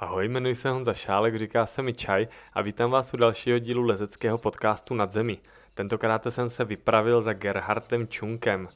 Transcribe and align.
Ahoj, 0.00 0.28
jmenuji 0.28 0.54
se 0.54 0.70
Honza 0.70 0.94
Šálek, 0.94 1.36
říká 1.36 1.66
se 1.66 1.82
mi 1.82 1.94
Čaj 1.94 2.26
a 2.52 2.62
vítám 2.62 2.90
vás 2.90 3.14
u 3.14 3.16
dalšího 3.16 3.58
dílu 3.58 3.82
lezeckého 3.82 4.38
podcastu 4.38 4.94
Nad 4.94 5.12
zemi. 5.12 5.38
Tentokrát 5.74 6.26
jsem 6.28 6.50
se 6.50 6.64
vypravil 6.64 7.22
za 7.22 7.32
Gerhardem 7.32 8.08
Čunkem, 8.08 8.68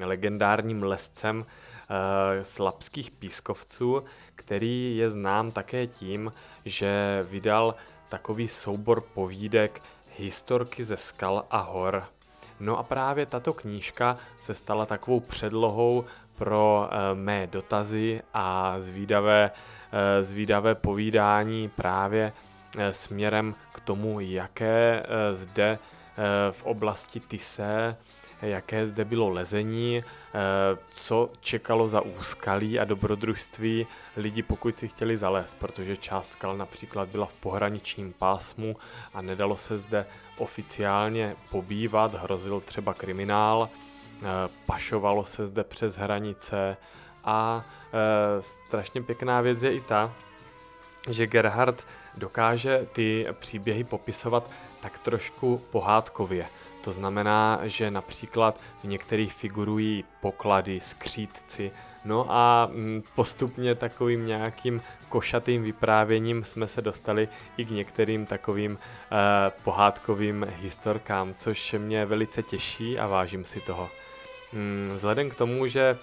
legendárním 0.00 0.82
lescem 0.82 1.38
uh, 1.38 1.44
z 2.42 2.58
lapských 2.58 3.10
pískovců, 3.10 4.04
který 4.34 4.96
je 4.96 5.10
znám 5.10 5.50
také 5.50 5.86
tím, 5.86 6.32
že 6.64 7.22
vydal 7.30 7.74
takový 8.08 8.48
soubor 8.48 9.00
povídek 9.00 9.80
Historky 10.16 10.84
ze 10.84 10.96
skal 10.96 11.44
a 11.50 11.58
hor. 11.58 12.04
No 12.60 12.78
a 12.78 12.82
právě 12.82 13.26
tato 13.26 13.52
knížka 13.52 14.16
se 14.36 14.54
stala 14.54 14.86
takovou 14.86 15.20
předlohou 15.20 16.04
pro 16.34 16.88
uh, 16.88 17.18
mé 17.18 17.46
dotazy 17.46 18.22
a 18.34 18.76
zvídavé 18.78 19.50
Eh, 19.50 19.73
zvídavé 20.20 20.74
povídání 20.74 21.68
právě 21.68 22.32
eh, 22.78 22.92
směrem 22.92 23.54
k 23.72 23.80
tomu, 23.80 24.20
jaké 24.20 25.02
eh, 25.02 25.34
zde 25.34 25.78
v 26.50 26.62
oblasti 26.62 27.20
Tise, 27.20 27.96
jaké 28.42 28.86
zde 28.86 29.04
bylo 29.04 29.28
lezení, 29.28 30.02
co 30.90 31.30
čekalo 31.40 31.88
za 31.88 32.00
úskalí 32.00 32.78
a 32.78 32.84
dobrodružství 32.84 33.86
lidi, 34.16 34.42
pokud 34.42 34.78
si 34.78 34.88
chtěli 34.88 35.16
zalézt, 35.16 35.56
protože 35.58 35.96
část 35.96 36.30
skal 36.30 36.56
například 36.56 37.08
byla 37.08 37.26
v 37.26 37.36
pohraničním 37.36 38.12
pásmu 38.12 38.76
a 39.14 39.22
nedalo 39.22 39.56
se 39.56 39.78
zde 39.78 40.06
oficiálně 40.38 41.36
pobývat, 41.50 42.14
hrozil 42.14 42.60
třeba 42.60 42.94
kriminál, 42.94 43.68
pašovalo 44.66 45.24
se 45.24 45.46
zde 45.46 45.64
přes 45.64 45.96
hranice, 45.96 46.76
a 47.24 47.64
e, 47.92 48.42
strašně 48.42 49.02
pěkná 49.02 49.40
věc 49.40 49.62
je 49.62 49.74
i 49.74 49.80
ta, 49.80 50.12
že 51.10 51.26
Gerhard 51.26 51.84
dokáže 52.16 52.86
ty 52.92 53.26
příběhy 53.32 53.84
popisovat 53.84 54.50
tak 54.80 54.98
trošku 54.98 55.62
pohádkově. 55.70 56.46
To 56.84 56.92
znamená, 56.92 57.60
že 57.62 57.90
například 57.90 58.60
v 58.82 58.84
některých 58.84 59.32
figurují 59.32 60.04
poklady, 60.20 60.80
skřítci, 60.80 61.72
no 62.04 62.26
a 62.28 62.68
mm, 62.72 63.02
postupně 63.14 63.74
takovým 63.74 64.26
nějakým 64.26 64.82
košatým 65.08 65.62
vyprávěním 65.62 66.44
jsme 66.44 66.68
se 66.68 66.82
dostali 66.82 67.28
i 67.56 67.64
k 67.64 67.70
některým 67.70 68.26
takovým 68.26 68.78
eh, 68.78 69.16
pohádkovým 69.64 70.46
historkám, 70.60 71.34
což 71.34 71.74
mě 71.78 72.06
velice 72.06 72.42
těší 72.42 72.98
a 72.98 73.06
vážím 73.06 73.44
si 73.44 73.60
toho. 73.60 73.90
Mm, 74.52 74.92
vzhledem 74.94 75.30
k 75.30 75.34
tomu, 75.34 75.66
že 75.66 75.98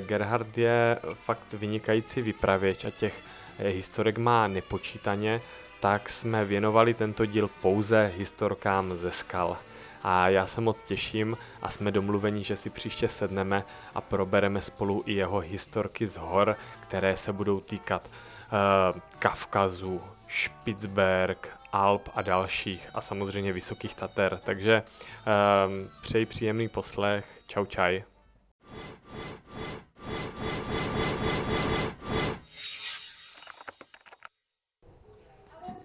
Gerhard 0.00 0.58
je 0.58 0.98
fakt 1.14 1.52
vynikající 1.52 2.22
vypravěč 2.22 2.84
a 2.84 2.90
těch 2.90 3.20
eh, 3.58 3.68
historek 3.68 4.18
má 4.18 4.46
nepočítaně, 4.46 5.40
tak 5.80 6.08
jsme 6.08 6.44
věnovali 6.44 6.94
tento 6.94 7.26
díl 7.26 7.50
pouze 7.62 8.12
historkám 8.16 8.96
ze 8.96 9.12
skal. 9.12 9.56
A 10.02 10.28
já 10.28 10.46
se 10.46 10.60
moc 10.60 10.80
těším 10.80 11.36
a 11.62 11.70
jsme 11.70 11.90
domluveni, 11.90 12.44
že 12.44 12.56
si 12.56 12.70
příště 12.70 13.08
sedneme 13.08 13.64
a 13.94 14.00
probereme 14.00 14.62
spolu 14.62 15.02
i 15.06 15.12
jeho 15.12 15.38
historky 15.38 16.06
z 16.06 16.16
hor, 16.16 16.56
které 16.80 17.16
se 17.16 17.32
budou 17.32 17.60
týkat 17.60 18.10
uh, 18.10 19.00
Kavkazu, 19.18 20.00
Špicberg, 20.28 21.48
Alp 21.72 22.08
a 22.14 22.22
dalších 22.22 22.88
a 22.94 23.00
samozřejmě 23.00 23.52
Vysokých 23.52 23.94
Tater. 23.94 24.40
Takže 24.44 24.82
uh, 24.82 25.72
přeji 26.02 26.26
příjemný 26.26 26.68
poslech. 26.68 27.24
Čau 27.46 27.64
čaj. 27.64 28.02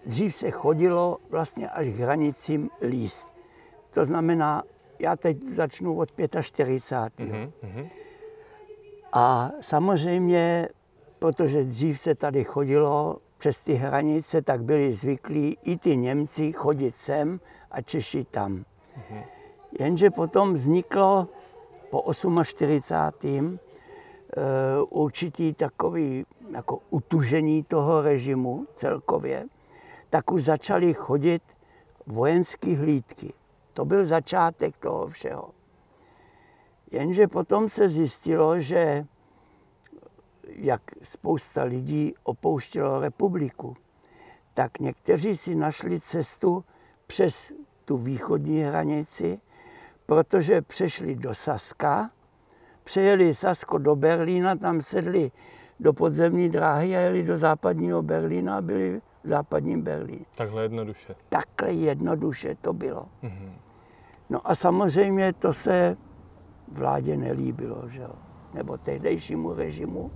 Dřív 0.06 0.36
se 0.36 0.52
chodilo 0.52 1.18
vlastně 1.30 1.70
až 1.70 1.88
k 1.88 2.00
hranicím 2.00 2.70
líst. 2.82 3.32
To 3.94 4.06
znamená, 4.06 4.64
já 5.00 5.16
teď 5.16 5.44
začnu 5.44 5.98
od 5.98 6.10
45. 6.42 7.30
Mm-hmm. 7.30 7.90
A 9.14 9.52
samozřejmě, 9.62 10.70
protože 11.20 11.64
dřív 11.64 12.00
se 12.00 12.16
tady 12.16 12.44
chodilo 12.44 13.18
přes 13.40 13.64
ty 13.64 13.74
hranice, 13.74 14.42
tak 14.42 14.64
byli 14.64 14.94
zvyklí 14.94 15.58
i 15.64 15.78
ty 15.78 15.98
Němci 15.98 16.52
chodit 16.52 16.96
sem 16.96 17.40
a 17.72 17.82
Češi 17.82 18.24
tam. 18.24 18.56
Mm-hmm. 18.56 19.24
Jenže 19.80 20.10
potom 20.10 20.54
vzniklo 20.54 21.28
po 21.90 22.14
48. 22.44 23.60
Uh, 24.38 25.04
určitý 25.04 25.54
takový 25.54 26.26
jako 26.52 26.80
utužení 26.90 27.64
toho 27.64 28.02
režimu 28.02 28.66
celkově 28.76 29.46
tak 30.14 30.32
už 30.32 30.44
začaly 30.44 30.94
chodit 30.94 31.42
vojenské 32.08 32.78
hlídky. 32.78 33.34
To 33.74 33.86
byl 33.86 34.06
začátek 34.06 34.78
toho 34.78 35.08
všeho. 35.08 35.50
Jenže 36.92 37.28
potom 37.28 37.70
se 37.70 37.90
zjistilo, 37.90 38.60
že 38.60 39.06
jak 40.48 40.82
spousta 41.04 41.64
lidí 41.64 42.14
opouštělo 42.24 43.00
republiku, 43.00 43.78
tak 44.54 44.80
někteří 44.80 45.38
si 45.38 45.56
našli 45.56 46.00
cestu 46.00 46.66
přes 47.08 47.54
tu 47.86 47.98
východní 47.98 48.62
hranici, 48.62 49.40
protože 50.06 50.62
přešli 50.62 51.16
do 51.16 51.36
Saska, 51.36 52.10
přejeli 52.84 53.34
Sasko 53.34 53.78
do 53.78 53.96
Berlína, 53.96 54.56
tam 54.56 54.82
sedli 54.82 55.32
do 55.80 55.94
podzemní 55.94 56.50
dráhy 56.50 56.98
a 56.98 57.00
jeli 57.00 57.24
do 57.24 57.38
západního 57.38 58.02
Berlína 58.02 58.58
a 58.58 58.62
byli 58.62 59.02
v 59.24 59.28
západním 59.28 59.82
Berlíně. 59.82 60.26
Takhle 60.36 60.64
jednoduše. 60.64 61.16
Takhle 61.30 61.74
jednoduše 61.74 62.56
to 62.62 62.74
bylo. 62.74 63.06
Mm-hmm. 63.24 63.52
No 64.30 64.52
a 64.52 64.56
samozřejmě 64.56 65.34
to 65.34 65.54
se 65.54 65.98
vládě 66.72 67.18
nelíbilo, 67.18 67.90
že 67.90 68.02
jo? 68.02 68.16
nebo 68.54 68.78
tehdejšímu 68.78 69.54
režimu, 69.54 70.12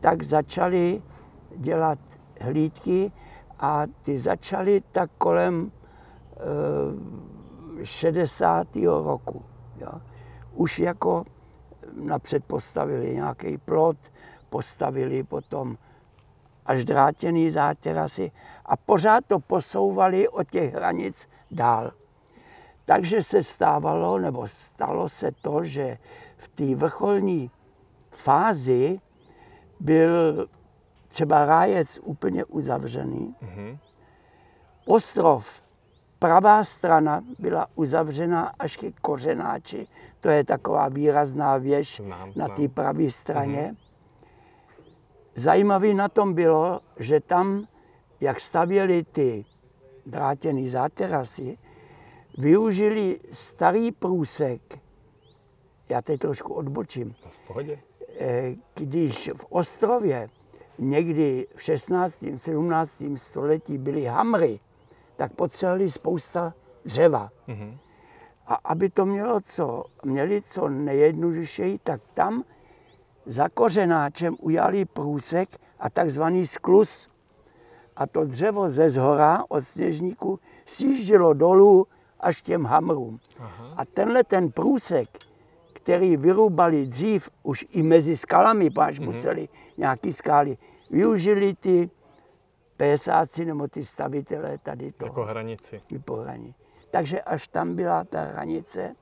tak 0.00 0.22
začali 0.22 1.02
dělat 1.56 1.98
hlídky 2.40 3.12
a 3.60 3.82
ty 4.02 4.18
začaly 4.18 4.82
tak 4.92 5.10
kolem 5.18 5.70
e, 5.70 5.72
eh, 7.82 7.86
60. 7.86 8.66
roku. 9.04 9.42
Jo? 9.80 9.92
Už 10.54 10.78
jako 10.78 11.24
napřed 11.94 12.44
postavili 12.44 13.14
nějaký 13.14 13.58
plot, 13.58 13.96
postavili 14.50 15.22
potom 15.22 15.76
až 16.66 16.84
drátěný 16.84 17.50
zátěrasy 17.50 18.32
a 18.66 18.76
pořád 18.76 19.26
to 19.26 19.38
posouvali 19.38 20.28
od 20.28 20.50
těch 20.50 20.74
hranic 20.74 21.28
dál. 21.50 21.92
Takže 22.84 23.22
se 23.22 23.42
stávalo, 23.42 24.18
nebo 24.18 24.48
stalo 24.48 25.08
se 25.08 25.30
to, 25.42 25.64
že 25.64 25.98
v 26.36 26.48
té 26.48 26.74
vrcholní 26.74 27.50
fázi 28.10 29.00
byl 29.80 30.46
třeba 31.08 31.44
rájec 31.44 31.98
úplně 32.02 32.44
uzavřený. 32.44 33.34
Mm-hmm. 33.42 33.78
Ostrov, 34.86 35.62
pravá 36.18 36.64
strana 36.64 37.24
byla 37.38 37.66
uzavřena 37.74 38.54
až 38.58 38.76
ke 38.76 38.92
kořenáči. 38.92 39.86
To 40.22 40.28
je 40.28 40.44
taková 40.44 40.88
výrazná 40.88 41.56
věž 41.56 42.00
znám, 42.04 42.32
na 42.36 42.48
té 42.48 42.68
pravé 42.68 43.10
straně. 43.10 43.74
Mm-hmm. 43.74 44.26
Zajímavé 45.34 45.94
na 45.94 46.08
tom 46.08 46.34
bylo, 46.34 46.80
že 46.96 47.20
tam, 47.20 47.66
jak 48.20 48.40
stavěli 48.40 49.04
ty 49.04 49.44
drátěné 50.06 50.68
záterasy, 50.68 51.58
využili 52.38 53.20
starý 53.32 53.92
průsek, 53.92 54.78
já 55.88 56.02
teď 56.02 56.20
trošku 56.20 56.54
odbočím, 56.54 57.14
v 57.28 57.46
pohodě. 57.46 57.78
Eh, 58.18 58.54
když 58.74 59.30
v 59.36 59.46
Ostrově 59.48 60.30
někdy 60.78 61.46
v 61.54 61.62
16. 61.62 62.24
17. 62.36 63.02
století 63.16 63.78
byly 63.78 64.04
hamry, 64.04 64.60
tak 65.16 65.32
potřebovali 65.32 65.90
spousta 65.90 66.54
dřeva. 66.84 67.30
Mm-hmm. 67.48 67.78
A 68.46 68.54
aby 68.54 68.90
to 68.90 69.06
mělo 69.06 69.40
co, 69.40 69.84
měli 70.04 70.42
co 70.42 70.68
nejjednodušeji, 70.68 71.78
tak 71.78 72.00
tam 72.14 72.44
za 73.26 73.48
kořenáčem 73.48 74.36
ujali 74.40 74.84
průsek 74.84 75.48
a 75.78 75.90
takzvaný 75.90 76.46
sklus. 76.46 77.10
A 77.96 78.06
to 78.06 78.24
dřevo 78.24 78.70
ze 78.70 78.90
zhora 78.90 79.44
od 79.48 79.60
sněžníku 79.60 80.38
sjíždělo 80.66 81.34
dolů 81.34 81.86
až 82.20 82.42
těm 82.42 82.64
hamrům. 82.64 83.20
Aha. 83.38 83.74
A 83.76 83.84
tenhle 83.84 84.24
ten 84.24 84.50
průsek, 84.50 85.08
který 85.72 86.16
vyrubali 86.16 86.86
dřív 86.86 87.30
už 87.42 87.66
i 87.70 87.82
mezi 87.82 88.16
skalami, 88.16 88.70
páč 88.70 88.98
mm-hmm. 88.98 89.04
museli 89.04 89.48
nějaký 89.78 90.12
skály, 90.12 90.58
využili 90.90 91.54
ty 91.54 91.90
pésáci 92.76 93.44
nebo 93.44 93.68
ty 93.68 93.84
stavitelé 93.84 94.58
tady 94.58 94.92
to. 94.92 95.04
Jako 95.04 95.24
hranici. 95.24 95.82
Po 96.04 96.16
hranici. 96.16 96.61
Takže 96.92 97.22
až 97.22 97.48
tam 97.48 97.76
byla 97.76 98.04
ta 98.04 98.22
hranice 98.22 98.94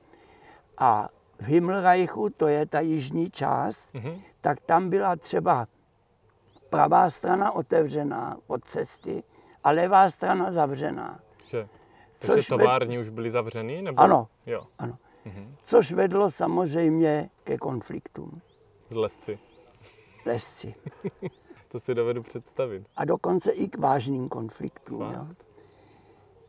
a 0.77 1.09
v 1.39 1.45
Himmelreichu, 1.45 2.29
to 2.29 2.47
je 2.47 2.65
ta 2.65 2.79
jižní 2.79 3.31
část, 3.31 3.93
mm-hmm. 3.93 4.21
tak 4.39 4.59
tam 4.59 4.89
byla 4.89 5.15
třeba 5.15 5.67
pravá 6.69 7.09
strana 7.09 7.51
otevřená 7.51 8.37
od 8.47 8.65
cesty 8.65 9.23
a 9.63 9.71
levá 9.71 10.09
strana 10.09 10.51
zavřená. 10.51 11.19
Že, 11.47 11.67
takže 12.19 12.35
Což 12.35 12.47
továrny 12.47 12.99
už 12.99 13.09
byly 13.09 13.31
zavřený? 13.31 13.81
Nebo? 13.81 13.99
Ano. 13.99 14.27
Jo, 14.45 14.63
Ano. 14.79 14.97
Což 15.63 15.91
vedlo 15.91 16.31
samozřejmě 16.31 17.29
ke 17.43 17.57
konfliktům. 17.57 18.41
z 18.89 18.95
lesci. 18.95 19.39
Lesci. 20.25 20.75
To 21.71 21.79
si 21.79 21.95
dovedu 21.95 22.23
představit. 22.23 22.87
A 22.95 23.05
dokonce 23.05 23.51
i 23.51 23.67
k 23.67 23.77
vážným 23.77 24.29
konfliktům. 24.29 24.99
Fakt? 24.99 25.15
Jo. 25.15 25.50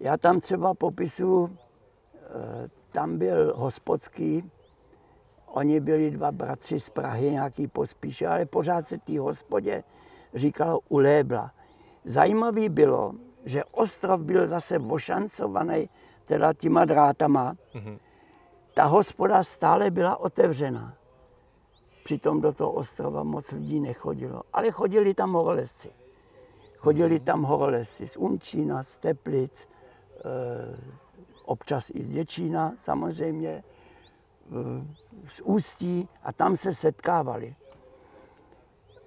Já 0.03 0.17
tam 0.17 0.41
třeba 0.41 0.75
popisu, 0.75 1.57
eh, 2.15 2.69
tam 2.93 3.19
byl 3.19 3.53
hospodský, 3.57 4.51
oni 5.47 5.81
byli 5.81 6.11
dva 6.11 6.33
bratři 6.33 6.81
z 6.81 6.91
Prahy, 6.91 7.31
nějaký 7.31 7.67
pospíše, 7.67 8.27
ale 8.27 8.47
pořád 8.47 8.89
se 8.89 8.99
té 8.99 9.19
hospodě 9.19 9.85
říkalo 10.35 10.81
ulébla. 10.89 11.51
Zajímavý 12.05 12.69
bylo, 12.69 13.13
že 13.45 13.65
ostrov 13.65 14.21
byl 14.21 14.49
zase 14.49 14.79
ošancovaný 14.79 15.89
teda 16.25 16.53
těma 16.53 16.85
drátama. 16.85 17.57
Mhm. 17.75 17.99
Ta 18.75 18.85
hospoda 18.85 19.43
stále 19.43 19.91
byla 19.91 20.17
otevřená. 20.17 20.95
Přitom 22.05 22.41
do 22.41 22.53
toho 22.53 22.73
ostrova 22.73 23.23
moc 23.23 23.51
lidí 23.51 23.81
nechodilo. 23.81 24.43
Ale 24.53 24.71
chodili 24.71 25.15
tam 25.15 25.33
horolezci. 25.33 25.91
Chodili 26.77 27.21
tam 27.21 27.43
horolezci 27.43 28.09
z 28.09 28.17
Unčína, 28.17 28.83
z 28.83 28.99
Teplic, 28.99 29.69
občas 31.45 31.91
i 31.91 32.05
Děčína 32.05 32.73
samozřejmě, 32.79 33.51
eh, 33.51 34.87
z 35.29 35.41
Ústí 35.41 36.09
a 36.23 36.33
tam 36.33 36.57
se 36.57 36.75
setkávali. 36.75 37.55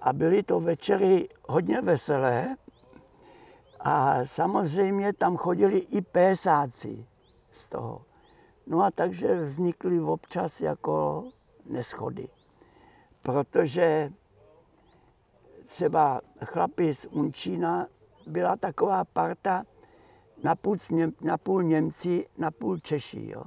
A 0.00 0.12
byly 0.12 0.42
to 0.42 0.60
večery 0.60 1.28
hodně 1.48 1.80
veselé 1.80 2.56
a 3.80 4.24
samozřejmě 4.24 5.12
tam 5.12 5.36
chodili 5.36 5.78
i 5.78 6.00
pésáci 6.00 7.06
z 7.52 7.68
toho. 7.68 8.02
No 8.66 8.82
a 8.82 8.90
takže 8.90 9.44
vznikly 9.44 10.00
občas 10.00 10.60
jako 10.60 11.24
neschody. 11.66 12.28
Protože 13.22 14.12
třeba 15.66 16.20
chlapi 16.44 16.94
z 16.94 17.06
Unčína 17.06 17.86
byla 18.26 18.56
taková 18.56 19.04
parta 19.04 19.64
napůl, 20.46 20.76
Něm, 20.90 21.12
napůl 21.20 21.62
Němci, 21.62 22.26
napůl 22.38 22.78
Češi. 22.78 23.30
Jo. 23.34 23.42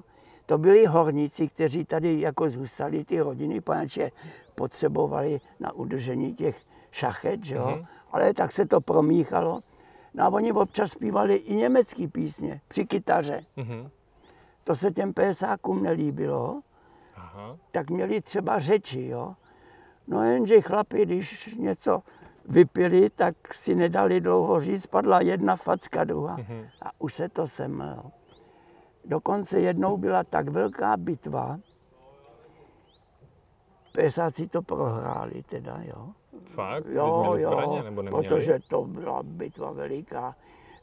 To 0.45 0.57
byli 0.57 0.85
horníci, 0.85 1.47
kteří 1.47 1.85
tady 1.85 2.21
jako 2.21 2.49
zůstali 2.49 3.05
ty 3.05 3.19
rodiny, 3.19 3.61
poněvadž 3.61 3.99
potřebovali 4.55 5.41
na 5.59 5.71
udržení 5.71 6.33
těch 6.33 6.61
šachet, 6.91 7.39
jo. 7.45 7.67
Mhm. 7.75 7.85
ale 8.11 8.33
tak 8.33 8.51
se 8.51 8.65
to 8.65 8.81
promíchalo. 8.81 9.61
No 10.13 10.23
a 10.23 10.27
oni 10.27 10.51
občas 10.51 10.91
zpívali 10.91 11.35
i 11.35 11.55
německé 11.55 12.07
písně 12.07 12.61
při 12.67 12.85
kytaře. 12.85 13.43
Mhm. 13.55 13.89
To 14.63 14.75
se 14.75 14.91
těm 14.91 15.13
pésákům 15.13 15.83
nelíbilo, 15.83 16.61
Aha. 17.15 17.57
tak 17.71 17.89
měli 17.89 18.21
třeba 18.21 18.59
řeči, 18.59 19.07
jo. 19.07 19.35
No 20.07 20.23
jenže 20.23 20.61
chlapi, 20.61 21.05
když 21.05 21.55
něco 21.55 22.01
vypili, 22.49 23.09
tak 23.09 23.53
si 23.53 23.75
nedali 23.75 24.21
dlouho 24.21 24.59
říct, 24.61 24.85
padla 24.85 25.21
jedna 25.21 25.55
facka, 25.55 26.03
druhá 26.03 26.37
Mhm. 26.37 26.65
a 26.81 26.89
už 26.99 27.13
se 27.13 27.29
to 27.29 27.47
semlelo. 27.47 28.03
Dokonce 29.05 29.59
jednou 29.59 29.97
byla 29.97 30.23
tak 30.23 30.49
velká 30.49 30.97
bitva, 30.97 31.59
pésáci 33.91 34.47
to 34.47 34.61
prohráli 34.61 35.43
teda, 35.43 35.79
jo. 35.83 36.09
Fakt? 36.43 36.85
Jo, 36.87 37.23
jo, 37.37 37.37
zbraně, 37.37 37.83
nebo 37.83 38.01
neměli? 38.01 38.27
protože 38.27 38.59
to 38.69 38.83
byla 38.85 39.23
bitva 39.23 39.71
veliká. 39.71 40.35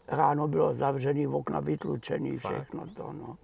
Ráno 0.08 0.48
bylo 0.48 0.74
zavřený, 0.74 1.26
okna 1.26 1.60
vytlučený, 1.60 2.38
Fakt? 2.38 2.52
všechno 2.52 2.86
to, 2.96 3.12
no. 3.12 3.36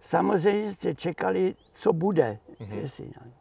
Samozřejmě 0.00 0.72
jste 0.72 0.94
čekali, 0.94 1.54
co 1.72 1.92
bude, 1.92 2.38
Mhm. 2.60 2.68
mm-hmm. 2.70 2.78
jestli 2.78 3.06
ne. 3.06 3.32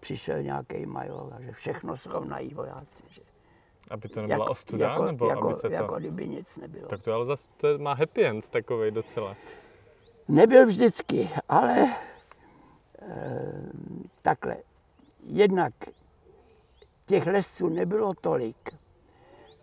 Přišel 0.00 0.42
nějaký 0.42 0.86
major 0.86 1.32
a 1.36 1.40
že 1.40 1.52
všechno 1.52 1.96
srovnají 1.96 2.54
vojáci. 2.54 3.02
Že 3.08 3.20
Aby 3.90 4.08
to 4.08 4.20
nebyla 4.20 4.50
ostuda, 4.50 4.90
jako, 4.90 5.04
nebo 5.04 5.28
jako, 5.28 5.48
aby 5.48 5.54
se 5.54 5.68
to... 5.68 5.74
jako 5.74 5.98
kdyby 5.98 6.28
nic 6.28 6.56
nebylo. 6.56 6.88
Tak 6.88 7.02
to 7.02 7.12
ale 7.12 7.24
zase 7.24 7.48
to 7.56 7.78
má 7.78 7.92
happy 7.92 8.24
end 8.24 8.48
takovej 8.48 8.90
docela. 8.90 9.36
Nebyl 10.28 10.66
vždycky, 10.66 11.30
ale 11.48 11.78
e, 11.80 11.96
takhle. 14.22 14.56
Jednak 15.26 15.72
těch 17.06 17.26
lesců 17.26 17.68
nebylo 17.68 18.14
tolik. 18.20 18.70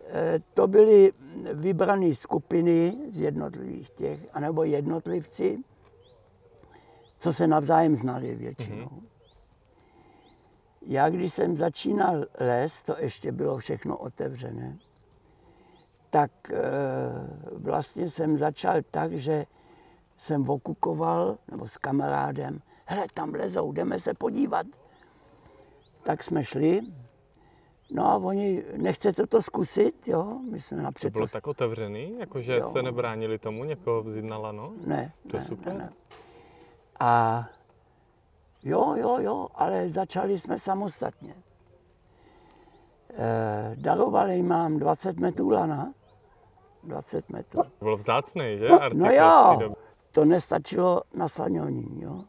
E, 0.08 0.40
to 0.54 0.68
byly 0.68 1.12
vybrané 1.52 2.14
skupiny 2.14 2.96
z 3.10 3.20
jednotlivých 3.20 3.90
těch, 3.90 4.20
anebo 4.32 4.64
jednotlivci, 4.64 5.58
co 7.18 7.32
se 7.32 7.46
navzájem 7.46 7.96
znali 7.96 8.34
většinou. 8.34 8.90
Já, 10.88 11.08
když 11.08 11.32
jsem 11.32 11.56
začínal 11.56 12.24
les, 12.40 12.84
to 12.84 12.94
ještě 12.98 13.32
bylo 13.32 13.58
všechno 13.58 13.96
otevřené, 13.96 14.76
tak 16.10 16.30
e, 16.50 16.62
vlastně 17.52 18.10
jsem 18.10 18.36
začal 18.36 18.74
tak, 18.90 19.12
že 19.12 19.46
jsem 20.18 20.50
okukoval, 20.50 21.38
nebo 21.50 21.68
s 21.68 21.76
kamarádem, 21.76 22.60
hele, 22.84 23.06
tam 23.14 23.34
lezou, 23.34 23.72
jdeme 23.72 23.98
se 23.98 24.14
podívat. 24.14 24.66
Tak 26.02 26.22
jsme 26.22 26.44
šli, 26.44 26.80
no 27.90 28.06
a 28.06 28.16
oni, 28.16 28.64
nechcete 28.76 29.26
to 29.26 29.42
zkusit, 29.42 30.08
jo? 30.08 30.38
My 30.50 30.60
jsme 30.60 30.76
To 30.76 30.82
napřed 30.82 31.12
bylo 31.12 31.26
tak 31.28 31.46
otevřený, 31.46 32.14
jakože 32.18 32.56
Jo. 32.56 32.70
se 32.70 32.82
nebránili 32.82 33.38
tomu, 33.38 33.64
někoho 33.64 34.02
vzít 34.02 34.24
na 34.24 34.38
lano? 34.38 34.72
Ne, 34.86 35.12
To 35.30 35.36
je 35.36 35.40
ne, 35.42 35.48
super. 35.48 35.72
Ne, 35.72 35.78
ne. 35.78 35.92
A 37.00 37.44
jo, 38.66 38.94
jo, 38.96 39.18
jo, 39.20 39.48
ale 39.54 39.90
začali 39.90 40.38
jsme 40.38 40.58
samostatně. 40.58 41.34
E, 43.14 43.76
darovali 43.76 44.42
mám 44.42 44.78
20 44.78 45.20
metrů 45.20 45.50
lana, 45.50 45.92
20 46.84 47.30
metrů. 47.30 47.62
Bylo 47.80 47.96
vzácný, 47.96 48.58
že? 48.58 48.68
No, 48.68 48.82
Artikel 48.82 49.06
no 49.06 49.12
jo, 49.12 49.74
to 50.12 50.24
nestačilo 50.24 51.02
na 51.14 51.28
slaňoní, 51.28 52.02
jo. 52.02 52.24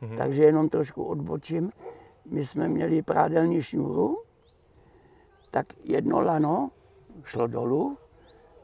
Mhm. 0.00 0.16
Takže 0.16 0.44
jenom 0.44 0.68
trošku 0.68 1.04
odbočím. 1.04 1.72
My 2.30 2.46
jsme 2.46 2.68
měli 2.68 3.02
prádelní 3.02 3.62
šňůru, 3.62 4.22
tak 5.50 5.66
jedno 5.84 6.20
lano 6.20 6.70
šlo 7.24 7.46
dolů 7.46 7.98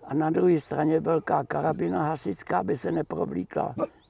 a 0.05 0.15
na 0.15 0.31
druhé 0.31 0.61
straně 0.61 1.01
velká 1.01 1.45
karabina 1.45 2.03
hasická, 2.03 2.59
aby 2.59 2.77
se 2.77 2.93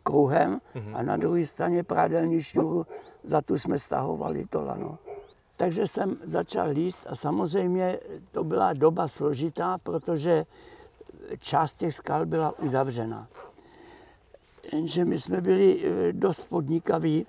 kruhem 0.04 0.60
a 0.94 1.02
na 1.02 1.16
druhé 1.16 1.46
straně 1.46 1.82
prádelní 1.82 2.42
šňůru, 2.42 2.86
za 3.22 3.40
tu 3.40 3.58
jsme 3.58 3.78
stahovali 3.78 4.46
to 4.46 4.64
lano. 4.64 4.98
Takže 5.56 5.86
jsem 5.86 6.16
začal 6.24 6.68
líst 6.68 7.06
a 7.10 7.16
samozřejmě 7.16 7.98
to 8.32 8.44
byla 8.44 8.72
doba 8.72 9.08
složitá, 9.08 9.78
protože 9.78 10.46
část 11.38 11.74
těch 11.74 11.94
skal 11.94 12.26
byla 12.26 12.58
uzavřena. 12.58 13.28
Jenže 14.72 15.04
my 15.04 15.18
jsme 15.18 15.40
byli 15.40 15.82
eh, 15.84 16.12
dost 16.12 16.48
podnikaví, 16.48 17.26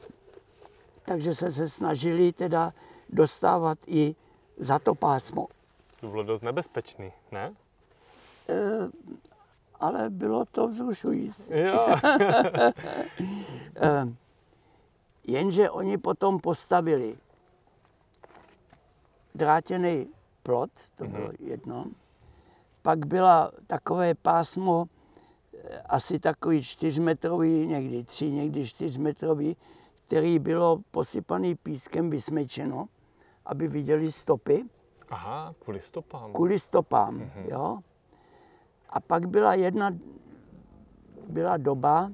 takže 1.06 1.36
se, 1.36 1.52
se 1.52 1.70
snažili 1.70 2.34
teda 2.34 2.74
dostávat 3.10 3.78
i 3.88 4.16
za 4.58 4.80
to 4.80 4.96
pásmo. 4.96 5.48
To 6.02 6.08
bylo 6.08 6.24
dost 6.24 6.42
nebezpečný, 6.42 7.12
ne? 7.32 7.54
E, 8.50 8.56
ale 9.80 10.10
bylo 10.10 10.46
to 10.46 10.68
vzrušující. 10.68 11.54
Jo. 11.60 11.88
E, 13.82 14.08
jenže 15.28 15.70
oni 15.70 15.98
potom 15.98 16.40
postavili 16.40 17.18
drátěný 19.36 20.08
plot, 20.44 20.70
to 20.98 21.06
bylo 21.08 21.30
jedno. 21.40 21.86
Pak 22.82 23.06
byla 23.06 23.52
takové 23.68 24.16
pásmo, 24.16 24.86
eh, 25.64 25.80
asi 25.82 26.20
takový 26.20 26.64
čtyřmetrový, 26.64 27.68
někdy 27.68 28.04
tři, 28.04 28.32
někdy 28.32 28.68
čtyřmetrový, 28.68 29.58
který 30.08 30.40
bylo 30.40 30.80
posypaný 30.92 31.56
pískem, 31.56 32.10
vysmečeno, 32.10 32.88
aby 33.46 33.68
viděli 33.68 34.12
stopy, 34.12 34.66
Aha, 35.10 35.54
kvůli 35.64 35.80
stopám. 35.80 36.34
kvůli 36.34 36.60
stopám, 36.60 37.32
jo. 37.50 37.80
A 38.96 39.00
pak 39.00 39.26
byla 39.28 39.54
jedna, 39.54 39.92
byla 41.28 41.58
doba, 41.58 42.12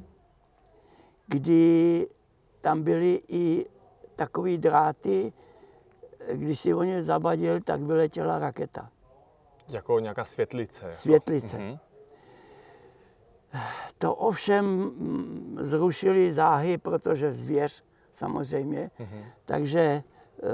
kdy 1.28 2.08
tam 2.60 2.84
byly 2.84 3.22
i 3.28 3.66
takové 4.16 4.58
dráty, 4.58 5.34
když 6.34 6.60
si 6.60 6.74
o 6.74 6.84
ně 6.84 7.04
zavadil, 7.04 7.62
tak 7.62 7.82
vyletěla 7.82 8.40
raketa. 8.40 8.90
Jako 9.70 10.00
nějaká 10.00 10.26
světlice. 10.26 10.86
Jako. 10.86 10.98
Světlice. 10.98 11.58
Mhm. 11.58 11.78
To 13.98 14.16
ovšem 14.16 14.66
mm, 14.66 15.58
zrušili 15.62 16.34
záhy, 16.34 16.78
protože 16.78 17.34
zvěř 17.34 17.84
samozřejmě, 18.12 18.92
Mhm. 19.00 19.24
takže 19.46 20.04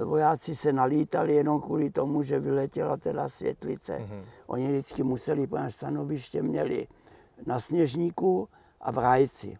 vojáci 0.05 0.55
se 0.55 0.73
nalítali 0.73 1.35
jenom 1.35 1.61
kvůli 1.61 1.89
tomu, 1.89 2.23
že 2.23 2.39
vyletěla 2.39 2.97
teda 2.97 3.29
světlice. 3.29 3.97
Mm-hmm. 3.97 4.23
Oni 4.47 4.67
vždycky 4.67 5.03
museli, 5.03 5.47
protože 5.47 5.71
stanoviště 5.71 6.41
měli 6.41 6.87
na 7.45 7.59
Sněžníku 7.59 8.49
a 8.81 8.91
v 8.91 8.97
Rajci. 8.97 9.57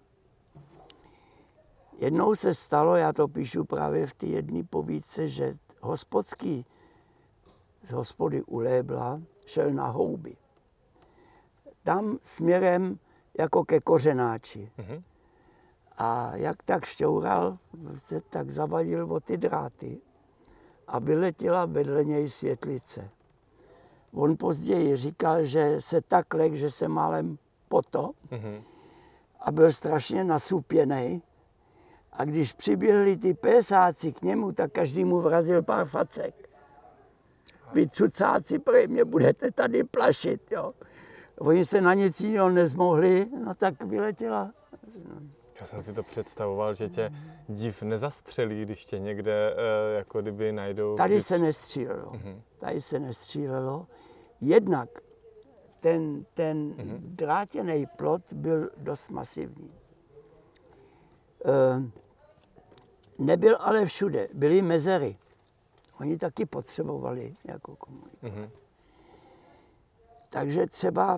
Jednou 1.97 2.35
se 2.35 2.55
stalo, 2.55 2.95
já 2.95 3.13
to 3.13 3.27
píšu 3.27 3.65
právě 3.65 4.07
v 4.07 4.13
té 4.13 4.25
jedné 4.25 4.63
povídce, 4.63 5.27
že 5.27 5.53
hospodský 5.81 6.65
z 7.83 7.91
hospody 7.91 8.43
u 8.43 8.59
Lébla 8.59 9.21
šel 9.45 9.71
na 9.71 9.87
houby. 9.87 10.37
Tam 11.83 12.17
směrem 12.21 12.99
jako 13.37 13.65
ke 13.65 13.79
kořenáči. 13.79 14.71
Mm-hmm. 14.77 15.03
A 15.97 16.35
jak 16.35 16.63
tak 16.63 16.85
šťoural, 16.85 17.57
se 17.95 18.21
tak 18.21 18.49
zavadil 18.49 19.13
o 19.13 19.19
ty 19.19 19.37
dráty 19.37 20.01
a 20.87 20.99
vyletěla 20.99 21.65
vedle 21.65 22.03
něj 22.03 22.29
světlice. 22.29 23.09
On 24.13 24.37
později 24.37 24.95
říkal, 24.95 25.43
že 25.43 25.75
se 25.81 26.01
tak 26.01 26.33
lek, 26.33 26.53
že 26.53 26.71
se 26.71 26.87
málem 26.87 27.37
poto 27.67 28.11
mm-hmm. 28.31 28.63
a 29.39 29.51
byl 29.51 29.71
strašně 29.71 30.23
nasupěný. 30.23 31.21
A 32.13 32.25
když 32.25 32.53
přiběhli 32.53 33.17
ty 33.17 33.33
pésáci 33.33 34.13
k 34.13 34.21
němu, 34.21 34.51
tak 34.51 34.71
každý 34.71 35.05
mu 35.05 35.21
vrazil 35.21 35.63
pár 35.63 35.85
facek. 35.85 36.49
Vy 37.73 37.89
cucáci, 37.89 38.59
prý 38.59 38.87
mě 38.87 39.05
budete 39.05 39.51
tady 39.51 39.83
plašit, 39.83 40.51
jo. 40.51 40.73
Oni 41.39 41.65
se 41.65 41.81
na 41.81 41.93
nic 41.93 42.21
jiného 42.21 42.49
nezmohli, 42.49 43.27
no 43.43 43.55
tak 43.55 43.83
vyletěla. 43.83 44.51
Já 45.59 45.65
jsem 45.65 45.83
si 45.83 45.93
to 45.93 46.03
představoval, 46.03 46.73
že 46.73 46.89
tě 46.89 47.11
div 47.47 47.83
nezastřelí, 47.83 48.61
když 48.61 48.85
tě 48.85 48.99
někde 48.99 49.55
e, 49.57 49.95
jako 49.97 50.21
kdyby 50.21 50.51
najdou. 50.51 50.95
Tady 50.95 51.13
když... 51.13 51.25
se 51.25 51.37
nestřílelo. 51.37 52.11
Mm-hmm. 52.11 52.41
Tady 52.57 52.81
se 52.81 52.99
nestřílelo. 52.99 53.87
Jednak 54.41 54.89
ten, 55.79 56.25
ten 56.33 56.71
mm-hmm. 56.71 56.99
drátěný 57.01 57.85
plot 57.85 58.33
byl 58.33 58.69
dost 58.77 59.09
masivní. 59.09 59.71
E, 61.45 61.91
nebyl 63.17 63.57
ale 63.59 63.85
všude, 63.85 64.27
byly 64.33 64.61
mezery. 64.61 65.17
Oni 65.99 66.17
taky 66.17 66.45
potřebovali 66.45 67.35
jako 67.43 67.75
komunikovat. 67.75 68.23
Mm-hmm. 68.23 68.49
Takže 70.29 70.67
třeba, 70.67 71.17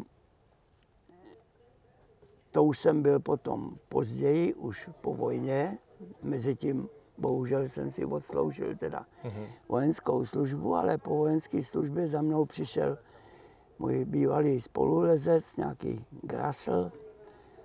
to 2.51 2.63
už 2.63 2.79
jsem 2.79 3.01
byl 3.01 3.19
potom 3.19 3.77
později, 3.89 4.53
už 4.53 4.89
po 5.01 5.13
vojně, 5.13 5.77
mezi 6.23 6.55
tím 6.55 6.89
bohužel 7.17 7.69
jsem 7.69 7.91
si 7.91 8.05
odsloužil 8.05 8.75
teda 8.75 9.05
mm-hmm. 9.23 9.47
vojenskou 9.69 10.25
službu, 10.25 10.75
ale 10.75 10.97
po 10.97 11.15
vojenské 11.15 11.63
službě 11.63 12.07
za 12.07 12.21
mnou 12.21 12.45
přišel 12.45 12.97
můj 13.79 14.05
bývalý 14.05 14.61
spolulezec, 14.61 15.57
nějaký 15.57 16.05
Grasl, 16.23 16.91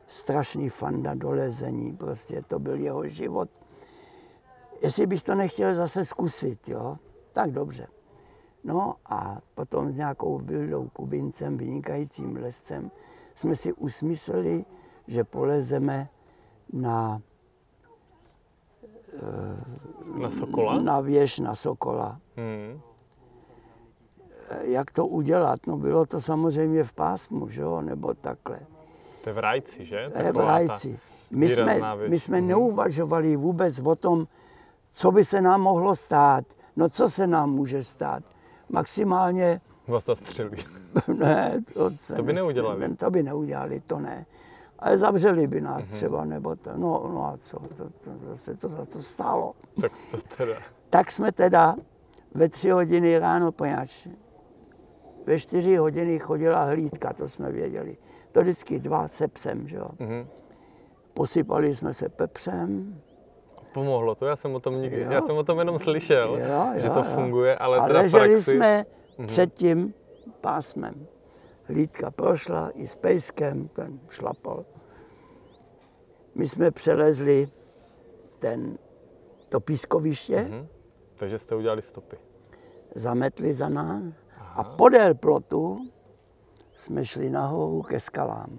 strašný 0.09 0.69
fanda 0.69 1.15
do 1.15 1.31
lezení, 1.31 1.97
prostě 1.97 2.43
to 2.43 2.59
byl 2.59 2.81
jeho 2.81 3.09
život. 3.09 3.49
Jestli 4.83 5.07
bych 5.07 5.23
to 5.23 5.35
nechtěl 5.35 5.75
zase 5.75 6.05
zkusit, 6.05 6.69
jo, 6.69 6.97
tak 7.33 7.51
dobře. 7.51 7.87
No 8.65 8.95
a 9.07 9.39
potom 9.55 9.93
s 9.93 9.97
nějakou 9.97 10.39
Bildou 10.39 10.89
Kubincem, 10.89 11.57
vynikajícím 11.57 12.37
lescem, 12.37 12.91
jsme 13.35 13.57
si 13.57 13.73
usmysleli, 13.73 14.65
že 15.09 15.25
polezeme 15.25 16.09
na 16.73 17.21
eh, 19.15 20.19
na 20.21 20.31
Sokola? 20.31 20.81
Na 20.81 21.01
věž 21.01 21.39
na 21.39 21.55
Sokola. 21.55 22.19
Hmm. 22.37 22.81
Jak 24.61 24.91
to 24.91 25.07
udělat? 25.07 25.61
No 25.67 25.77
bylo 25.77 26.07
to 26.07 26.21
samozřejmě 26.21 26.85
v 26.85 26.93
pásmu, 26.93 27.49
že 27.49 27.63
jo? 27.63 27.81
nebo 27.81 28.15
takhle. 28.15 28.59
To 29.23 29.31
je 29.31 29.35
v 29.35 29.39
Rajci, 29.39 29.85
že? 29.85 30.07
To 30.13 30.19
je 30.19 30.33
v 30.33 30.37
Rajci. 30.37 30.99
My 31.31 31.49
jsme, 31.49 31.81
my 32.09 32.21
jsme 32.21 32.39
hmm. 32.39 32.49
neuvažovali 32.49 33.37
vůbec 33.37 33.79
o 33.79 33.95
tom, 33.95 34.27
co 34.93 35.13
by 35.13 35.25
se 35.25 35.41
nám 35.41 35.61
mohlo 35.61 35.95
stát. 35.95 36.45
No 36.77 36.89
co 36.89 37.11
se 37.11 37.27
nám 37.27 37.51
může 37.51 37.85
stát? 37.85 38.23
maximálně... 38.69 39.61
Vás 39.89 40.05
zastřelí. 40.05 40.57
ne, 41.19 41.63
to, 41.75 41.91
to 42.17 42.23
by 42.23 42.33
neudělali. 42.33 42.97
To 42.97 43.11
by 43.11 43.23
neudělali, 43.23 43.81
to 43.81 43.99
ne. 43.99 44.27
Ale 44.79 44.99
zavřeli 44.99 45.47
by 45.47 45.61
nás 45.61 45.85
mm-hmm. 45.85 45.93
třeba, 45.93 46.25
nebo 46.25 46.57
to, 46.57 46.71
no, 46.77 47.11
no 47.15 47.27
a 47.27 47.37
co, 47.37 47.59
to, 47.59 47.85
to, 47.85 48.11
zase 48.29 48.57
to 48.57 48.69
za 48.69 48.85
to 48.85 49.03
stálo. 49.03 49.55
Tak 49.81 49.93
to 50.11 50.19
teda. 50.37 50.57
Tak 50.91 51.11
jsme 51.11 51.33
teda 51.33 51.77
ve 52.35 52.49
tři 52.49 52.71
hodiny 52.71 53.19
ráno, 53.19 53.53
poněvadž 53.53 54.09
ve 55.27 55.39
čtyři 55.39 55.77
hodiny 55.77 56.19
chodila 56.19 56.65
hlídka, 56.65 57.13
to 57.13 57.29
jsme 57.29 57.53
věděli. 57.53 57.97
To 58.33 58.41
vždycky 58.41 58.79
dva 58.79 59.09
se 59.09 59.29
psem, 59.29 59.69
že 59.69 59.77
jo. 59.77 59.89
Mm-hmm. 59.99 60.27
Posypali 61.15 61.75
jsme 61.75 61.95
se 61.95 62.09
pepřem, 62.09 63.01
Pomohlo 63.75 64.15
to, 64.15 64.27
já 64.27 64.37
jsem 64.37 64.55
o 64.55 64.61
tom 64.61 64.83
nikdy, 64.83 65.01
jo. 65.01 65.11
já 65.11 65.21
jsem 65.21 65.37
o 65.37 65.45
tom 65.45 65.59
jenom 65.59 65.79
slyšel, 65.79 66.37
jo, 66.41 66.47
jo, 66.49 66.73
že 66.77 66.91
to 66.91 66.99
jo. 66.99 67.05
funguje, 67.15 67.57
ale 67.57 67.79
A 67.79 67.87
teda 67.87 68.03
praxi... 68.11 68.43
jsme 68.43 68.87
mhm. 69.19 69.27
před 69.27 69.55
tím 69.55 69.95
pásmem. 70.41 71.07
Hlídka 71.65 72.11
prošla 72.11 72.71
i 72.71 72.87
s 72.87 72.95
pejskem, 72.95 73.69
ten 73.69 74.01
šlapal. 74.09 74.65
My 76.35 76.49
jsme 76.49 76.71
přelezli 76.71 77.49
ten, 78.39 78.79
to 79.49 79.61
pískoviště. 79.61 80.37
Mm-hmm. 80.37 80.67
Takže 81.17 81.39
jste 81.39 81.57
udělali 81.57 81.83
stopy. 81.83 82.17
Zametli 82.95 83.55
za 83.55 83.69
nás 83.69 84.03
Aha. 84.39 84.63
a 84.63 84.65
podél 84.65 85.15
plotu 85.15 85.79
jsme 86.77 87.05
šli 87.05 87.31
nahoru 87.31 87.83
ke 87.83 88.01
skalám. 88.01 88.59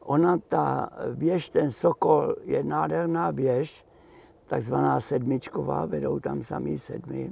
Ona, 0.00 0.38
ta 0.38 0.90
věž, 1.14 1.50
ten 1.50 1.70
Sokol, 1.70 2.34
je 2.42 2.64
nádherná 2.64 3.30
věž, 3.30 3.86
takzvaná 4.44 5.00
sedmičková, 5.00 5.86
vedou 5.86 6.20
tam 6.20 6.42
samý 6.42 6.78
sedmi, 6.78 7.30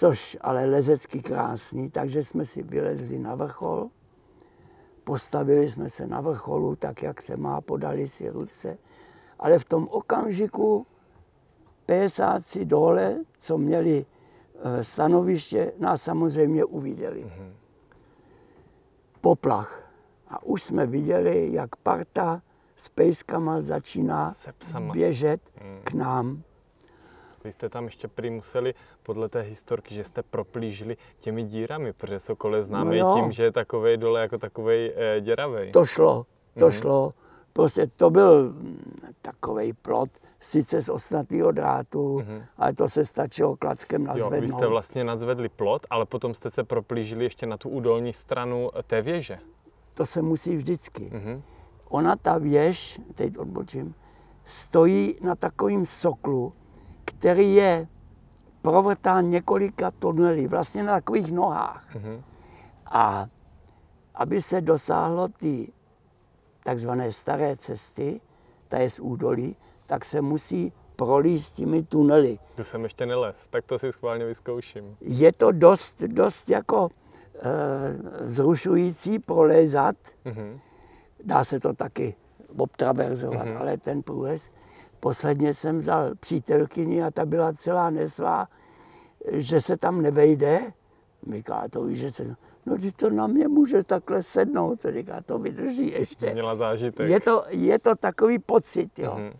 což 0.00 0.36
ale 0.40 0.66
lezecky 0.66 1.22
krásný, 1.22 1.90
takže 1.90 2.24
jsme 2.24 2.44
si 2.44 2.62
vylezli 2.62 3.18
na 3.18 3.34
vrchol, 3.34 3.88
postavili 5.04 5.70
jsme 5.70 5.90
se 5.90 6.06
na 6.06 6.20
vrcholu, 6.20 6.76
tak 6.76 7.02
jak 7.02 7.22
se 7.22 7.36
má, 7.36 7.60
podali 7.60 8.08
si 8.08 8.28
ruce, 8.28 8.78
ale 9.38 9.58
v 9.58 9.64
tom 9.64 9.88
okamžiku 9.90 10.86
pésáci 11.86 12.64
dole, 12.64 13.24
co 13.38 13.58
měli 13.58 14.06
eh, 14.62 14.84
stanoviště, 14.84 15.72
nás 15.78 16.02
samozřejmě 16.02 16.64
uviděli. 16.64 17.24
Mm-hmm. 17.24 17.52
Poplach. 19.20 19.92
A 20.28 20.42
už 20.42 20.62
jsme 20.62 20.86
viděli, 20.86 21.52
jak 21.52 21.76
parta 21.76 22.42
s 22.76 22.88
pejskama 22.88 23.60
začíná 23.60 24.34
běžet 24.92 25.40
hmm. 25.54 25.80
k 25.84 25.92
nám. 25.92 26.42
Vy 27.44 27.52
jste 27.52 27.68
tam 27.68 27.84
ještě 27.84 28.08
prý 28.08 28.30
museli, 28.30 28.74
podle 29.02 29.28
té 29.28 29.40
historky, 29.40 29.94
že 29.94 30.04
jste 30.04 30.22
proplížili 30.22 30.96
těmi 31.18 31.42
dírami, 31.44 31.92
protože 31.92 32.20
Sokol 32.20 32.62
známý 32.62 32.98
no 32.98 33.14
tím, 33.14 33.32
že 33.32 33.42
je 33.42 33.52
takovej 33.52 33.96
dole 33.96 34.20
jako 34.20 34.38
takovej 34.38 34.92
e, 34.96 35.20
děravej. 35.20 35.72
To 35.72 35.84
šlo, 35.84 36.26
to 36.58 36.64
mm. 36.64 36.72
šlo. 36.72 37.12
Prostě 37.52 37.86
to 37.86 38.10
byl 38.10 38.42
mm, 38.42 39.00
takový 39.22 39.72
plot, 39.72 40.10
sice 40.40 40.82
z 40.82 40.88
osnatého 40.88 41.52
drátu, 41.52 42.18
mm-hmm. 42.18 42.42
ale 42.56 42.72
to 42.72 42.88
se 42.88 43.06
stačilo 43.06 43.56
klackem 43.56 44.04
nazvednout. 44.04 44.34
Jo, 44.34 44.40
vy 44.40 44.48
jste 44.48 44.66
vlastně 44.66 45.04
nadzvedli 45.04 45.48
plot, 45.48 45.86
ale 45.90 46.06
potom 46.06 46.34
jste 46.34 46.50
se 46.50 46.64
proplížili 46.64 47.24
ještě 47.24 47.46
na 47.46 47.56
tu 47.56 47.68
údolní 47.68 48.12
stranu 48.12 48.70
té 48.86 49.02
věže. 49.02 49.38
To 49.94 50.06
se 50.06 50.22
musí 50.22 50.56
vždycky. 50.56 51.10
Mm-hmm 51.14 51.42
ona 51.90 52.16
ta 52.16 52.38
věž, 52.38 53.00
teď 53.14 53.38
odbočím, 53.38 53.94
stojí 54.44 55.16
na 55.22 55.34
takovém 55.34 55.86
soklu, 55.86 56.52
který 57.20 57.54
je 57.54 57.86
provrtán 58.62 59.30
několika 59.30 59.90
tunely, 59.90 60.46
vlastně 60.48 60.82
na 60.82 60.92
takových 60.92 61.32
nohách. 61.32 61.96
Mm-hmm. 61.96 62.22
A 62.90 63.26
aby 64.14 64.42
se 64.42 64.60
dosáhlo 64.60 65.28
ty 65.28 65.72
takzvané 66.64 67.12
staré 67.12 67.56
cesty, 67.56 68.20
ta 68.68 68.78
je 68.78 68.90
z 68.90 68.98
údolí, 69.00 69.56
tak 69.86 70.04
se 70.04 70.20
musí 70.20 70.72
prolíst 70.96 71.54
těmi 71.54 71.82
tunely. 71.82 72.38
To 72.56 72.64
jsem 72.64 72.82
ještě 72.82 73.06
nelez, 73.06 73.48
tak 73.48 73.64
to 73.64 73.78
si 73.78 73.92
schválně 73.92 74.24
vyzkouším. 74.24 74.96
Je 75.00 75.32
to 75.32 75.52
dost, 75.52 76.02
dost 76.02 76.50
jako 76.50 76.88
e, 77.34 78.28
zrušující 78.28 79.18
prolézat, 79.18 79.96
mm-hmm 80.24 80.60
dá 81.24 81.44
se 81.44 81.60
to 81.60 81.72
taky 81.72 82.14
obtraverzovat, 82.56 83.46
mm-hmm. 83.46 83.60
ale 83.60 83.76
ten 83.76 84.02
průjezd, 84.02 84.52
posledně 85.00 85.54
jsem 85.54 85.78
vzal 85.78 86.14
přítelkyni 86.14 87.02
a 87.02 87.10
ta 87.10 87.26
byla 87.26 87.52
celá 87.52 87.90
nesvá, 87.90 88.48
že 89.32 89.60
se 89.60 89.76
tam 89.76 90.02
nevejde. 90.02 90.72
Říká, 91.32 91.64
to 91.70 91.94
že 91.94 92.10
se... 92.10 92.36
No, 92.66 92.76
když 92.76 92.94
to 92.94 93.10
na 93.10 93.26
mě 93.26 93.48
může 93.48 93.82
takhle 93.82 94.22
sednout, 94.22 94.86
říká, 94.88 95.20
to 95.26 95.38
vydrží 95.38 95.90
ještě. 95.90 96.32
Měla 96.32 96.56
zážitek. 96.56 97.08
Je 97.08 97.20
to, 97.20 97.44
je 97.48 97.78
to 97.78 97.96
takový 97.96 98.38
pocit, 98.38 98.98
jo. 98.98 99.16
Mm-hmm. 99.16 99.32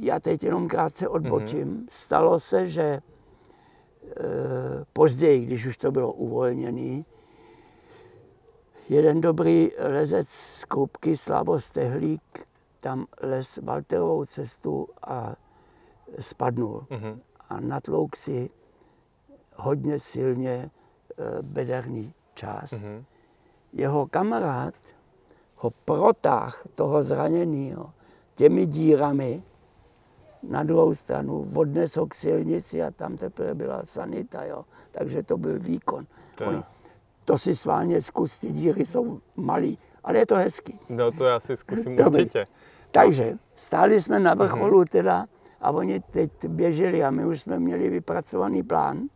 já 0.00 0.20
teď 0.20 0.44
jenom 0.44 0.68
krátce 0.68 1.08
odbočím. 1.08 1.64
Mm-hmm. 1.64 1.86
Stalo 1.88 2.40
se, 2.40 2.68
že 2.68 2.82
e, 2.82 3.00
později, 4.92 5.46
když 5.46 5.66
už 5.66 5.76
to 5.76 5.92
bylo 5.92 6.12
uvolněné, 6.12 7.04
jeden 8.88 9.20
dobrý 9.20 9.70
lezec 9.78 10.28
z 10.28 10.64
Krupky, 10.64 11.16
Slavo 11.16 11.60
Stehlík, 11.60 12.46
tam 12.84 13.06
les 13.22 13.58
Walterovou 13.64 14.24
cestu 14.28 14.88
a 15.02 15.36
spadnul. 16.18 16.84
Mm-hmm. 16.90 17.18
A 17.48 17.60
natlouk 17.60 18.16
si 18.16 18.50
hodně 19.56 19.98
silně 19.98 20.52
e, 20.52 20.70
bederný 21.42 22.12
část. 22.34 22.72
Mm-hmm. 22.72 23.04
Jeho 23.72 24.06
kamarád 24.06 24.74
ho 25.56 25.70
protáh 25.70 26.66
toho 26.74 27.02
zraněného 27.02 27.92
těmi 28.34 28.66
dírami 28.66 29.42
na 30.42 30.62
druhou 30.62 30.94
stranu, 30.94 31.48
odnesl 31.54 32.06
k 32.06 32.14
silnici 32.14 32.82
a 32.82 32.90
tam 32.90 33.16
teprve 33.16 33.54
byla 33.54 33.82
sanita, 33.84 34.44
jo. 34.44 34.64
Takže 34.90 35.22
to 35.22 35.36
byl 35.36 35.58
výkon. 35.58 36.06
To, 36.34 36.44
Oni, 36.44 36.62
to 37.24 37.38
si 37.38 37.56
sválně 37.56 38.02
zkus, 38.02 38.40
ty 38.40 38.52
díry 38.52 38.86
jsou 38.86 39.20
malý, 39.36 39.78
ale 40.04 40.18
je 40.18 40.26
to 40.26 40.36
hezký. 40.36 40.78
No 40.88 41.12
to 41.12 41.24
já 41.24 41.40
si 41.40 41.56
zkusím 41.56 41.96
Dobrý. 41.96 42.22
určitě. 42.22 42.46
Takže 42.94 43.38
stáli 43.54 44.00
jsme 44.00 44.20
na 44.20 44.34
vrcholu 44.34 44.82
uh-huh. 44.82 44.88
teda 44.88 45.26
a 45.60 45.70
oni 45.70 46.00
teď 46.00 46.30
běželi 46.48 47.04
a 47.04 47.10
my 47.10 47.26
už 47.26 47.40
jsme 47.40 47.58
měli 47.58 47.90
vypracovaný 47.90 48.62
plán. 48.62 49.08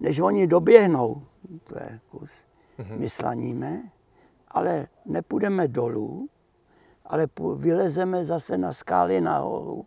Než 0.00 0.20
oni 0.20 0.46
doběhnou, 0.46 1.22
to 1.64 1.78
je 1.78 2.00
kus, 2.10 2.46
uh-huh. 2.78 2.98
my 2.98 3.08
slaníme, 3.08 3.82
ale 4.48 4.86
nepůjdeme 5.06 5.68
dolů, 5.68 6.28
ale 7.06 7.26
vylezeme 7.56 8.24
zase 8.24 8.58
na 8.58 8.72
skály 8.72 9.20
nahoru 9.20 9.86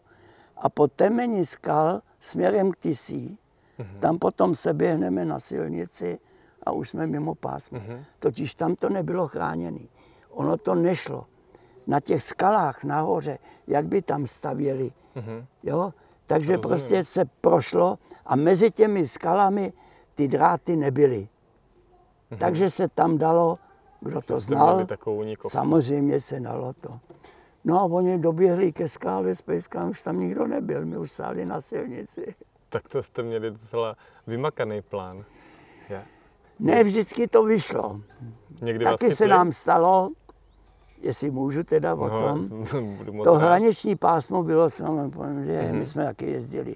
a 0.58 0.70
po 0.70 0.88
temeni 0.88 1.46
skal 1.46 2.02
směrem 2.20 2.72
k 2.72 2.78
Tisí, 2.78 3.40
mm-hmm. 3.80 4.00
tam 4.00 4.20
potom 4.20 4.56
se 4.56 4.74
běhneme 4.74 5.26
na 5.26 5.40
silnici 5.40 6.20
a 6.64 6.72
už 6.72 6.90
jsme 6.90 7.08
mimo 7.08 7.36
pásmo. 7.36 7.80
Mm-hmm. 7.80 8.04
Totiž 8.20 8.56
tam 8.56 8.76
to 8.76 8.90
nebylo 8.90 9.28
chráněné. 9.28 9.80
Ono 10.30 10.58
to 10.58 10.76
nešlo. 10.76 11.26
Na 11.88 12.00
těch 12.00 12.24
skalách 12.24 12.84
nahoře, 12.84 13.38
jak 13.68 13.86
by 13.86 14.02
tam 14.02 14.28
stavěli. 14.28 14.92
Mm-hmm. 15.16 15.46
Jo? 15.64 15.94
Takže 16.26 16.56
Rozumím. 16.56 16.70
prostě 16.70 17.04
se 17.04 17.26
prošlo 17.42 17.98
a 18.26 18.36
mezi 18.36 18.72
těmi 18.72 19.08
skalami 19.08 19.74
ty 20.14 20.28
dráty 20.28 20.76
nebyly. 20.76 21.28
Mm-hmm. 22.32 22.38
Takže 22.38 22.70
se 22.70 22.88
tam 22.88 23.18
dalo 23.18 23.60
kdo 24.00 24.22
to 24.22 24.40
znal, 24.40 24.88
samozřejmě 25.48 26.20
se 26.20 26.40
dalo 26.40 26.74
to. 26.74 27.00
No 27.64 27.80
a 27.80 27.84
oni 27.84 28.18
doběhli 28.18 28.72
ke 28.72 28.88
skále 28.88 29.36
s 29.36 29.42
pejskám, 29.42 29.90
už 29.90 30.02
tam 30.02 30.20
nikdo 30.20 30.48
nebyl, 30.48 30.86
my 30.86 30.98
už 30.98 31.12
stáli 31.12 31.46
na 31.46 31.62
silnici. 31.62 32.36
Tak 32.70 32.90
to 32.90 33.04
jste 33.04 33.24
měli 33.24 33.52
docela 33.52 33.98
vymakaný 34.28 34.82
plán. 34.82 35.26
Je. 35.90 36.06
Ne 36.60 36.84
vždycky 36.84 37.28
to 37.28 37.44
vyšlo. 37.44 38.02
Někdy 38.62 38.86
Taky 38.86 38.92
vlastně 38.92 39.12
se 39.12 39.28
nám 39.28 39.52
stalo, 39.52 40.10
jestli 41.02 41.32
můžu 41.32 41.64
teda 41.64 41.96
o 41.96 42.08
no, 42.08 42.22
tom, 42.22 42.50
to 43.24 43.34
hraniční 43.34 43.96
pásmo 43.96 44.44
bylo 44.44 44.70
samozřejmě, 44.70 45.46
že 45.46 45.62
mm-hmm. 45.62 45.74
my 45.74 45.86
jsme 45.86 46.06
taky 46.06 46.32
jezdili. 46.32 46.76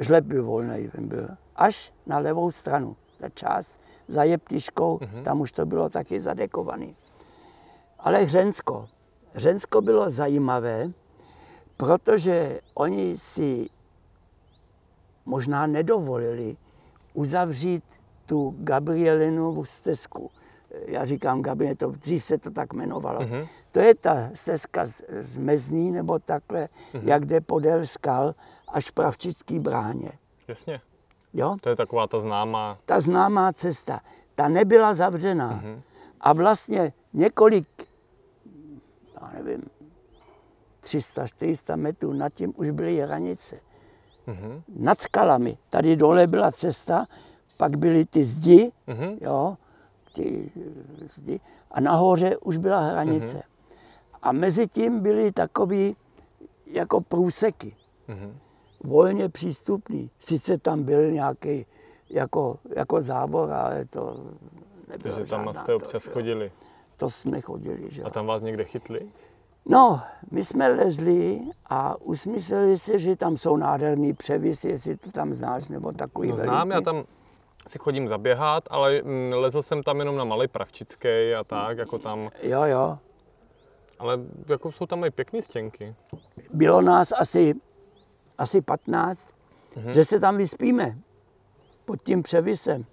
Žleb 0.00 0.24
byl 0.24 0.44
volný, 0.44 0.90
byl 0.98 1.28
až 1.56 1.92
na 2.06 2.18
levou 2.18 2.50
stranu. 2.50 2.96
Ta 3.18 3.28
část 3.28 3.80
za 4.08 4.24
jeptiškou, 4.24 4.98
mm-hmm. 4.98 5.22
tam 5.22 5.40
už 5.40 5.52
to 5.52 5.66
bylo 5.66 5.88
taky 5.88 6.20
zadekované. 6.20 6.86
Ale 7.98 8.22
Hřensko. 8.22 8.88
Hřensko 9.32 9.82
bylo 9.82 10.10
zajímavé, 10.10 10.90
protože 11.76 12.60
oni 12.74 13.18
si 13.18 13.68
možná 15.26 15.66
nedovolili 15.66 16.56
uzavřít 17.14 17.84
tu 18.26 18.54
Gabrielinovu 18.58 19.64
stezku. 19.64 20.30
Já 20.86 21.04
říkám 21.04 21.42
to, 21.76 21.90
dřív 21.90 22.24
se 22.24 22.38
to 22.38 22.50
tak 22.50 22.72
jmenovalo. 22.72 23.20
Mm-hmm. 23.20 23.48
To 23.72 23.80
je 23.80 23.94
ta 23.94 24.30
stezka 24.34 24.86
z, 24.86 25.02
z 25.20 25.36
Mezní 25.38 25.90
nebo 25.90 26.18
takhle, 26.18 26.68
mm-hmm. 26.92 27.08
jak 27.08 27.24
jde 27.24 27.40
podél 27.40 27.86
skal 27.86 28.34
až 28.72 28.90
Pravčický 28.90 29.58
bráně. 29.58 30.12
Jasně. 30.48 30.80
Jo? 31.32 31.56
To 31.60 31.68
je 31.68 31.76
taková 31.76 32.06
ta 32.06 32.18
známá... 32.18 32.78
Ta 32.84 33.00
známá 33.00 33.52
cesta. 33.52 34.00
Ta 34.34 34.48
nebyla 34.48 34.94
zavřená. 34.94 35.62
Mm-hmm. 35.62 35.80
A 36.20 36.32
vlastně 36.32 36.92
několik, 37.12 37.68
já 39.20 39.30
nevím, 39.34 39.62
300-400 40.82 41.76
metrů 41.76 42.12
nad 42.12 42.34
tím 42.34 42.52
už 42.56 42.70
byly 42.70 43.00
hranice. 43.00 43.60
Mm-hmm. 44.26 44.62
Nad 44.76 45.00
skalami. 45.00 45.58
Tady 45.70 45.96
dole 45.96 46.26
byla 46.26 46.52
cesta, 46.52 47.06
pak 47.56 47.76
byly 47.76 48.04
ty 48.04 48.24
zdi, 48.24 48.72
mm-hmm. 48.88 49.18
jo, 49.20 49.56
ty 50.14 50.50
zdi, 51.10 51.40
a 51.70 51.80
nahoře 51.80 52.36
už 52.36 52.56
byla 52.56 52.80
hranice. 52.80 53.36
Mm-hmm. 53.36 53.76
A 54.22 54.32
mezi 54.32 54.68
tím 54.68 55.00
byly 55.00 55.32
takové 55.32 55.92
jako 56.66 57.00
průseky. 57.00 57.76
Mm-hmm 58.08 58.32
volně 58.84 59.28
přístupný. 59.28 60.10
Sice 60.20 60.58
tam 60.58 60.82
byl 60.82 61.10
nějaký 61.10 61.66
jako, 62.10 62.58
jako 62.76 63.00
zábor, 63.00 63.52
ale 63.52 63.84
to 63.84 64.16
nebylo 64.88 65.16
Takže 65.16 65.30
tam 65.30 65.54
jste 65.54 65.74
občas 65.74 66.04
to, 66.04 66.10
chodili? 66.10 66.52
To 66.96 67.10
jsme 67.10 67.40
chodili, 67.40 67.90
že 67.90 68.02
A 68.02 68.10
tam 68.10 68.26
vás 68.26 68.42
někde 68.42 68.64
chytli? 68.64 69.08
No, 69.66 70.00
my 70.30 70.44
jsme 70.44 70.68
lezli 70.68 71.40
a 71.66 72.00
usmysleli 72.00 72.78
se, 72.78 72.98
že 72.98 73.16
tam 73.16 73.36
jsou 73.36 73.56
nádherný 73.56 74.12
převisy, 74.12 74.68
jestli 74.68 74.96
to 74.96 75.10
tam 75.10 75.34
znáš, 75.34 75.68
nebo 75.68 75.92
takový 75.92 76.28
no, 76.28 76.36
znám, 76.36 76.70
já 76.70 76.80
tam 76.80 77.04
si 77.66 77.78
chodím 77.78 78.08
zaběhat, 78.08 78.64
ale 78.70 79.02
mm, 79.02 79.32
lezl 79.34 79.62
jsem 79.62 79.82
tam 79.82 79.98
jenom 79.98 80.16
na 80.16 80.24
Malý 80.24 80.48
Pravčický 80.48 81.34
a 81.38 81.44
tak, 81.44 81.78
jako 81.78 81.98
tam. 81.98 82.30
Jo, 82.42 82.62
jo. 82.62 82.98
Ale 83.98 84.18
jako 84.48 84.72
jsou 84.72 84.86
tam 84.86 85.04
i 85.04 85.10
pěkné 85.10 85.42
stěnky. 85.42 85.94
Bylo 86.52 86.80
nás 86.80 87.12
asi 87.12 87.54
asi 88.38 88.60
15, 88.60 89.30
mm-hmm. 89.74 89.90
že 89.90 90.04
se 90.04 90.20
tam 90.20 90.36
vyspíme 90.36 90.98
pod 91.84 92.02
tím 92.02 92.22
převisem. 92.22 92.84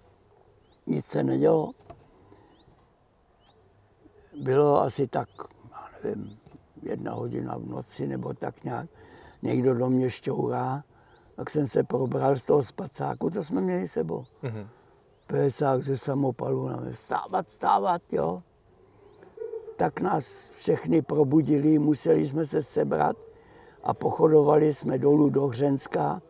Nic 0.88 1.06
se 1.06 1.24
nedělo. 1.24 1.72
Bylo 4.42 4.82
asi 4.82 5.08
tak, 5.08 5.30
já 5.72 5.90
nevím, 6.04 6.40
jedna 6.84 7.14
hodina 7.14 7.58
v 7.58 7.66
noci 7.66 8.08
nebo 8.08 8.34
tak 8.34 8.64
nějak. 8.64 8.90
Někdo 9.42 9.74
do 9.74 9.90
mě 9.90 10.10
šťourá, 10.10 10.84
tak 11.42 11.50
jsem 11.50 11.68
se 11.68 11.84
probral 11.84 12.36
z 12.36 12.44
toho 12.44 12.64
spacáku, 12.64 13.30
to 13.30 13.44
jsme 13.44 13.62
měli 13.62 13.88
sebou. 13.88 14.26
Mm-hmm. 14.44 14.68
Pecák 15.28 15.84
ze 15.84 15.98
samopalu, 15.98 16.68
nám 16.68 16.92
vstávat, 16.92 17.48
vstávat, 17.48 18.02
jo. 18.12 18.44
Tak 19.78 20.00
nás 20.02 20.50
všechny 20.56 21.02
probudili, 21.02 21.80
museli 21.80 22.28
jsme 22.28 22.46
se 22.46 22.64
sebrat 22.64 23.18
a 23.84 23.94
pochodovali 23.94 24.74
jsme 24.74 24.98
dolů 24.98 25.30
do 25.30 25.48
Hřenska 25.48 26.22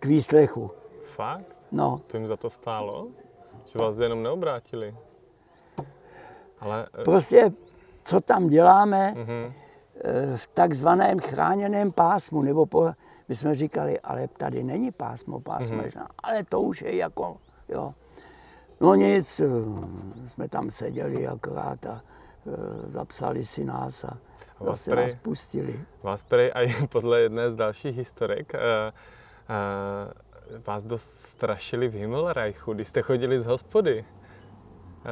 k 0.00 0.06
výslechu. 0.06 0.70
Fakt? 1.04 1.66
No. 1.72 2.00
To 2.06 2.16
jim 2.16 2.26
za 2.26 2.36
to 2.36 2.50
stálo? 2.50 3.08
Že 3.64 3.78
vás 3.78 3.98
jenom 3.98 4.22
neobrátili? 4.22 4.94
Ale... 6.58 6.86
Eh, 7.00 7.04
prostě, 7.04 7.52
co 8.02 8.20
tam 8.20 8.48
děláme 8.48 9.14
mm-hmm. 9.16 9.52
v 10.36 10.46
takzvaném 10.46 11.18
chráněném 11.18 11.92
pásmu, 11.92 12.42
nebo 12.42 12.66
po, 12.66 12.92
my 13.30 13.36
jsme 13.36 13.54
říkali, 13.54 14.00
ale 14.00 14.28
tady 14.28 14.62
není 14.62 14.90
pásmo, 14.92 15.40
pásmo 15.40 15.82
mm-hmm. 15.82 16.06
ale 16.22 16.44
to 16.44 16.60
už 16.60 16.82
je 16.82 16.96
jako, 16.96 17.36
jo. 17.68 17.94
No 18.80 18.94
nic, 18.94 19.40
eh, 19.40 19.46
jsme 20.26 20.48
tam 20.48 20.70
seděli 20.70 21.26
akorát 21.26 21.86
a 21.86 22.02
zapsali 22.88 23.44
si 23.44 23.64
nás 23.64 24.04
a 24.04 24.18
vás 24.60 24.84
prej, 24.84 25.06
nás 25.06 25.14
pustili. 25.14 25.80
Vás 26.02 26.24
prej 26.24 26.52
aj 26.54 26.74
podle 26.92 27.20
jedné 27.20 27.50
z 27.50 27.56
dalších 27.56 27.96
historek 27.96 28.52
uh, 28.54 28.60
uh, 30.60 30.62
vás 30.66 30.84
dost 30.84 31.08
strašili 31.08 31.88
v 31.88 31.94
Himmelreichu, 31.94 32.72
když 32.72 32.88
jste 32.88 33.02
chodili 33.02 33.40
z 33.40 33.46
hospody. 33.46 34.04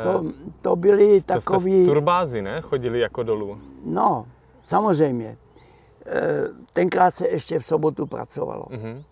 To, 0.03 0.25
to 0.61 0.77
byli 0.77 1.21
to 1.21 1.27
takový... 1.27 1.85
Z 1.85 1.89
turbázy, 1.89 2.43
ne? 2.43 2.61
Chodili 2.61 3.01
jako 3.01 3.23
dolů. 3.23 3.61
No, 3.85 4.27
samozřejmě. 4.63 5.37
Tenkrát 6.73 7.15
se 7.15 7.29
ještě 7.29 7.59
v 7.59 7.67
sobotu 7.67 8.07
pracovalo. 8.07 8.65
Uh-huh. 8.65 9.03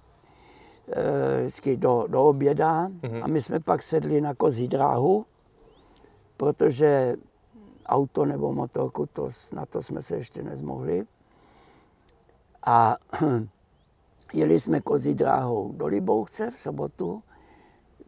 Vždycky 1.41 1.77
do, 1.77 2.05
do 2.09 2.25
oběda 2.25 2.89
uh-huh. 2.89 3.25
a 3.25 3.27
my 3.27 3.43
jsme 3.43 3.61
pak 3.61 3.83
sedli 3.83 4.21
na 4.21 4.35
kozí 4.35 4.69
dráhu, 4.69 5.27
protože 6.37 7.17
auto 7.87 8.25
nebo 8.25 8.53
motorku, 8.53 9.07
to, 9.07 9.29
na 9.53 9.67
to 9.67 9.83
jsme 9.83 10.03
se 10.03 10.17
ještě 10.17 10.43
nezmohli. 10.43 11.07
A 12.67 12.97
jeli 14.35 14.61
jsme 14.61 14.81
kozí 14.81 15.15
dráhou 15.15 15.73
do 15.73 15.87
Libouchce 15.87 16.51
v 16.51 16.61
sobotu, 16.61 17.23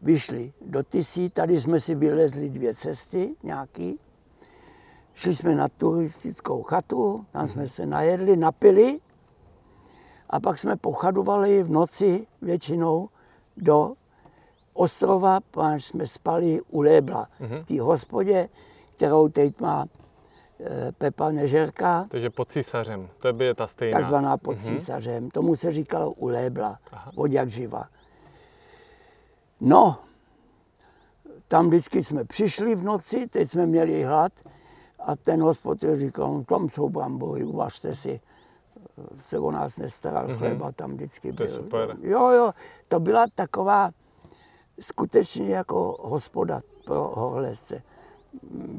vyšli 0.01 0.53
do 0.61 0.83
Tisí, 0.83 1.29
tady 1.29 1.59
jsme 1.59 1.79
si 1.79 1.95
vylezli 1.95 2.49
dvě 2.49 2.73
cesty 2.73 3.35
nějaký, 3.43 3.99
šli 5.19 5.35
jsme 5.35 5.55
na 5.55 5.67
turistickou 5.67 6.63
chatu, 6.63 7.25
tam 7.31 7.47
jsme 7.47 7.67
se 7.67 7.85
najedli, 7.85 8.37
napili 8.37 8.99
A 10.29 10.39
pak 10.39 10.59
jsme 10.59 10.75
pochadovali 10.75 11.63
v 11.63 11.69
noci 11.69 12.27
většinou 12.41 13.09
do 13.57 13.93
ostrova, 14.73 15.39
páč 15.51 15.83
jsme 15.83 16.07
spali 16.07 16.61
u 16.69 16.81
Lébla, 16.81 17.27
v 17.39 17.63
té 17.63 17.81
hospodě, 17.81 18.49
kterou 18.95 19.29
teď 19.29 19.61
má 19.61 19.85
eh, 20.59 20.91
Pepa 20.91 21.31
Nežerka, 21.31 22.05
Takže 22.09 22.29
pod 22.29 22.49
císařem, 22.49 23.09
to 23.19 23.33
by 23.33 23.45
je 23.45 23.53
ta 23.55 23.67
stejná. 23.67 23.99
takzvaná 23.99 24.37
pod 24.37 24.57
císařem. 24.57 25.29
Tomu 25.29 25.55
se 25.55 25.71
říkalo 25.71 26.11
u 26.11 26.27
Lébla, 26.27 26.79
od 27.15 27.31
jak 27.31 27.49
živa. 27.49 27.89
No, 29.61 29.97
tam 31.47 31.67
vždycky 31.67 32.03
jsme 32.03 32.25
přišli 32.25 32.75
v 32.75 32.83
noci, 32.83 33.27
teď 33.27 33.49
jsme 33.49 33.65
měli 33.65 34.03
hlad 34.03 34.31
a 35.05 35.15
ten 35.15 35.41
hospodyr 35.41 35.97
říkal, 35.97 36.33
no, 36.33 36.43
tam 36.43 36.69
jsou 36.69 36.89
brambory, 36.89 37.43
uvařte 37.43 37.95
si. 37.95 38.19
Se 39.17 39.39
o 39.39 39.51
nás 39.51 39.77
nestaral, 39.77 40.37
chleba 40.37 40.71
tam 40.71 40.93
vždycky 40.93 41.33
To 41.33 41.43
je 41.43 41.49
byl. 41.49 41.57
super. 41.57 41.95
Jo, 42.01 42.29
jo, 42.29 42.51
to 42.87 42.99
byla 42.99 43.25
taková 43.35 43.91
skutečně 44.79 45.55
jako 45.55 45.97
hospoda 46.01 46.61
pro 46.85 47.11
horlezce. 47.15 47.81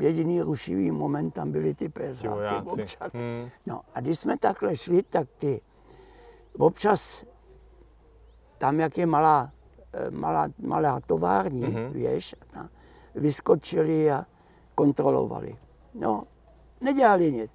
Jediný 0.00 0.40
rušivý 0.40 0.90
moment 0.90 1.30
tam 1.30 1.52
byly 1.52 1.74
ty 1.74 1.88
pézáci 1.88 2.54
občas. 2.66 3.12
Hmm. 3.14 3.48
No 3.66 3.80
a 3.94 4.00
když 4.00 4.18
jsme 4.18 4.38
takhle 4.38 4.76
šli, 4.76 5.02
tak 5.02 5.28
ty 5.36 5.60
občas 6.58 7.24
tam, 8.58 8.80
jak 8.80 8.98
je 8.98 9.06
malá, 9.06 9.50
eh, 9.92 10.10
malá, 10.10 10.48
malá 10.58 11.00
tovární, 11.00 11.60
Mhm. 11.62 11.72
mm-hmm. 11.74 11.90
věž, 11.92 12.34
tam 12.50 12.68
vyskočili 13.14 14.10
a 14.10 14.26
kontrolovali. 14.74 15.56
No, 15.94 16.22
nedělali 16.80 17.32
nic. 17.32 17.54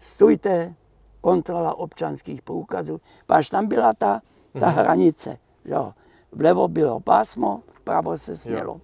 Stůjte, 0.00 0.74
kontrola 1.20 1.74
občanských 1.78 2.42
průkazů. 2.42 3.00
Páš 3.26 3.50
tam 3.50 3.66
byla 3.66 3.92
ta, 3.92 4.20
ta 4.60 4.66
Mhm. 4.66 4.74
hranice. 4.76 5.38
Jo. 5.64 5.92
Vlevo 6.32 6.68
bylo 6.68 7.00
pásmo, 7.00 7.62
vpravo 7.72 8.18
se 8.18 8.36
smělo. 8.36 8.80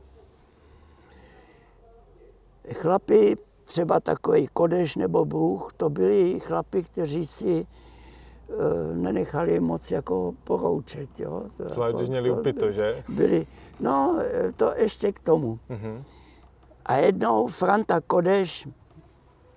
Chlapi, 2.73 3.37
třeba 3.65 4.01
takový 4.01 4.49
Kodeš 4.53 4.97
nebo 4.97 5.25
Bůh, 5.25 5.73
to 5.77 5.91
byli 5.91 6.41
chlapi, 6.41 6.83
kteří 6.83 7.27
si 7.27 7.67
e, 7.67 8.95
nenechali 8.95 9.61
moc 9.61 9.91
jako 9.91 10.35
poroučet. 10.45 11.21
Jo. 11.21 11.43
To 11.57 11.69
Zvlášť, 11.69 11.89
jako- 11.89 11.99
když 11.99 12.09
měli 12.11 12.29
to 12.29 12.35
upito, 12.37 12.73
že? 12.73 13.05
Byli, 13.09 13.47
no, 13.81 14.17
e, 14.49 14.53
to 14.53 14.73
ještě 14.77 15.13
k 15.13 15.19
tomu. 15.21 15.59
Mhm. 15.69 16.01
A 16.87 16.95
jednou 16.97 17.47
Franta 17.47 18.01
Kodeš, 18.01 18.69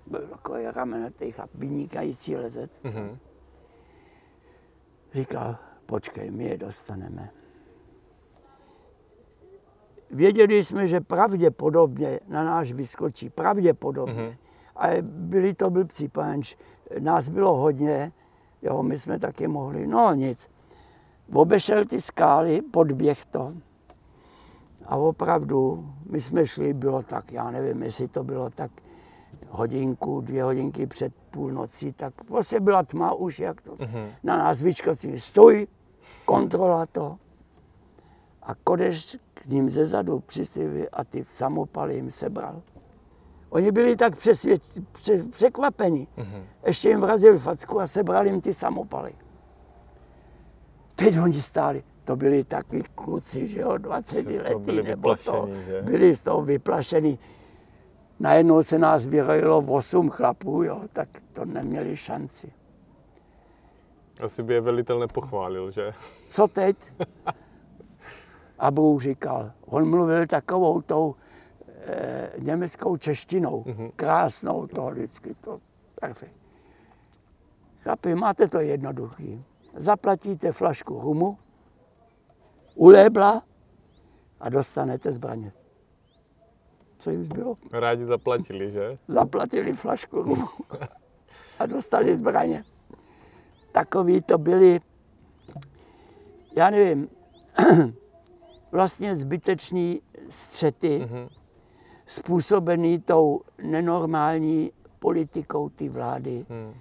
byl 0.06 0.20
takový 0.26 0.64
ramenatý 0.74 1.32
chlap, 1.32 1.50
vynikající 1.54 2.36
lezec, 2.36 2.82
Mhm. 2.82 3.18
říkal, 5.14 5.56
počkej, 5.86 6.30
my 6.30 6.44
je 6.44 6.58
dostaneme. 6.58 7.30
Věděli 10.10 10.64
jsme, 10.64 10.86
že 10.86 11.00
pravděpodobně 11.00 12.20
na 12.28 12.44
náš 12.44 12.72
vyskočí, 12.72 13.30
pravděpodobně. 13.30 14.14
Mhm. 14.14 14.22
Mm-hmm. 14.30 14.36
Ale 14.76 14.96
byli 15.02 15.54
to 15.54 15.70
blbci, 15.70 16.08
panč, 16.08 16.56
nás 16.98 17.28
bylo 17.28 17.56
hodně, 17.56 18.12
jo, 18.62 18.82
my 18.82 18.98
jsme 18.98 19.18
taky 19.18 19.48
mohli, 19.48 19.86
no 19.86 20.14
nic. 20.14 20.50
Obešel 21.32 21.84
ty 21.84 22.00
skály, 22.00 22.62
podběh 22.62 23.24
to. 23.26 23.52
A 24.86 24.96
opravdu, 24.96 25.88
my 26.10 26.20
jsme 26.20 26.46
šli, 26.46 26.74
bylo 26.74 27.02
tak, 27.02 27.32
já 27.32 27.50
nevím, 27.50 27.82
jestli 27.82 28.08
to 28.08 28.24
bylo 28.24 28.50
tak 28.50 28.70
hodinku, 29.50 30.20
dvě 30.20 30.42
hodinky 30.42 30.86
před 30.86 31.12
půlnocí, 31.30 31.92
tak 31.92 32.14
prostě 32.24 32.60
byla 32.60 32.82
tma 32.82 33.12
už, 33.14 33.38
jak 33.38 33.60
to. 33.60 33.76
Mhm. 33.80 34.08
Na 34.22 34.38
nás 34.38 34.60
vyčkali, 34.60 34.96
stoj, 35.20 35.66
kontrola 36.24 36.86
to. 36.86 37.16
A 38.42 38.54
Kodeš 38.54 39.16
k 39.34 39.46
ním 39.46 39.70
ze 39.70 39.86
zadu 39.86 40.22
a 40.92 41.04
ty 41.04 41.24
samopaly 41.28 41.94
jim 41.94 42.10
sebral. 42.10 42.62
Oni 43.50 43.72
byli 43.72 43.96
tak 43.96 44.16
přesvěd, 44.16 44.62
pře, 44.92 45.24
překvapeni. 45.24 46.06
Mhm. 46.16 46.42
Ještě 46.66 46.88
jim 46.88 47.00
vrazil 47.00 47.38
facku 47.38 47.80
a 47.80 47.86
sebral 47.86 48.26
jim 48.26 48.40
ty 48.40 48.54
samopaly. 48.54 49.12
Teď 50.96 51.18
oni 51.18 51.40
stáli. 51.40 51.82
To 52.04 52.16
byli 52.16 52.44
takový 52.44 52.82
kluci, 52.94 53.48
že 53.48 53.60
jo, 53.60 53.78
20 53.78 54.26
Z 54.26 54.42
toho 54.42 54.58
letý, 54.58 54.82
nebo 54.82 55.16
to. 55.16 55.48
že? 55.66 55.82
Byli 55.82 56.16
z 56.16 56.22
toho 56.22 56.42
vyplašení. 56.42 57.18
Najednou 58.20 58.62
se 58.62 58.78
nás 58.78 59.06
vyrojilo 59.06 59.58
8 59.58 60.10
chlapů, 60.10 60.62
jo, 60.62 60.82
tak 60.92 61.08
to 61.32 61.44
neměli 61.44 61.96
šanci. 61.96 62.52
Asi 64.20 64.42
by 64.42 64.54
je 64.54 64.60
velitel 64.60 64.98
nepochválil, 64.98 65.70
že? 65.70 65.92
co 66.28 66.48
teď? 66.48 66.76
A 68.58 68.70
Bůh 68.70 69.02
říkal, 69.02 69.52
on 69.66 69.90
mluvil 69.90 70.26
takovou 70.26 70.80
tou 70.82 71.14
e, 71.86 72.30
německou 72.38 72.96
češtinou, 72.96 73.64
Mhm. 73.66 73.74
mm-hmm. 73.76 73.92
krásnou 73.96 74.66
to 74.66 74.86
vždycky, 74.90 75.34
to 75.34 75.60
perfekt. 76.00 76.36
Chlapi, 77.82 78.14
máte 78.14 78.48
to 78.48 78.60
jednoduchý. 78.60 79.44
Zaplatíte 79.74 80.52
flašku 80.52 81.00
rumu, 81.00 81.38
ulébla 82.74 83.42
a 84.40 84.48
dostanete 84.48 85.12
zbraně. 85.12 85.52
Co 86.98 87.10
jim 87.10 87.24
bylo? 87.28 87.54
Rádi 87.72 88.04
zaplatili, 88.04 88.70
že? 88.70 88.98
zaplatili 89.08 89.72
flašku 89.72 90.36
a 91.58 91.66
dostali 91.66 92.16
zbraně. 92.16 92.64
Takový 93.72 94.22
to 94.22 94.38
byli, 94.38 94.80
já 96.56 96.70
nevím, 96.70 97.08
vlastně 98.72 99.16
zbyteční 99.16 100.00
střety 100.28 100.98
Mhm. 100.98 101.28
způsobený 102.06 103.00
tou 103.00 103.40
nenormální 103.62 104.72
politikou 104.98 105.68
té 105.68 105.88
vlády, 105.88 106.46
Hmm. 106.48 106.74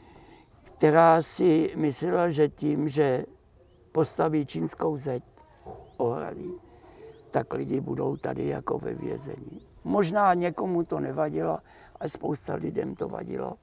která 0.64 1.22
si 1.22 1.74
myslela, 1.76 2.30
že 2.30 2.50
tím, 2.50 2.90
že 2.90 3.26
postaví 3.92 4.46
čínskou 4.46 4.98
zeď 4.98 5.24
ohradí, 5.98 6.52
tak 7.30 7.54
lidi 7.54 7.82
budou 7.82 8.18
tady 8.18 8.48
jako 8.48 8.78
ve 8.78 8.94
vězení. 8.94 9.62
Možná 9.86 10.34
někomu 10.34 10.84
to 10.84 11.00
nevadilo, 11.00 11.60
ale 12.00 12.10
spousta 12.10 12.56
lidem 12.56 12.96
to 12.96 13.08
vadilo. 13.10 13.54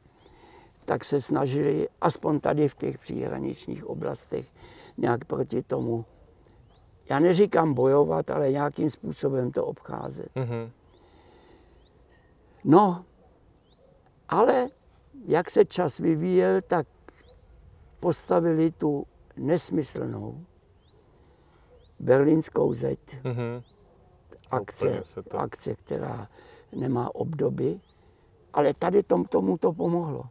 Tak 0.85 1.05
se 1.05 1.21
snažili, 1.21 1.89
aspoň 2.01 2.41
tady 2.41 2.69
v 2.69 2.75
těch 2.75 2.99
příhraničních 2.99 3.87
oblastech, 3.87 4.47
nějak 4.97 5.25
proti 5.25 5.63
tomu, 5.63 6.05
já 7.09 7.19
neříkám 7.19 7.75
bojovat, 7.75 8.31
ale 8.31 8.53
nějakým 8.53 8.91
způsobem 8.91 9.51
to 9.53 9.67
obcházet. 9.67 10.29
Mhm. 10.35 10.71
No, 12.65 13.05
ale 14.29 14.69
jak 15.27 15.51
se 15.51 15.65
čas 15.65 15.99
vyvíjel, 15.99 16.61
tak 16.67 16.87
postavili 18.01 18.71
tu 18.71 19.07
nesmyslnou 19.37 20.45
berlínskou 22.01 22.75
zeď, 22.75 23.01
Mhm. 23.25 23.63
Akce, 24.53 25.03
akce, 25.39 25.75
která 25.75 26.29
nemá 26.73 27.15
obdoby, 27.15 27.81
ale 28.53 28.75
tady 28.75 29.03
tom, 29.03 29.25
tomu 29.25 29.59
to 29.59 29.73
pomohlo. 29.73 30.25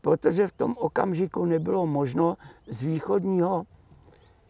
Protože 0.00 0.46
v 0.46 0.52
tom 0.52 0.74
okamžiku 0.78 1.44
nebylo 1.44 1.86
možno 1.86 2.36
z 2.68 2.82
východního 2.82 3.64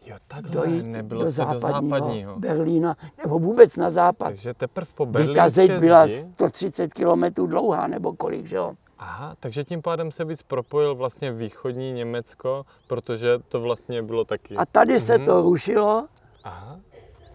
Jo, 0.05 0.15
takhle, 0.27 0.51
dojít 0.51 0.85
nebylo 0.85 1.23
do 1.23 1.31
se 1.31 1.41
do 1.45 1.59
západního, 1.59 1.97
západního. 1.99 2.39
Berlína, 2.39 2.97
nebo 3.23 3.39
vůbec 3.39 3.75
na 3.77 3.89
západ. 3.89 4.27
Takže 4.27 4.53
teprve 4.53 4.87
po 4.95 5.05
Kdy 5.05 5.33
ta 5.33 5.49
zeď 5.49 5.71
byla 5.79 6.07
zdi... 6.07 6.15
130 6.15 6.93
kilometrů 6.93 7.47
dlouhá, 7.47 7.87
nebo 7.87 8.13
kolik, 8.13 8.45
že 8.45 8.55
jo? 8.55 8.73
Aha, 8.99 9.35
takže 9.39 9.63
tím 9.63 9.81
pádem 9.81 10.11
se 10.11 10.25
víc 10.25 10.43
propojil 10.43 10.95
vlastně 10.95 11.31
východní 11.31 11.91
Německo, 11.91 12.65
protože 12.87 13.39
to 13.47 13.61
vlastně 13.61 14.03
bylo 14.03 14.25
taky. 14.25 14.55
A 14.55 14.65
tady 14.65 14.99
se 14.99 15.17
Mhm. 15.17 15.25
to 15.25 15.41
rušilo 15.41 16.07
Aha. 16.43 16.79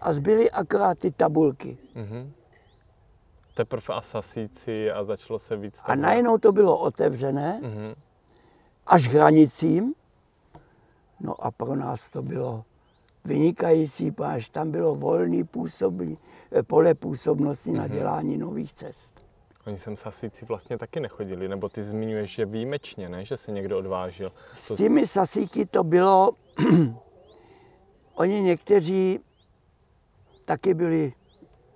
A 0.01 0.13
zbyly 0.13 0.51
akorát 0.51 0.99
ty 0.99 1.11
tabulky. 1.11 1.77
Mhm. 1.95 2.31
Teprve 3.53 3.93
asasíci 3.95 4.91
a 4.91 5.03
začalo 5.03 5.39
se 5.39 5.57
víc 5.57 5.79
A 5.83 5.95
najednou 5.95 6.37
to 6.37 6.51
bylo 6.51 6.77
otevřené 6.77 7.59
Mhm. 7.63 7.93
až 8.87 9.07
hranicím. 9.07 9.93
No 11.19 11.45
a 11.45 11.51
pro 11.51 11.75
nás 11.75 12.11
to 12.11 12.21
bylo 12.21 12.63
vynikající, 13.25 14.11
až 14.23 14.49
tam 14.49 14.71
bylo 14.71 14.95
volný 14.95 15.43
eh, 16.51 16.63
pole 16.63 16.93
působnosti 16.93 17.71
na 17.71 17.87
dělání 17.87 18.37
nových 18.37 18.73
cest. 18.73 19.19
Oni 19.67 19.77
sem 19.77 19.97
sasíci 19.97 20.45
vlastně 20.45 20.77
taky 20.77 20.99
nechodili, 20.99 21.47
nebo 21.47 21.69
ty 21.69 21.83
zmiňuješ, 21.83 22.31
že 22.35 22.45
výjimečně, 22.45 23.09
ne? 23.09 23.25
Že 23.25 23.37
se 23.37 23.51
někdo 23.51 23.77
odvážil. 23.77 24.31
S 24.53 24.75
těmi 24.75 25.07
sasíky 25.07 25.65
to 25.65 25.83
bylo, 25.83 26.31
oni 28.15 28.41
někteří 28.41 29.19
taky 30.47 30.73
byli 30.73 31.13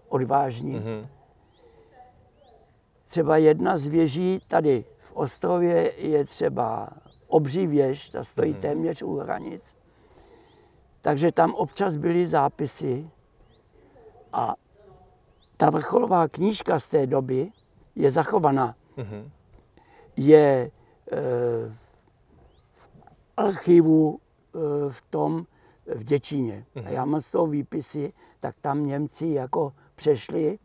odvážní. 0.08 0.76
Mhm. 0.76 1.08
Třeba 3.08 3.38
jedna 3.38 3.78
z 3.78 3.88
věží 3.88 4.40
tady 4.48 4.86
v 5.00 5.12
Ostrově 5.12 5.92
je 6.08 6.26
třeba 6.26 6.90
obří 7.28 7.68
věž, 7.68 8.10
ta 8.10 8.24
stojí 8.24 8.54
téměř 8.54 9.02
u 9.02 9.16
hranic. 9.16 9.76
Takže 11.02 11.32
tam 11.32 11.54
občas 11.54 11.96
byly 11.96 12.28
zápisy 12.28 13.10
a 14.34 14.56
ta 15.58 15.70
vrcholová 15.70 16.28
knížka 16.28 16.80
z 16.80 16.90
té 16.90 17.08
doby 17.08 17.52
je 17.96 18.12
zachovaná. 18.12 18.76
Mhm. 18.98 19.32
Je 20.16 20.42
e, 20.42 20.72
v 22.74 22.90
archivu 23.38 24.20
e, 24.20 24.90
v 24.92 25.02
tom 25.10 25.46
v 25.96 26.04
Děčíně. 26.04 26.66
A 26.86 26.90
já 26.90 27.06
mám 27.06 27.22
z 27.22 27.32
toho 27.32 27.48
výpisy, 27.48 28.14
tak 28.40 28.56
tam 28.62 28.86
Němci 28.86 29.28
jako 29.28 29.74
přešli 29.96 30.60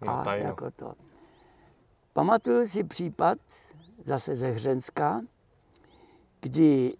No, 0.00 0.08
a 0.18 0.24
tajno. 0.24 0.46
jako 0.46 0.70
to. 0.70 0.94
Pamatuju 2.12 2.66
si 2.68 2.84
případ 2.84 3.38
zase 4.04 4.36
ze 4.36 4.50
Hřenska, 4.50 5.20
kdy 6.40 6.94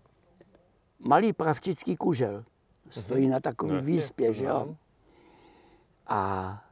malý 0.98 1.32
pravčický 1.32 1.96
kužel 1.96 2.44
stojí 2.90 3.28
na 3.28 3.40
takové 3.40 3.74
No, 3.74 3.82
výspě, 3.82 4.34
že 4.34 4.44
jo? 4.44 4.50
znám. 4.64 4.76
A 6.06 6.64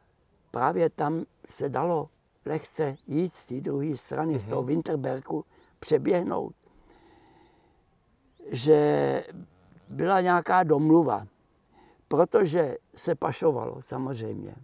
právě 0.51 0.91
tam 0.91 1.25
se 1.47 1.69
dalo 1.69 2.11
lehce 2.45 2.97
jít 3.07 3.33
z 3.33 3.47
té 3.47 3.61
druhé 3.61 3.97
strany, 3.97 4.39
z 4.41 4.49
toho 4.49 4.63
Winterbergu, 4.63 5.45
přeběhnout. 5.81 6.55
Že 8.51 9.25
byla 9.89 10.21
nějaká 10.21 10.63
domluva, 10.63 11.27
protože 12.09 12.77
se 12.95 13.15
pašovalo 13.15 13.83
samozřejmě. 13.83 14.55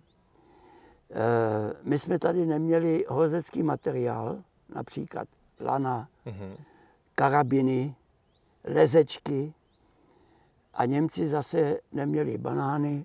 Eh, 1.10 1.72
My 1.82 1.98
jsme 1.98 2.18
tady 2.18 2.46
neměli 2.46 3.04
hozecký 3.08 3.62
materiál, 3.62 4.38
například 4.74 5.28
lana, 5.60 6.08
Mhm. 6.26 6.56
karabiny, 7.14 7.94
lezečky 8.64 9.54
a 10.74 10.84
Němci 10.84 11.26
zase 11.28 11.78
neměli 11.92 12.38
banány, 12.38 13.04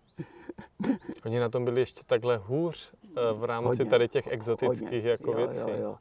Oni 1.25 1.39
na 1.39 1.49
tom 1.49 1.65
byli 1.65 1.81
ještě 1.81 2.01
takhle 2.05 2.37
hůř 2.37 2.91
eh, 3.03 3.33
v 3.33 3.43
rámci 3.43 3.67
Hodně. 3.67 3.85
tady 3.85 4.07
těch 4.07 4.27
exotických 4.27 4.81
Hodně. 4.91 5.09
jako 5.09 5.31
jo, 5.31 5.37
věcí. 5.37 5.59
Jo, 5.59 5.75
jo. 5.81 5.97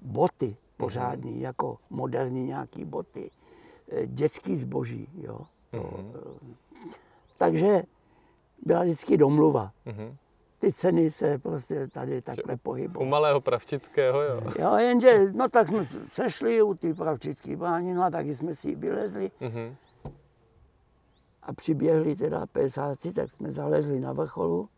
Boty 0.00 0.56
pořádný, 0.76 1.40
jako 1.40 1.78
moderní 1.90 2.44
nějaký 2.46 2.84
boty. 2.84 3.30
Eh, 3.90 4.06
Dětský 4.06 4.56
zboží, 4.56 5.08
jo. 5.14 5.40
Mhm. 5.72 6.12
eh, 6.14 6.54
Takže 7.36 7.82
byla 8.66 8.82
vždycky 8.82 9.16
domluva. 9.16 9.72
Mhm. 9.84 10.16
Ty 10.58 10.72
ceny 10.72 11.10
se 11.10 11.38
prostě 11.38 11.88
tady 11.88 12.22
takhle 12.22 12.54
U 12.54 12.58
pohybují. 12.58 13.08
malého 13.08 13.40
pravčického, 13.40 14.22
jo. 14.22 14.40
Jo, 14.58 14.74
jenže, 14.76 15.32
no 15.32 15.48
tak 15.48 15.68
jsme 15.68 15.88
sešli 16.12 16.62
u 16.62 16.74
té 16.74 16.94
pravčické 16.94 17.56
báni, 17.56 17.94
no 17.94 18.02
a 18.02 18.10
taky 18.10 18.34
jsme 18.34 18.54
si 18.54 18.68
ji 18.68 18.74
vylezli 18.74 19.30
Mhm. 19.40 19.76
a 21.42 21.52
přiběhli 21.52 22.16
teda 22.16 22.46
pesáci, 22.46 23.12
tak 23.12 23.30
jsme 23.30 23.50
zalezli 23.50 24.00
na 24.00 24.12
vrcholu 24.12 24.68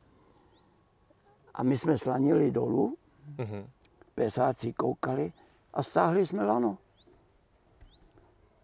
a 1.54 1.62
my 1.62 1.76
jsme 1.78 1.98
slanili 1.98 2.50
dolů, 2.50 2.96
Mhm. 3.38 3.66
pesáci 4.14 4.72
koukali 4.72 5.32
a 5.74 5.82
stáhli 5.82 6.26
jsme 6.26 6.44
lano. 6.44 6.78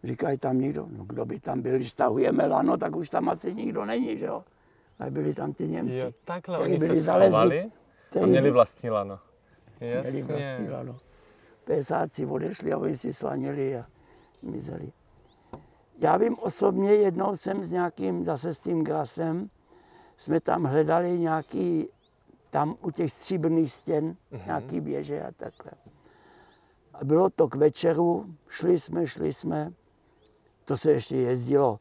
Říkají 0.07 0.39
tam 0.39 0.61
někdo, 0.61 0.87
no 0.91 1.05
kdo 1.05 1.25
by 1.25 1.41
tam 1.41 1.63
byl, 1.63 1.77
když 1.77 1.91
stahujeme 1.91 2.47
lano, 2.47 2.77
tak 2.77 2.97
už 2.97 3.09
tam 3.09 3.29
asi 3.29 3.55
nikdo 3.55 3.85
není, 3.85 4.19
že 4.19 4.27
jo. 4.27 4.45
A 4.99 5.11
byli 5.11 5.35
tam 5.35 5.53
ty 5.53 5.69
Němci, 5.69 5.95
Jo, 5.97 6.13
takhle, 6.25 6.59
oni 6.59 6.79
se 6.79 6.87
byli 6.87 7.01
zalezli, 7.01 7.31
schovali 7.31 7.71
a 8.23 8.27
měli 8.27 8.51
vlastní 8.51 8.91
lano. 8.91 9.19
měli 9.81 10.23
vlastní 10.23 10.41
Jasně. 10.41 10.71
lano. 10.71 10.99
Pesáci 11.65 12.27
odešli 12.27 12.73
a 12.73 12.79
oni 12.79 12.97
si 12.97 13.13
slanili 13.13 13.77
a 13.77 13.87
mizeli. 14.43 14.93
Já 15.99 16.17
vím 16.17 16.37
osobně, 16.39 16.95
jednou 16.95 17.37
jsem 17.37 17.65
s 17.65 17.71
nějakým, 17.71 18.25
zase 18.25 18.55
s 18.55 18.59
tím 18.59 18.85
Grasem, 18.85 19.51
jsme 20.17 20.41
tam 20.41 20.65
hledali 20.65 21.19
nějaký, 21.19 21.89
tam 22.51 22.77
u 22.83 22.91
těch 22.91 23.13
stříbrných 23.13 23.73
stěn, 23.73 24.17
nějaký 24.47 24.81
věže 24.81 25.23
a 25.23 25.33
takhle. 25.33 25.71
A 26.95 27.05
bylo 27.05 27.31
to 27.31 27.49
k 27.49 27.55
večeru, 27.55 28.27
šli 28.49 28.81
jsme, 28.81 29.07
šli 29.07 29.33
jsme, 29.33 29.73
to 30.67 30.77
se 30.77 30.93
ještě 30.93 31.17
jezdilo 31.17 31.79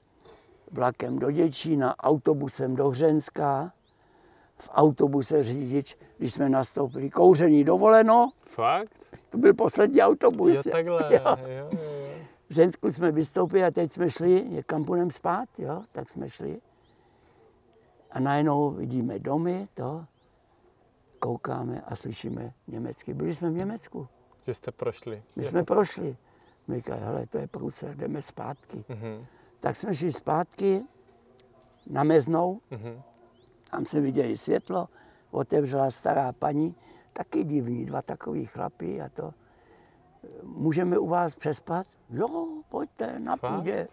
vlakem 0.71 1.19
do 1.19 1.31
Děčína, 1.31 1.99
autobusem 1.99 2.75
do 2.75 2.89
Hřenska, 2.89 3.71
v 4.57 4.69
autobuse 4.73 5.43
řidič, 5.43 5.97
když 6.17 6.33
jsme 6.33 6.49
nastoupili, 6.49 7.09
kouření 7.09 7.63
dovoleno, 7.63 8.31
Fakt? 8.45 8.91
to 9.29 9.37
byl 9.37 9.53
poslední 9.53 10.01
autobus. 10.01 10.55
Jo, 10.55 10.63
takhle, 10.71 11.03
Jo. 11.13 11.19
jo, 11.41 11.47
jo. 11.47 11.69
V 12.49 12.53
Žensku 12.53 12.91
jsme 12.91 13.11
vystoupili 13.11 13.63
a 13.63 13.71
teď 13.71 13.91
jsme 13.91 14.09
šli 14.09 14.45
někam 14.49 14.83
půjdeme 14.85 15.11
spát, 15.11 15.49
jo, 15.59 15.83
tak 15.91 16.09
jsme 16.09 16.29
šli. 16.29 16.61
A 18.11 18.19
najednou 18.19 18.69
vidíme 18.71 19.19
domy, 19.19 19.67
to, 19.73 20.05
koukáme 21.19 21.81
a 21.81 21.95
slyšíme 21.95 22.53
německy. 22.67 23.13
Byli 23.13 23.35
jsme 23.35 23.49
v 23.49 23.53
Německu, 23.53 24.07
Že 24.47 24.53
jste 24.53 24.71
prošli. 24.71 25.23
my 25.35 25.43
jsme 25.43 25.63
prošli. 25.63 26.17
My 26.67 26.75
říkali, 26.75 27.01
hele, 27.01 27.27
to 27.27 27.37
je 27.37 27.47
průser, 27.47 27.95
jdeme 27.97 28.21
zpátky. 28.21 28.83
Mhm. 28.89 29.25
Tak 29.59 29.75
jsme 29.75 29.95
šli 29.95 30.11
zpátky 30.11 30.81
na 31.89 32.03
Meznou, 32.03 32.59
Mhm. 32.71 33.01
tam 33.71 33.85
jsme 33.85 34.01
viděli 34.01 34.37
světlo, 34.37 34.89
otevřela 35.31 35.91
stará 35.91 36.31
paní, 36.33 36.75
taky 37.13 37.43
divní, 37.43 37.85
dva 37.85 38.01
takový 38.01 38.45
chlapy 38.45 39.01
a 39.01 39.09
to. 39.09 39.33
Můžeme 40.43 40.97
u 40.97 41.07
vás 41.07 41.35
přespat? 41.35 41.87
Jo, 42.09 42.47
pojďte, 42.69 43.19
na 43.19 43.37
půdě. 43.37 43.87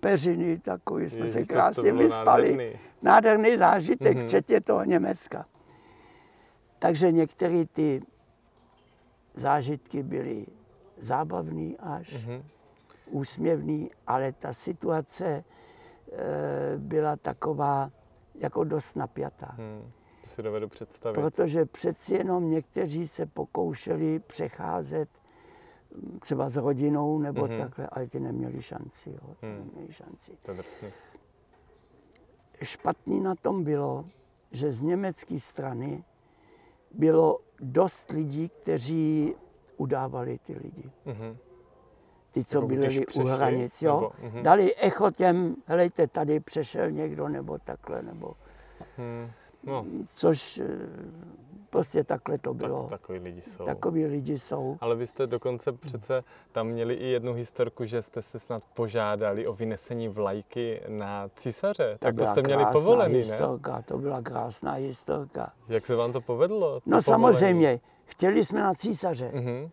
Peřiny, 0.00 0.58
takový 0.58 1.08
jsme 1.10 1.26
se 1.28 1.38
to- 1.40 1.46
to 1.46 1.52
krásně 1.52 1.82
bylo 1.82 1.98
vyspali. 2.02 2.50
nádherný. 2.50 2.78
Nádherný 3.02 3.56
zážitek, 3.56 4.16
Mhm. 4.16 4.26
včetně 4.26 4.60
toho 4.60 4.84
Německa. 4.84 5.46
Takže 6.78 7.12
některé 7.12 7.64
ty 7.66 8.02
zážitky 9.34 10.02
byly 10.02 10.46
zábavný 11.04 11.76
až, 11.78 12.24
Mhm. 12.26 12.42
úsměvný, 13.10 13.90
ale 14.06 14.32
ta 14.32 14.52
situace 14.52 15.26
e, 15.26 15.44
byla 16.78 17.16
taková 17.16 17.90
jako 18.34 18.64
dost 18.64 18.94
napjatá. 18.94 19.54
Hmm. 19.56 19.90
To 20.22 20.28
si 20.28 20.42
dovedu 20.42 20.68
představit. 20.68 21.14
Protože 21.14 21.64
přeci 21.64 22.14
jenom 22.14 22.50
někteří 22.50 23.08
se 23.08 23.26
pokoušeli 23.26 24.18
přecházet 24.18 25.08
mm, 25.94 26.18
třeba 26.20 26.48
s 26.48 26.56
rodinou 26.56 27.18
nebo 27.18 27.46
Mhm. 27.46 27.56
takhle, 27.58 27.86
ale 27.92 28.06
ty 28.06 28.20
neměli 28.20 28.62
šanci. 28.62 29.10
Jo, 29.10 29.34
ty 29.40 29.46
Hmm. 29.46 29.56
neměli 29.66 29.92
šanci. 29.92 30.32
To 30.42 30.50
je 30.50 30.56
drsný. 30.56 30.88
Špatný 32.62 33.20
na 33.20 33.34
tom 33.34 33.64
bylo, 33.64 34.04
že 34.50 34.72
z 34.72 34.80
německé 34.82 35.40
strany 35.40 36.04
bylo 36.90 37.40
dost 37.60 38.10
lidí, 38.10 38.48
kteří 38.48 39.34
udávali 39.76 40.38
ty 40.38 40.52
lidi. 40.62 40.90
Mhm. 41.04 41.36
Ty, 42.30 42.44
co 42.44 42.58
Jako 42.58 42.66
byli 42.68 43.00
u 43.00 43.04
přešli, 43.06 43.30
hranic, 43.30 43.82
jo. 43.82 43.94
nebo- 43.94 44.30
mhm. 44.34 44.42
Dali 44.42 44.74
echo 44.76 45.10
těm, 45.10 45.56
helejte, 45.66 46.06
tady 46.06 46.40
přešel 46.40 46.90
někdo, 46.90 47.28
nebo 47.28 47.58
takhle, 47.58 48.02
nebo 48.02 48.32
Hmm. 48.96 49.30
No, 49.66 49.84
což 50.06 50.58
eh, 50.58 50.66
prostě 51.70 52.04
takhle 52.04 52.38
to 52.38 52.54
bylo. 52.54 52.80
tak, 52.82 52.90
takový 53.00 53.18
lidi 53.18 53.40
jsou. 53.42 53.64
Takoví 53.64 54.06
lidi 54.06 54.38
jsou. 54.38 54.76
Ale 54.80 54.96
vy 54.96 55.06
jste 55.06 55.26
dokonce 55.26 55.72
přece 55.72 56.24
tam 56.52 56.66
měli 56.66 56.94
i 56.94 57.06
jednu 57.06 57.32
historku, 57.32 57.84
že 57.84 58.02
jste 58.02 58.22
se 58.22 58.38
snad 58.38 58.62
požádali 58.74 59.46
o 59.46 59.52
vynesení 59.52 60.08
vlajky 60.08 60.80
na 60.88 61.28
císaře. 61.34 61.96
tak 62.00 62.16
to 62.16 62.26
jste 62.26 62.42
měli 62.42 62.64
povolený, 62.72 63.12
ne? 63.14 63.18
historka, 63.18 63.82
To 63.82 63.98
byla 63.98 64.22
krásná 64.22 64.72
historka. 64.72 65.52
Jak 65.68 65.86
se 65.86 65.96
vám 65.96 66.12
to 66.12 66.20
povedlo? 66.20 66.80
to 66.80 66.90
No 66.90 66.98
povolení? 67.04 67.80
Chtěli 68.04 68.44
jsme 68.44 68.60
na 68.60 68.74
císaře. 68.74 69.30
Mhm. 69.34 69.70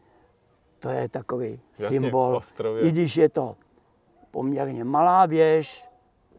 To 0.80 0.90
je 0.90 1.10
takový 1.10 1.60
Jasně, 1.80 1.88
symbol. 1.88 2.36
Ostrově. 2.36 2.84
I 2.84 2.92
když 2.92 3.18
je 3.18 3.30
to 3.30 3.56
poměrně 4.32 4.84
malá 4.84 5.26
věž, 5.26 5.86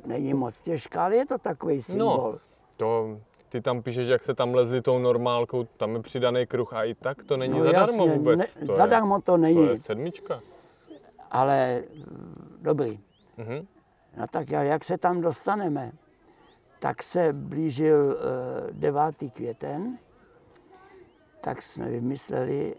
není 0.06 0.34
moc 0.34 0.60
těžká, 0.60 1.04
ale 1.04 1.16
je 1.16 1.26
to 1.26 1.38
takový 1.38 1.82
symbol. 1.82 2.38
To, 2.76 3.18
ty 3.48 3.60
tam 3.60 3.82
píšeš, 3.82 4.08
jak 4.08 4.22
se 4.22 4.34
tam 4.34 4.54
lezli 4.54 4.82
tou 4.82 4.98
normálkou, 4.98 5.64
tam 5.64 5.94
je 5.94 6.00
přidaný 6.02 6.46
kruh 6.46 6.72
a 6.72 6.84
i 6.84 6.94
tak 6.94 7.22
to 7.22 7.36
není 7.36 7.58
No 7.58 7.64
zadarmo 7.64 8.06
jasně, 8.06 8.18
vůbec. 8.18 8.38
ne- 8.38 8.66
to 8.66 8.72
zadarmo 8.72 9.20
to 9.20 9.32
je, 9.32 9.38
není. 9.38 9.66
To 9.66 9.70
je 9.72 9.78
sedmička. 9.78 10.40
Ale 11.30 11.82
dobrý. 12.60 13.00
Mhm. 13.36 13.66
No 14.16 14.26
tak 14.30 14.50
jak 14.50 14.84
se 14.84 14.98
tam 14.98 15.20
dostaneme? 15.20 15.92
Tak 16.78 17.02
se 17.02 17.32
blížil 17.32 18.16
eh, 18.68 18.72
9. 18.72 19.02
květen, 19.32 19.98
tak 21.42 21.62
jsme 21.62 21.88
vymysleli 21.88 22.74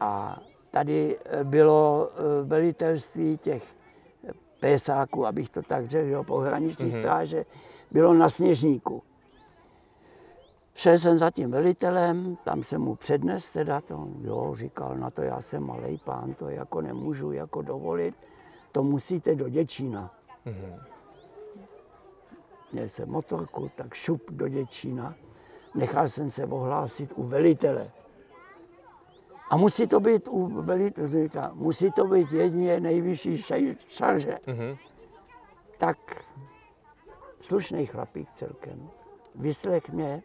a 0.00 0.40
tady 0.70 1.18
eh, 1.24 1.44
bylo 1.44 2.10
eh, 2.12 2.44
velitelství 2.44 3.38
těch 3.38 3.76
pésáků, 4.60 5.26
abych 5.26 5.50
to 5.50 5.62
tak 5.62 5.86
řekl, 5.86 6.08
jo, 6.08 6.24
pohraniční 6.24 6.88
Mhm. 6.88 6.98
stráže, 7.00 7.44
bylo 7.90 8.14
na 8.14 8.28
Sněžníku. 8.28 9.02
Šel 10.74 10.98
jsem 10.98 11.18
za 11.18 11.30
tím 11.30 11.50
velitelem, 11.50 12.36
tam 12.44 12.62
jsem 12.62 12.80
mu 12.80 12.94
přednes 12.94 13.52
teda 13.52 13.80
to, 13.80 14.08
jo, 14.20 14.52
říkal, 14.56 14.96
na 14.96 15.10
to 15.10 15.22
já 15.22 15.40
jsem 15.40 15.62
malej 15.66 15.98
pán, 16.04 16.34
to 16.34 16.48
jako 16.48 16.80
nemůžu 16.80 17.32
jako 17.32 17.62
dovolit, 17.62 18.14
to 18.72 18.82
musíte 18.82 19.34
do 19.34 19.48
Děčína. 19.48 20.14
Mhm. 20.44 20.80
měl 22.72 22.88
jsem 22.88 23.08
motorku, 23.08 23.70
tak 23.74 23.94
šup 23.94 24.30
do 24.30 24.48
Děčína. 24.48 25.14
Nechal 25.78 26.08
jsem 26.08 26.30
se 26.30 26.44
ohlásit 26.44 27.12
u 27.16 27.22
velitele. 27.22 27.90
A 29.50 29.56
musí 29.56 29.86
to 29.86 30.00
být 30.00 30.28
u 30.28 30.62
velitele, 30.62 31.08
říká, 31.08 31.50
musí 31.54 31.92
to 31.92 32.04
být 32.04 32.32
jedině 32.32 32.80
nejvyšší 32.80 33.42
šarže. 33.88 34.38
Mm-hmm. 34.46 34.78
Tak 35.78 36.24
slušný 37.40 37.86
chlapík 37.86 38.30
celkem. 38.30 38.90
Vyslech 39.34 39.90
mě 39.90 40.22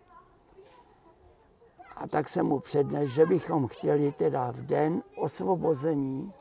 a 1.95 2.07
tak 2.07 2.29
jsem 2.29 2.45
mu 2.45 2.59
přednes, 2.59 3.09
že 3.09 3.25
bychom 3.25 3.67
chtěli 3.67 4.11
teda 4.11 4.51
v 4.51 4.61
den 4.61 5.03
osvobození 5.15 6.33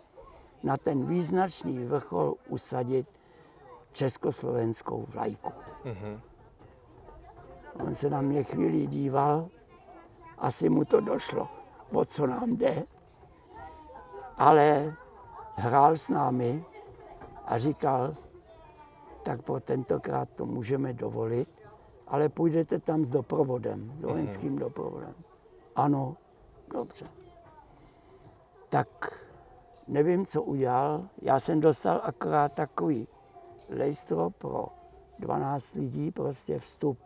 na 0.62 0.76
ten 0.76 1.06
význačný 1.06 1.84
vrchol 1.84 2.34
usadit 2.48 3.06
československou 3.92 5.06
vlajku. 5.08 5.52
Mm-hmm. 5.84 6.20
On 7.80 7.94
se 7.94 8.10
na 8.10 8.20
mě 8.20 8.42
chvíli 8.42 8.86
díval, 8.86 9.48
asi 10.38 10.68
mu 10.68 10.84
to 10.84 11.00
došlo, 11.00 11.48
o 11.92 12.04
co 12.04 12.26
nám 12.26 12.56
jde, 12.56 12.82
ale 14.36 14.96
hrál 15.54 15.96
s 15.96 16.08
námi 16.08 16.64
a 17.44 17.58
říkal, 17.58 18.14
tak 19.22 19.42
po 19.42 19.60
tentokrát 19.60 20.28
to 20.30 20.46
můžeme 20.46 20.92
dovolit, 20.92 21.48
ale 22.06 22.28
půjdete 22.28 22.78
tam 22.78 23.04
s 23.04 23.10
doprovodem, 23.10 23.92
s 23.96 24.02
vojenským 24.02 24.56
mm-hmm. 24.56 24.60
doprovodem. 24.60 25.14
Ano, 25.76 26.16
dobře. 26.72 27.06
Tak 28.68 29.18
nevím, 29.88 30.26
co 30.26 30.42
udělal. 30.42 31.08
Já 31.22 31.40
jsem 31.40 31.60
dostal 31.60 32.00
akorát 32.02 32.52
takový 32.52 33.08
lejstro 33.68 34.30
pro 34.30 34.68
12 35.18 35.74
lidí, 35.74 36.10
prostě 36.10 36.58
vstup 36.58 36.98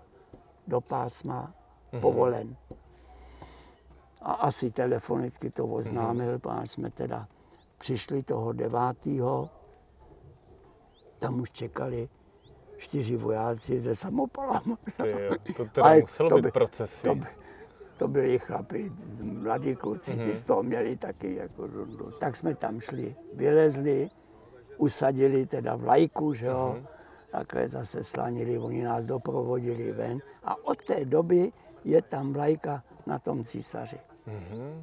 do 0.67 0.81
pásma 0.81 1.55
mm-hmm. 1.93 2.01
povolen. 2.01 2.57
A 4.23 4.33
asi 4.33 4.71
telefonicky 4.71 5.51
to 5.51 5.67
oznámil, 5.67 6.39
mm-hmm. 6.39 6.39
protože 6.39 6.67
jsme 6.67 6.91
teda 6.91 7.29
přišli 7.79 8.23
toho 8.23 8.53
devátého, 8.53 9.51
tam 11.19 11.41
už 11.41 11.51
čekali 11.51 12.09
čtyři 12.77 13.17
vojáci 13.17 13.81
ze 13.81 13.97
samopalama. 13.97 14.79
to 15.57 15.65
teda 15.73 15.95
muselo 16.01 16.29
to 16.29 16.37
by, 16.37 16.43
být 16.43 16.53
proces. 16.53 17.03
To, 17.03 17.15
by, 17.15 17.27
to 17.97 18.09
byli 18.09 18.39
chlapi, 18.39 18.93
mladí 19.23 19.77
kluci, 19.77 20.13
mm-hmm. 20.13 20.19
ty 20.19 20.27
mhm. 20.27 20.37
z 20.37 20.47
toho 20.47 20.63
měli 20.63 20.97
taky 20.97 21.35
jako 21.35 21.67
rundu. 21.67 22.11
Tak 22.21 22.37
jsme 22.37 22.55
tam 22.55 22.81
šli, 22.81 23.17
vylezli, 23.35 24.11
usadili 24.77 25.47
teda 25.47 25.77
vlajku, 25.77 26.35
že 26.35 26.47
jo, 26.47 26.77
mm-hmm. 26.77 26.96
Takhle 27.31 27.69
zase 27.69 28.05
slanili, 28.05 28.59
oni 28.59 28.83
nás 28.85 29.05
doprovodili 29.05 29.93
ven 29.93 30.21
a 30.45 30.65
od 30.65 30.83
té 30.83 31.05
doby 31.05 31.53
je 31.85 32.03
tam 32.03 32.33
vlajka 32.33 32.83
na 33.07 33.19
tom 33.19 33.45
císaři. 33.45 34.01
Mm-hmm. 34.29 34.83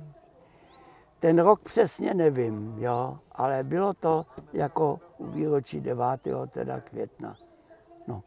Ten 1.19 1.39
rok 1.39 1.61
přesně 1.61 2.13
nevím, 2.13 2.75
jo, 2.77 3.19
ale 3.31 3.63
bylo 3.63 3.93
to 3.93 4.25
jako 4.53 4.99
u 5.17 5.27
výročí 5.27 5.81
9. 5.81 6.03
teda 6.49 6.79
května. 6.79 7.35
No, 8.07 8.23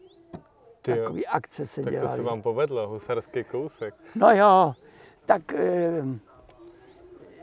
Ty 0.83 0.95
takový 0.95 1.21
jo. 1.21 1.31
akce 1.31 1.67
se 1.67 1.83
tak 1.83 1.93
dělaly. 1.93 2.09
Tak 2.09 2.17
to 2.17 2.23
se 2.23 2.29
vám 2.29 2.43
povedlo, 2.43 2.89
husarský 2.89 3.45
kousek. 3.45 3.95
No 4.15 4.31
jo, 4.31 4.75
tak 5.25 5.53
eh, 5.53 6.05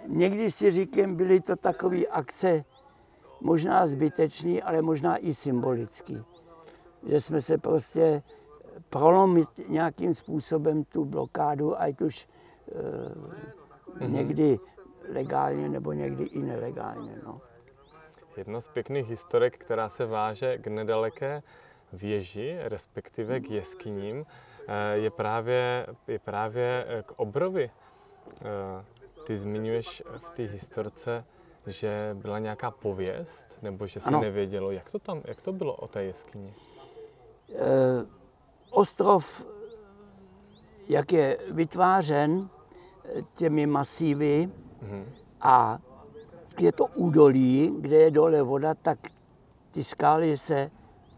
někdy 0.07 0.51
si 0.51 0.71
říkám, 0.71 1.15
byly 1.15 1.41
to 1.41 1.55
takové 1.55 2.05
akce 2.05 2.65
možná 3.41 3.88
zbytečný, 3.88 4.62
ale 4.62 4.81
možná 4.81 5.17
i 5.17 5.33
symbolický. 5.33 6.23
Že 7.07 7.21
jsme 7.21 7.41
se 7.41 7.57
prostě 7.57 8.23
prolomit 8.89 9.49
nějakým 9.67 10.13
způsobem 10.13 10.83
tu 10.83 11.05
blokádu, 11.05 11.81
ať 11.81 12.01
už 12.01 12.27
mm-hmm. 13.99 14.09
někdy 14.09 14.59
legálně 15.13 15.69
nebo 15.69 15.93
někdy 15.93 16.23
i 16.23 16.39
nelegálně. 16.39 17.15
No. 17.25 17.41
Jedna 18.37 18.61
z 18.61 18.67
pěkných 18.67 19.09
historek, 19.09 19.57
která 19.57 19.89
se 19.89 20.05
váže 20.05 20.57
k 20.57 20.67
nedaleké 20.67 21.43
věži, 21.93 22.57
respektive 22.61 23.39
k 23.39 23.51
jeskyním, 23.51 24.25
eh, 24.67 24.97
je 24.97 25.09
právě, 25.09 25.87
je 26.07 26.19
právě 26.19 26.85
k 27.05 27.13
obrovi. 27.15 27.71
Eh, 28.41 28.85
ty 29.25 29.37
zmiňuješ 29.37 30.03
v 30.17 30.29
té 30.29 30.43
historce, 30.43 31.25
že 31.67 32.09
byla 32.13 32.39
nějaká 32.39 32.71
pověst, 32.71 33.59
nebo 33.61 33.87
že 33.87 33.99
se 33.99 34.11
nevědělo, 34.11 34.71
jak 34.71 34.91
to 34.91 34.99
tam, 34.99 35.21
jak 35.25 35.41
to 35.41 35.53
bylo 35.53 35.75
o 35.75 35.87
té 35.87 36.03
jeskyni? 36.03 36.53
E, 37.49 37.56
ostrov, 38.71 39.45
jak 40.89 41.12
je 41.12 41.38
vytvářen 41.51 42.49
těmi 43.34 43.67
masívy 43.67 44.49
mm-hmm. 44.84 45.03
a 45.41 45.79
je 46.60 46.71
to 46.71 46.86
údolí, 46.86 47.75
kde 47.79 47.97
je 47.97 48.12
dole 48.12 48.41
voda, 48.41 48.73
tak 48.73 48.99
ty 49.71 49.84
skály 49.84 50.38
se 50.38 50.71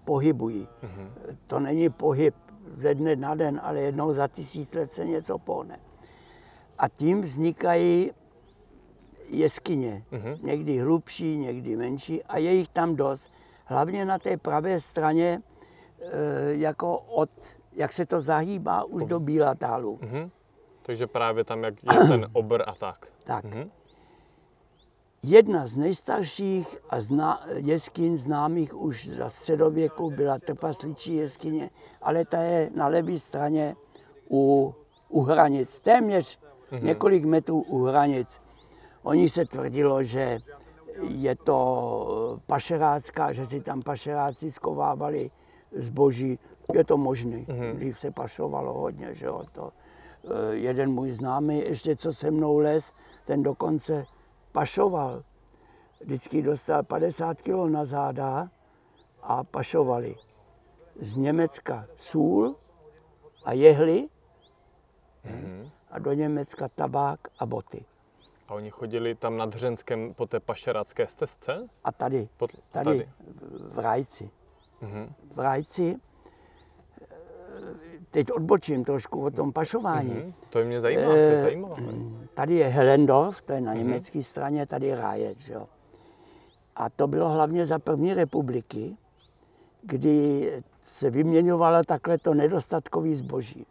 pohybují. 0.05 0.67
Mm-hmm. 0.83 1.35
To 1.47 1.59
není 1.59 1.89
pohyb 1.89 2.35
ze 2.77 2.95
dne 2.95 3.15
na 3.15 3.35
den, 3.35 3.61
ale 3.63 3.81
jednou 3.81 4.13
za 4.13 4.27
tisíc 4.27 4.73
let 4.73 4.93
se 4.93 5.05
něco 5.05 5.37
pohne. 5.37 5.79
A 6.77 6.87
tím 6.87 7.21
vznikají 7.21 8.11
jeskyně. 9.29 10.05
Mm-hmm. 10.11 10.37
Někdy 10.43 10.79
hlubší, 10.79 11.37
někdy 11.37 11.75
menší 11.75 12.23
a 12.23 12.37
je 12.37 12.53
jich 12.53 12.69
tam 12.69 12.95
dost. 12.95 13.29
Hlavně 13.65 14.05
na 14.05 14.19
té 14.19 14.37
pravé 14.37 14.79
straně, 14.79 15.41
jako 16.51 16.97
od, 16.97 17.29
jak 17.73 17.93
se 17.93 18.05
to 18.05 18.19
zahýbá 18.19 18.83
už 18.83 19.03
do 19.03 19.19
Bílatálu. 19.19 19.97
Mm-hmm. 19.97 20.29
Takže 20.81 21.07
právě 21.07 21.43
tam, 21.43 21.63
jak 21.63 21.73
je 21.83 22.07
ten 22.07 22.27
obr 22.33 22.63
a 22.67 22.75
tak. 22.75 23.07
Tak. 23.23 23.45
Mm-hmm. 23.45 23.69
Jedna 25.23 25.67
z 25.67 25.77
nejstarších 25.77 26.77
a 26.89 27.01
zna, 27.01 27.45
jeskyň 27.55 28.17
známých 28.17 28.75
už 28.75 29.07
za 29.07 29.29
středověku 29.29 30.11
byla 30.11 30.39
trpasličí 30.39 31.15
jeskyně, 31.15 31.69
ale 32.01 32.25
ta 32.25 32.41
je 32.41 32.69
na 32.75 32.87
levé 32.87 33.19
straně 33.19 33.75
u, 34.29 34.73
u 35.09 35.21
hranic, 35.21 35.81
téměř 35.81 36.39
mm-hmm. 36.71 36.83
několik 36.83 37.25
metrů 37.25 37.61
u 37.61 37.83
hranic. 37.83 38.41
Oni 39.03 39.29
se 39.29 39.45
tvrdilo, 39.45 40.03
že 40.03 40.39
je 41.01 41.35
to 41.35 42.39
pašerácká, 42.45 43.33
že 43.33 43.45
si 43.45 43.61
tam 43.61 43.81
pašeráci 43.81 44.51
skovávali 44.51 45.31
zboží. 45.75 46.39
Je 46.73 46.83
to 46.83 46.97
možné. 46.97 47.37
Mm-hmm. 47.37 47.75
Dřív 47.75 47.99
se 47.99 48.11
pašovalo 48.11 48.73
hodně, 48.73 49.13
že 49.13 49.25
jo. 49.25 49.43
To, 49.51 49.71
eh, 50.23 50.55
jeden 50.55 50.91
můj 50.91 51.11
známý, 51.11 51.59
ještě 51.59 51.95
co 51.95 52.13
se 52.13 52.31
mnou 52.31 52.57
les, 52.57 52.93
ten 53.25 53.43
dokonce 53.43 54.05
pašoval. 54.51 55.23
Vždycky 56.01 56.41
dostal 56.41 56.83
50 56.83 57.41
kg 57.41 57.69
na 57.69 57.85
záda 57.85 58.49
a 59.21 59.43
pašovali 59.43 60.15
z 60.99 61.15
Německa 61.15 61.87
sůl 61.95 62.55
a 63.45 63.53
jehly 63.53 64.07
mm-hmm. 65.25 65.69
a 65.91 65.99
do 65.99 66.13
Německa 66.13 66.67
tabák 66.67 67.19
a 67.39 67.45
boty. 67.45 67.85
A 68.47 68.53
oni 68.53 68.71
chodili 68.71 69.15
tam 69.15 69.37
nad 69.37 69.55
Hřenskem 69.55 70.13
po 70.13 70.25
té 70.25 70.39
pašerácké 70.39 71.07
stezce? 71.07 71.67
A 71.83 71.91
tady, 71.91 72.29
Pod, 72.37 72.51
tady, 72.69 72.85
tady. 72.85 73.09
v 73.73 73.79
Rajci. 73.79 74.29
Mm-hmm. 74.85 75.09
V 75.35 75.39
Rajci, 75.39 75.95
eh, 77.01 77.05
teď 78.11 78.31
odbočím 78.31 78.83
trošku 78.83 79.25
o 79.25 79.31
tom 79.31 79.53
pašování. 79.53 80.09
Mm-hmm. 80.09 80.33
To 80.49 80.59
je 80.59 80.65
mě 80.65 80.81
zajímá, 80.81 81.03
to 81.03 81.15
je 81.15 81.37
eh, 81.37 81.41
zajímavé. 81.41 81.75
Tady 82.33 82.55
je 82.55 82.67
Helendorf, 82.67 83.41
to 83.41 83.53
je 83.53 83.61
na 83.61 83.73
mm-hmm. 83.73 83.77
německé 83.77 84.23
straně, 84.23 84.65
tady 84.65 84.87
je 84.87 84.95
Rájec. 84.95 85.49
Jo. 85.49 85.67
A 86.75 86.89
to 86.89 87.07
bylo 87.07 87.29
hlavně 87.29 87.65
za 87.65 87.79
první 87.79 88.13
republiky, 88.13 88.97
kdy 89.81 90.51
se 90.81 91.09
vyměňovalo 91.09 91.83
takhle 91.83 92.17
to 92.17 92.33
nedostatkový 92.33 93.15
zboží. 93.15 93.65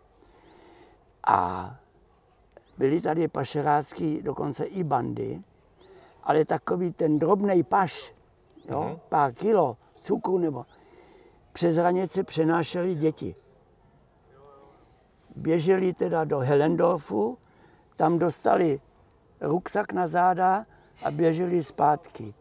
A 1.27 1.71
byly 2.79 3.01
tady 3.01 3.29
pašerácký, 3.29 4.23
dokonce 4.23 4.65
i 4.65 4.85
bandy, 4.85 5.43
ale 6.23 6.45
takový 6.45 6.93
ten 6.93 7.19
drobný 7.19 7.63
paš, 7.63 8.15
jo, 8.69 8.81
mm-hmm. 8.81 8.99
pár 9.09 9.33
kilo 9.33 9.77
cukru 10.01 10.39
nebo 10.39 10.65
přes 11.55 11.77
hranice 11.77 12.25
přenášeli 12.25 12.95
děti. 12.95 13.35
Běželi 15.37 15.95
teda 15.95 16.25
do 16.25 16.39
Helendorfu, 16.39 17.39
tam 17.97 18.19
dostali 18.19 18.81
ruksak 19.41 19.93
na 19.93 20.07
záda 20.07 20.67
a 21.05 21.11
běželi 21.11 21.63
zpátky. 21.63 22.35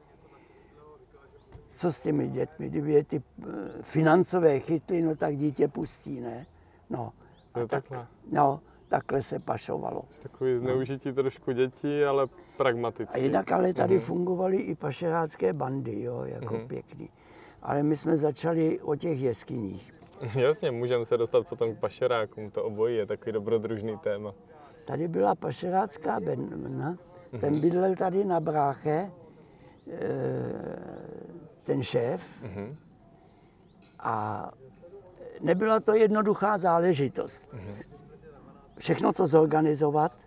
Co 1.69 1.91
s 1.91 2.01
těmi 2.01 2.27
dětmi? 2.27 2.69
Kdyby 2.69 2.93
je 2.93 3.03
ty 3.03 3.21
eh, 3.21 3.51
financové 3.81 4.59
chytly, 4.59 5.01
no 5.01 5.15
tak 5.15 5.37
dítě 5.37 5.67
pustí, 5.67 6.19
ne? 6.21 6.45
No, 6.89 7.13
a 7.53 7.67
tak, 7.67 7.85
no, 8.31 8.59
takhle 8.87 9.21
se 9.21 9.39
pašovalo. 9.39 10.03
Takový 10.23 10.59
zneužití 10.59 11.09
no. 11.09 11.15
trošku 11.15 11.51
dětí, 11.51 12.03
ale 12.03 12.27
pragmaticky. 12.57 13.13
A 13.13 13.17
jinak 13.17 13.51
ale 13.51 13.73
tady 13.73 13.97
uh-huh. 13.97 14.01
fungovaly 14.01 14.57
i 14.57 14.75
pašerácké 14.75 15.53
bandy, 15.53 16.01
jo, 16.01 16.23
jako 16.23 16.53
uh-huh. 16.53 16.67
pěkný. 16.67 17.09
Ale 17.63 17.83
my 17.83 17.97
jsme 17.97 18.17
začali 18.17 18.79
o 18.79 18.95
těch 18.95 19.21
jeskyních. 19.21 19.93
Jasně, 20.35 20.71
můžeme 20.71 21.05
se 21.05 21.17
dostat 21.17 21.47
potom 21.47 21.75
k 21.75 21.79
pašerákům, 21.79 22.51
to 22.51 22.63
obojí 22.63 22.97
je 22.97 23.05
takový 23.05 23.31
dobrodružný 23.31 23.97
téma. 23.97 24.33
Tady 24.85 25.07
byla 25.07 25.35
pašerácká 25.35 26.19
bedna, 26.19 26.97
ten 27.39 27.59
bydlel 27.59 27.95
tady 27.95 28.25
na 28.25 28.39
bráche, 28.39 29.11
eh, 29.91 30.01
ten 31.63 31.83
šéf. 31.83 32.43
Mhm. 32.43 32.77
A 33.99 34.51
nebyla 35.41 35.79
to 35.79 35.93
jednoduchá 35.93 36.57
záležitost. 36.57 37.47
Všechno 38.77 39.13
to 39.13 39.27
zorganizovat, 39.27 40.21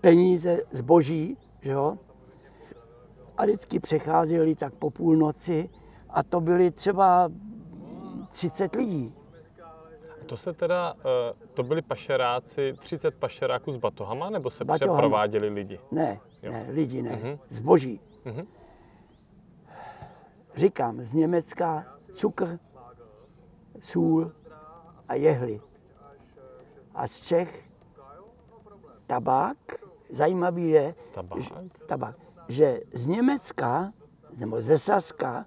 peníze, 0.00 0.62
zboží, 0.70 1.38
že 1.60 1.72
jo? 1.72 1.98
A 3.36 3.44
vždycky 3.44 3.80
přecházeli 3.80 4.54
tak 4.54 4.74
po 4.74 4.90
půlnoci 4.90 5.68
a 6.16 6.22
to 6.22 6.40
byly 6.40 6.70
třeba 6.70 7.28
30 8.30 8.74
lidí. 8.74 9.14
To 10.26 10.36
se 10.36 10.52
teda, 10.52 10.94
eh, 10.98 11.34
to 11.54 11.62
byli 11.62 11.82
pašeráci, 11.82 12.74
30 12.78 13.14
pašeráků 13.14 13.72
s 13.72 13.76
batohama, 13.76 14.30
nebo 14.30 14.50
se 14.50 14.64
Batohama. 14.64 14.96
přeprováděli 14.98 15.48
lidi? 15.48 15.80
Ne, 15.90 16.20
Jo. 16.42 16.52
ne, 16.52 16.66
lidi 16.70 17.02
ne, 17.02 17.10
Mhm. 17.16 17.38
zboží. 17.48 18.00
Mhm. 18.24 18.46
Říkám, 20.56 21.02
z 21.02 21.14
Německa 21.14 21.84
cukr, 22.14 22.58
sůl 23.80 24.32
a 25.08 25.14
jehly. 25.14 25.60
A 26.94 27.08
z 27.08 27.20
Čech 27.20 27.64
tabák. 29.06 29.56
Zajímavý 30.10 30.70
je, 30.70 30.94
Tabák? 31.14 31.40
že, 31.40 31.54
tabák, 31.86 32.16
že 32.48 32.80
z 32.92 33.06
Německa 33.06 33.92
nebo 34.36 34.62
ze 34.62 34.78
Saska 34.78 35.46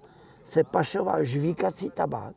se 0.50 0.64
pašoval 0.64 1.24
žvíkací 1.24 1.90
tabák. 1.90 2.34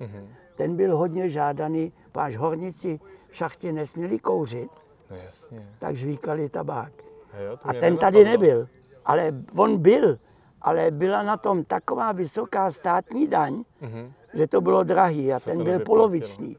Mhm. 0.00 0.28
Ten 0.56 0.76
byl 0.76 0.96
hodně 0.96 1.28
žádaný, 1.28 1.92
páš 2.12 2.36
horníci 2.36 3.00
v 3.28 3.36
šachtě 3.36 3.72
nesměli 3.72 4.18
kouřit, 4.18 4.70
No 5.10 5.16
jasně. 5.16 5.68
tak 5.78 5.96
žvíkali 5.96 6.48
tabák. 6.48 6.92
A, 7.32 7.38
jo, 7.38 7.56
to 7.56 7.68
A 7.68 7.72
ten 7.72 7.96
tady 7.96 8.24
nebyl, 8.24 8.68
ale 9.04 9.32
on 9.56 9.78
byl, 9.78 10.18
ale 10.62 10.90
byla 10.90 11.22
na 11.22 11.36
tom 11.36 11.64
taková 11.64 12.12
vysoká 12.12 12.70
státní 12.70 13.26
daň, 13.26 13.64
Mhm. 13.80 14.12
že 14.34 14.46
to 14.46 14.60
bylo 14.60 14.82
drahý 14.82 15.32
a 15.32 15.40
ten 15.40 15.58
to 15.58 15.64
byl 15.64 15.72
nevyplatilo. 15.72 15.96
poloviční. 15.96 16.56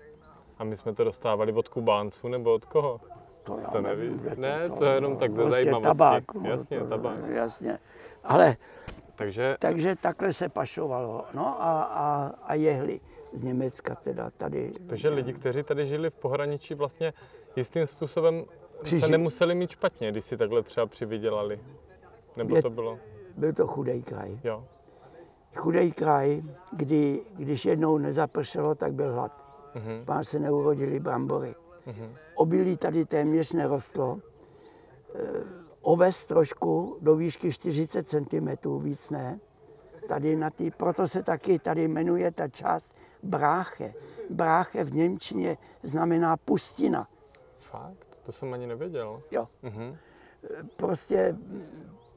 A 0.58 0.64
my 0.64 0.78
jsme 0.78 0.94
to 0.94 1.04
dostávali 1.04 1.54
od 1.54 1.70
Kubánců, 1.70 2.28
nebo 2.28 2.54
od 2.54 2.66
koho? 2.66 3.00
To, 3.44 3.58
já 3.62 3.68
To 3.68 3.82
nevím. 3.82 4.18
kde 4.18 4.36
Ne, 4.36 4.70
to 4.78 4.86
je 4.86 4.94
jenom 4.96 5.18
tak 5.18 5.32
ze 5.32 5.36
prostě 5.36 5.52
zajímavosti. 5.52 5.88
Tabák, 5.88 6.24
Jasně, 6.44 6.80
to, 6.80 6.88
tabák. 6.88 7.16
Jasně. 7.28 7.80
Ale 8.24 8.58
Takže 9.16 9.56
takže 9.60 9.96
takhle 9.96 10.34
se 10.34 10.50
pašovalo. 10.50 11.26
No 11.34 11.62
a, 11.64 11.84
a, 11.84 12.32
a 12.44 12.54
jehly 12.54 13.00
z 13.34 13.44
Německa 13.44 13.96
teda 13.96 14.30
tady. 14.30 14.74
Takže 14.88 15.10
lidi, 15.10 15.34
kteří 15.34 15.64
tady 15.64 15.86
žili 15.86 16.10
v 16.10 16.14
pohraničí, 16.14 16.74
vlastně 16.74 17.14
jistým 17.56 17.88
způsobem 17.88 18.46
se 18.84 18.96
Přiži- 18.96 19.12
nemuseli 19.12 19.56
mít 19.56 19.70
špatně, 19.70 20.12
když 20.12 20.26
si 20.26 20.38
takhle 20.38 20.64
třeba 20.64 20.86
přivydělali. 20.86 21.60
Nebo 22.38 22.56
Je- 22.56 22.62
to 22.62 22.70
bylo, 22.70 23.00
Byl 23.38 23.54
to 23.54 23.68
chudej 23.68 24.02
kraj. 24.04 24.40
jo. 24.44 24.64
Chudej 25.56 25.92
kraj, 25.92 26.42
kdy, 26.72 27.22
když 27.38 27.66
jednou 27.66 27.98
nezapršelo, 27.98 28.76
tak 28.76 28.94
byl 28.94 29.14
hlad. 29.14 29.46
Mhm, 29.76 30.06
Pár 30.06 30.24
se 30.26 30.40
neurodili 30.40 31.00
brambory. 31.00 31.56
mhm. 31.86 32.16
Obilí 32.36 32.78
tady 32.78 33.06
téměř 33.06 33.54
nerostlo. 33.54 34.20
Eh, 35.16 35.20
Oves 35.86 36.26
trošku 36.26 36.98
do 37.02 37.16
výšky 37.16 37.52
40 37.52 38.08
cm, 38.08 38.48
víc 38.80 39.10
ne. 39.10 39.40
Tady 40.08 40.36
na 40.36 40.50
tý, 40.50 40.72
proto 40.72 41.08
se 41.08 41.24
taky 41.24 41.60
tady 41.60 41.88
jmenuje 41.88 42.32
ta 42.32 42.48
část 42.48 42.96
bráche. 43.24 43.94
Bráche 44.30 44.84
v 44.84 44.94
Němčině 44.94 45.58
znamená 45.84 46.38
pustina. 46.38 47.08
Fakt? 47.60 48.18
To 48.26 48.32
jsem 48.32 48.54
ani 48.54 48.68
nevěděl. 48.68 49.20
Jo. 49.32 49.48
Mhm, 49.64 49.98
Prostě 50.76 51.36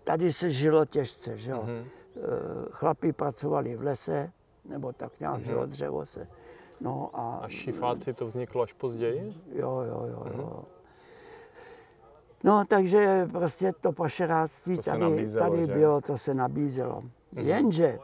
tady 0.05 0.33
se 0.33 0.51
žilo 0.51 0.85
těžce, 0.85 1.39
že 1.39 1.51
jo. 1.51 1.63
mhm. 1.63 1.85
Eh, 2.17 2.21
Chlapi 2.71 3.13
pracovali 3.13 3.77
v 3.77 3.83
lese, 3.83 4.33
nebo 4.65 4.93
tak 4.93 5.21
nějak, 5.21 5.45
že 5.45 5.53
jo, 5.53 5.67
dřevo 5.67 6.07
se. 6.07 6.29
No 6.81 7.11
a, 7.15 7.37
A 7.43 7.49
šifáci 7.49 8.13
to 8.13 8.27
vzniklo 8.27 8.63
až 8.63 8.73
později? 8.73 9.35
Jo, 9.53 9.71
jo, 9.89 10.07
jo, 10.11 10.27
jo. 10.39 10.65
No, 12.45 12.65
takže 12.69 13.29
prostě 13.33 13.73
to 13.81 13.93
pašeráctví 13.93 14.77
To 14.77 14.83
tady, 14.83 14.99
nabízelo, 15.01 15.45
tady 15.51 15.57
že? 15.61 15.67
Mhm. 15.73 15.81
bylo, 15.81 16.01
to 16.01 16.19
se 16.19 16.35
nabízelo. 16.35 17.03
Jenže 17.37 17.99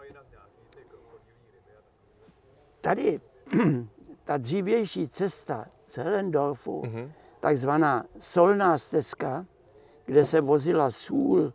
tady 2.80 3.20
ta 4.24 4.36
dřívější 4.36 5.08
cesta 5.08 5.66
z 5.86 5.96
Helendorfu, 5.98 6.82
Mhm. 6.86 7.12
takzvaná 7.40 8.04
solná 8.18 8.78
stezka, 8.78 9.46
kde 10.06 10.24
se 10.24 10.40
vozila 10.40 10.90
sůl 10.90 11.52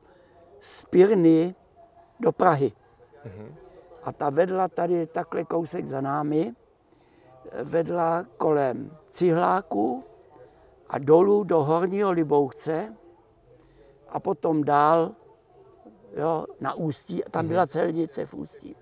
z 0.60 0.86
Pirny 0.86 1.56
do 2.20 2.32
Prahy. 2.32 2.72
Mhm. 3.26 3.56
A 4.04 4.12
ta 4.12 4.30
vedla 4.30 4.68
tady 4.68 5.08
takhle 5.08 5.44
kousek 5.46 5.86
za 5.88 6.02
námi, 6.02 6.54
vedla 7.64 8.26
kolem 8.38 8.98
Cihláku 9.10 10.04
a 10.90 10.98
dolů 10.98 11.44
do 11.44 11.64
Horního 11.64 12.12
Libouchce 12.12 12.96
a 14.10 14.20
potom 14.20 14.64
dál 14.64 15.12
jo, 16.16 16.46
na 16.60 16.74
Ústí. 16.74 17.22
Tam 17.32 17.48
byla 17.48 17.68
celnice 17.68 18.26
v 18.26 18.34
Ústí. 18.34 18.76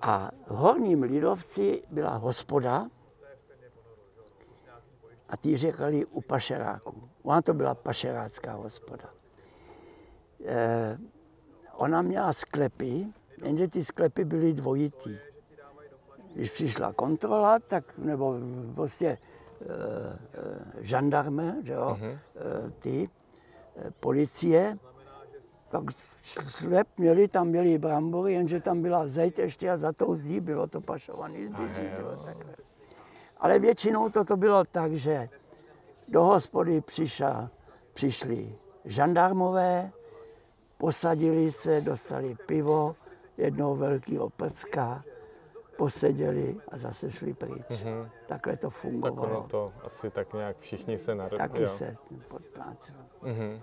A 0.00 0.30
v 0.46 0.50
Horním 0.54 1.02
Lidovci 1.02 1.82
byla 1.90 2.16
hospoda 2.16 2.90
a 5.28 5.36
ty 5.36 5.56
říkali 5.56 6.06
u 6.06 6.20
pašeráků. 6.20 7.08
Ona 7.22 7.42
to 7.42 7.54
byla 7.54 7.74
pašerácká 7.74 8.52
hospoda. 8.52 9.10
Eh, 10.44 10.98
ona 11.72 12.02
měla 12.02 12.32
sklepy, 12.32 13.06
jenže 13.44 13.68
ty 13.68 13.84
sklepy 13.84 14.24
byly 14.24 14.52
dvojitý. 14.52 15.18
Když 16.34 16.50
přišla 16.50 16.92
kontrola, 16.92 17.58
tak 17.58 17.98
nebo 17.98 18.34
prostě 18.74 19.06
e, 19.06 19.10
e, 19.10 19.18
žandarme, 20.80 21.56
že 21.62 21.72
jo, 21.72 21.96
Mhm. 22.00 22.10
e, 22.10 22.18
ty, 22.78 23.08
e, 23.76 23.90
policie, 23.90 24.78
tak 25.68 25.82
slep 26.22 26.88
měli, 26.98 27.28
tam 27.28 27.48
měli 27.48 27.78
brambory, 27.78 28.32
jenže 28.32 28.60
tam 28.60 28.82
byla 28.82 29.06
zeď 29.06 29.38
ještě 29.38 29.70
a 29.70 29.76
za 29.76 29.92
tou 29.92 30.14
zdí 30.14 30.40
bylo 30.40 30.66
to 30.66 30.80
pašovaný 30.80 31.46
zboží. 31.46 31.82
Ale 33.36 33.58
většinou 33.58 34.08
toto 34.08 34.36
bylo 34.36 34.64
tak, 34.64 34.92
že 34.92 35.28
do 36.08 36.22
hospody 36.24 36.80
přišel, 36.80 37.48
přišli 37.92 38.54
žandarmové, 38.84 39.90
posadili 40.78 41.52
se, 41.52 41.80
dostali 41.80 42.36
pivo, 42.46 42.96
jednou 43.36 43.76
velkého 43.76 44.30
prcka, 44.30 45.04
poseděli 45.76 46.56
a 46.68 46.78
zase 46.78 47.10
šli 47.10 47.34
pryč. 47.34 47.84
Mhm. 47.84 48.08
Takhle 48.26 48.56
to 48.56 48.66
Tak 48.66 48.74
fungovalo. 48.76 49.30
ono 49.38 49.48
to 49.48 49.72
asi 49.84 50.10
tak 50.10 50.32
nějak 50.32 50.58
všichni 50.58 50.98
se 50.98 51.14
narodili. 51.14 51.48
Taky 51.48 51.66
se 51.68 51.94
podplácelo. 52.28 52.98
Mhm. 53.22 53.60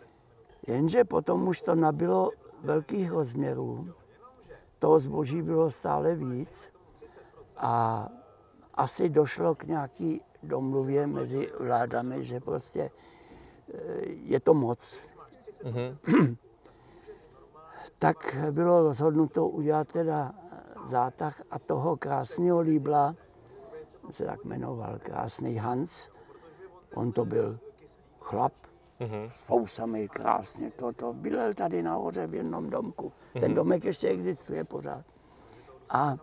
Jenže 0.68 1.04
potom 1.04 1.48
už 1.48 1.62
to 1.62 1.76
nabilo 1.76 2.32
velkých 2.64 3.12
rozměrů, 3.12 3.94
toho 4.80 5.00
zboží 5.00 5.42
bylo 5.42 5.70
stále 5.72 6.16
víc 6.16 6.74
a 7.58 8.08
asi 8.74 9.10
došlo 9.10 9.56
k 9.56 9.64
nějaký 9.64 10.22
domluvě 10.44 11.08
mezi 11.08 11.52
vládami, 11.60 12.24
že 12.24 12.40
prostě 12.40 12.92
eh, 13.74 13.80
je 14.06 14.40
to 14.40 14.54
moc. 14.54 15.00
Mhm. 15.64 15.98
Tak 18.00 18.36
bylo 18.52 18.84
rozhodnuto 18.84 19.48
udělat 19.48 19.88
teda 19.88 20.34
zátah 20.84 21.42
a 21.52 21.60
toho 21.60 21.98
krásného 21.98 22.60
líbla, 22.60 23.16
se 24.10 24.26
tak 24.26 24.46
jmenoval, 24.46 25.00
krásný 25.00 25.56
Hans, 25.56 26.10
on 26.96 27.12
to 27.12 27.26
byl 27.26 27.60
chlap, 28.20 28.54
Mhm. 29.02 29.30
fousamý 29.30 30.08
krásně, 30.08 30.72
to, 30.72 30.94
to 30.94 31.14
bydlel 31.14 31.54
tady 31.54 31.84
nahoře 31.84 32.28
v 32.28 32.34
jednom 32.34 32.70
domku. 32.70 33.14
Ten 33.40 33.54
domek 33.54 33.84
ještě 33.86 34.08
existuje 34.10 34.64
pořád. 34.64 35.06
A 35.90 36.18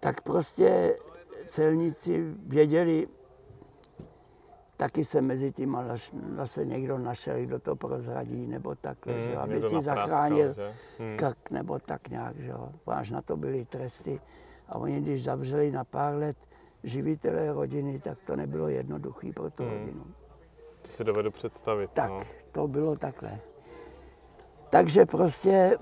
tak 0.00 0.20
prostě 0.20 0.98
celníci 1.46 2.34
věděli, 2.38 3.08
taky 4.80 5.04
se 5.04 5.20
mezi 5.20 5.52
tím 5.52 5.76
zase 6.36 6.64
někdo 6.64 6.98
našel, 6.98 7.36
kdo 7.40 7.58
to 7.58 7.76
prozradí, 7.76 8.46
nebo 8.46 8.74
takhle, 8.74 9.12
Mhm, 9.12 9.22
že, 9.22 9.36
aby 9.36 9.62
si 9.62 9.80
zachránil 9.80 10.54
že? 10.54 10.74
Mhm. 10.98 11.16
krk, 11.16 11.50
nebo 11.50 11.78
tak 11.78 12.08
nějak, 12.08 12.36
že 12.36 12.50
jo. 12.50 12.68
Až 12.86 13.10
na 13.10 13.22
to 13.22 13.36
byly 13.36 13.64
tresty. 13.64 14.20
A 14.68 14.78
oni, 14.78 15.00
když 15.00 15.24
zavřeli 15.24 15.70
na 15.70 15.84
pár 15.84 16.14
let 16.14 16.36
živitelé 16.82 17.52
rodiny, 17.52 17.98
tak 18.00 18.18
to 18.26 18.36
nebylo 18.36 18.68
jednoduché 18.68 19.32
pro 19.32 19.50
tu 19.50 19.62
Mhm. 19.62 19.72
rodinu. 19.72 20.04
To 20.82 20.88
si 20.88 21.04
dovedu 21.04 21.30
představit. 21.30 21.90
Tak, 21.90 22.10
No. 22.10 22.20
to 22.52 22.68
bylo 22.68 22.96
takhle. 22.96 23.38
Takže 24.70 25.06
prostě 25.06 25.78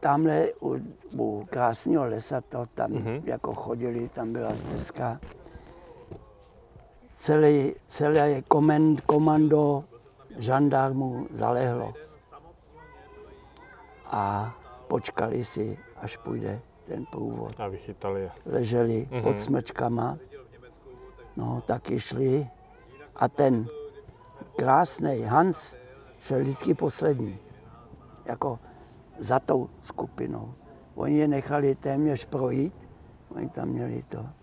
tamhle 0.00 0.52
u, 0.62 0.76
u 1.18 1.46
krásného 1.50 2.04
lesa, 2.06 2.40
to 2.40 2.66
tam 2.74 2.92
mm-hmm. 2.92 3.22
jako 3.24 3.54
chodili, 3.54 4.08
tam 4.08 4.32
byla 4.32 4.56
stezka. 4.56 5.20
Celé, 7.20 7.76
celé 7.86 8.42
komend, 8.48 9.00
komando 9.00 9.84
žandarmů 10.38 11.26
zalehlo. 11.30 11.94
A 14.06 14.54
počkali 14.88 15.44
si, 15.44 15.78
až 15.96 16.16
půjde 16.16 16.60
ten 16.86 17.06
průvod. 17.06 17.60
A 17.60 17.68
vychytali 17.68 18.20
je. 18.20 18.30
Leželi 18.46 19.08
mm-hmm. 19.10 19.22
pod 19.22 19.36
smečkama, 19.36 20.18
no 21.36 21.62
taky 21.66 22.00
šli 22.00 22.48
a 23.16 23.28
ten 23.28 23.68
krásný 24.56 25.22
Hans 25.22 25.76
šel 26.20 26.40
vždycky 26.40 26.74
poslední, 26.74 27.38
jako 28.24 28.58
za 29.18 29.38
tou 29.38 29.68
skupinou. 29.80 30.54
Oni 30.94 31.18
je 31.18 31.28
nechali 31.28 31.74
téměř 31.74 32.24
projít, 32.24 32.88
oni 33.36 33.48
tam 33.48 33.68
měli 33.68 34.02
to. 34.02 34.39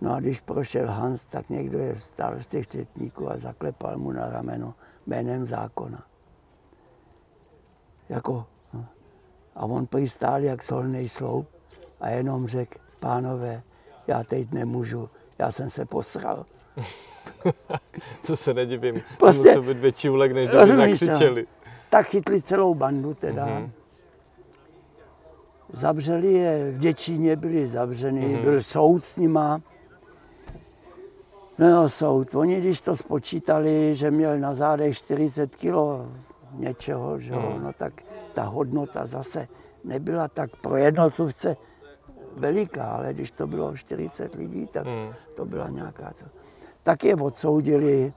No 0.00 0.14
a 0.14 0.20
když 0.20 0.40
prošel 0.40 0.86
Hans, 0.86 1.24
tak 1.24 1.50
někdo 1.50 1.78
je 1.78 1.94
vstal 1.94 2.40
z 2.40 2.46
těch 2.46 2.68
četníků 2.68 3.30
a 3.30 3.38
zaklepal 3.38 3.98
mu 3.98 4.12
na 4.12 4.30
rameno 4.30 4.74
jménem 5.06 5.46
zákona. 5.46 6.04
Jako, 8.08 8.46
no. 8.72 8.86
A 9.54 9.64
on 9.64 9.86
přistál 9.86 10.42
jak 10.42 10.62
solný 10.62 11.08
sloup 11.08 11.48
a 12.00 12.08
jenom 12.08 12.46
řekl, 12.46 12.78
pánové, 13.00 13.62
já 14.06 14.24
teď 14.24 14.52
nemůžu, 14.52 15.10
já 15.38 15.52
jsem 15.52 15.70
se 15.70 15.84
posral. 15.84 16.46
to 18.26 18.36
se 18.36 18.54
nedivím. 18.54 19.02
Prostě, 19.18 19.42
to 19.42 19.48
musel 19.48 19.74
být 19.74 19.80
větší 19.80 20.10
úlek, 20.10 20.32
než 20.32 20.50
kdyby 20.50 20.66
zakřičeli. 20.66 21.46
Tak 21.90 22.06
chytli 22.06 22.42
celou 22.42 22.74
bandu 22.74 23.14
teda. 23.14 23.46
Mm-hmm. 23.46 23.70
Zavřeli 25.72 26.32
je, 26.32 26.72
v 26.72 26.78
Děčíně 26.78 27.36
byli 27.36 27.68
zavřeni, 27.68 28.36
mm-hmm. 28.36 28.42
byl 28.42 28.62
soud 28.62 29.04
s 29.04 29.16
nima. 29.16 29.60
No 31.60 31.68
jo, 31.68 31.88
soud. 31.88 32.34
Oni, 32.34 32.60
když 32.60 32.80
to 32.80 32.96
spočítali, 32.96 33.94
že 33.94 34.10
měl 34.10 34.38
na 34.38 34.54
zádech 34.54 34.96
40 34.96 35.56
kilo 35.56 36.06
něčeho, 36.52 37.20
že 37.20 37.34
mm. 37.34 37.64
no 37.64 37.72
tak 37.72 37.92
ta 38.32 38.42
hodnota 38.42 39.06
zase 39.06 39.48
nebyla 39.84 40.28
tak 40.28 40.56
pro 40.56 40.76
jednotlivce 40.76 41.56
veliká, 42.36 42.84
ale 42.84 43.14
když 43.14 43.30
to 43.30 43.46
bylo 43.46 43.76
40 43.76 44.34
lidí, 44.34 44.66
tak 44.66 44.86
mm. 44.86 45.12
to 45.36 45.44
byla 45.44 45.68
nějaká 45.68 46.10
co. 46.14 46.24
Tak 46.82 47.04
je 47.04 47.16
odsoudili 47.16 48.12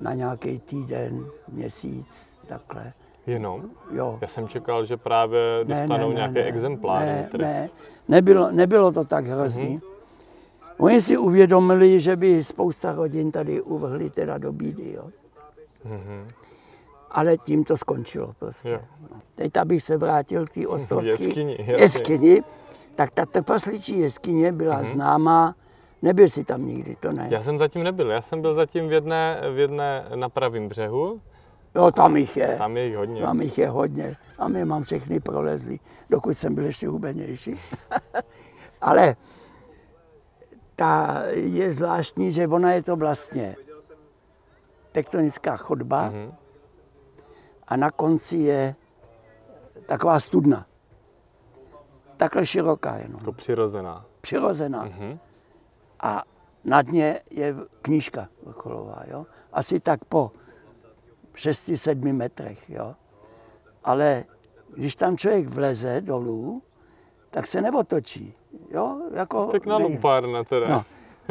na 0.00 0.14
nějaký 0.14 0.58
týden, 0.58 1.26
měsíc, 1.48 2.40
takhle. 2.46 2.92
Jenom? 3.26 3.70
Jo. 3.90 4.18
Já 4.20 4.28
jsem 4.28 4.48
čekal, 4.48 4.84
že 4.84 4.96
právě 4.96 5.40
dostanou 5.64 6.08
ne, 6.08 6.14
ne, 6.14 6.14
nějaké 6.14 6.42
ne, 6.42 6.48
exempláře. 6.48 7.28
Ne, 7.38 7.38
ne, 7.38 7.68
nebylo, 8.08 8.50
nebylo 8.50 8.92
to 8.92 9.04
tak 9.04 9.26
hrozný. 9.26 9.78
Mm-hmm. 9.78 9.87
Oni 10.78 11.00
si 11.00 11.16
uvědomili, 11.16 12.00
že 12.00 12.16
by 12.16 12.44
spousta 12.44 12.92
rodin 12.92 13.30
tady 13.30 13.62
uvrhli 13.62 14.10
teda 14.10 14.38
do 14.38 14.52
bídy. 14.52 14.92
Jo. 14.92 15.08
Mm-hmm. 15.86 16.26
Ale 17.10 17.36
tím 17.36 17.64
to 17.64 17.76
skončilo 17.76 18.34
prostě. 18.38 18.68
Jo. 18.68 18.80
Teď 19.34 19.56
abych 19.56 19.82
se 19.82 19.96
vrátil 19.96 20.46
k 20.46 20.50
té 20.50 20.66
ostrovské 20.68 21.24
jeskyni, 21.24 21.58
jeskyni, 21.60 22.42
tak 22.94 23.10
ta 23.10 23.26
trpasličí 23.26 23.98
jeskyně 23.98 24.52
byla 24.52 24.82
mm-hmm. 24.82 24.92
známá 24.92 25.54
Nebyl 26.02 26.28
jsi 26.28 26.44
tam 26.44 26.66
nikdy, 26.66 26.96
to 26.96 27.12
ne. 27.12 27.28
Já 27.32 27.42
jsem 27.42 27.58
zatím 27.58 27.82
nebyl, 27.82 28.10
já 28.10 28.20
jsem 28.20 28.42
byl 28.42 28.54
zatím 28.54 28.88
v 28.88 28.92
jedné, 28.92 29.40
v 29.54 29.58
jedné 29.58 30.04
na 30.14 30.28
pravém 30.28 30.68
břehu. 30.68 31.20
Jo, 31.74 31.90
tam 31.90 32.16
jich 32.16 32.36
je. 32.36 32.54
Tam 32.58 32.76
je 32.76 32.86
jich 32.86 32.96
hodně. 32.96 33.22
Tam 33.22 33.40
jich 33.40 33.58
je 33.58 33.68
hodně. 33.68 34.16
A 34.38 34.48
my 34.48 34.64
mám 34.64 34.82
všechny 34.82 35.20
prolezli, 35.20 35.78
dokud 36.10 36.38
jsem 36.38 36.54
byl 36.54 36.64
ještě 36.64 36.88
hubenější. 36.88 37.54
Ale 38.80 39.16
ta 40.78 41.22
je 41.34 41.74
zvláštní, 41.74 42.32
že 42.32 42.46
ona 42.46 42.72
je 42.72 42.82
to 42.82 42.96
vlastně 42.96 43.56
tektonická 44.92 45.56
chodba 45.56 46.10
mm-hmm. 46.10 46.34
a 47.68 47.76
na 47.76 47.90
konci 47.90 48.36
je 48.36 48.74
taková 49.86 50.20
studna. 50.20 50.66
Takhle 52.16 52.46
široká 52.46 52.96
jenom. 52.96 53.20
To 53.20 53.32
přirozená. 53.32 54.04
Přirozená. 54.20 54.86
Mm-hmm. 54.86 55.18
A 56.00 56.22
na 56.64 56.82
dně 56.82 57.20
je 57.30 57.54
knížka 57.82 58.28
vrcholová. 58.42 59.02
Jo? 59.06 59.26
Asi 59.52 59.80
tak 59.80 60.04
po 60.04 60.32
6-7 61.34 62.12
metrech. 62.12 62.70
Jo? 62.70 62.94
Ale 63.84 64.24
když 64.74 64.96
tam 64.96 65.16
člověk 65.16 65.48
vleze 65.48 66.00
dolů, 66.00 66.62
tak 67.30 67.46
se 67.46 67.60
neotočí. 67.60 68.34
Jo? 68.70 68.96
Jako 69.14 69.46
Pěkná 69.46 69.76
lumpárna 69.76 70.44
teda. 70.44 70.68
No, 70.68 70.84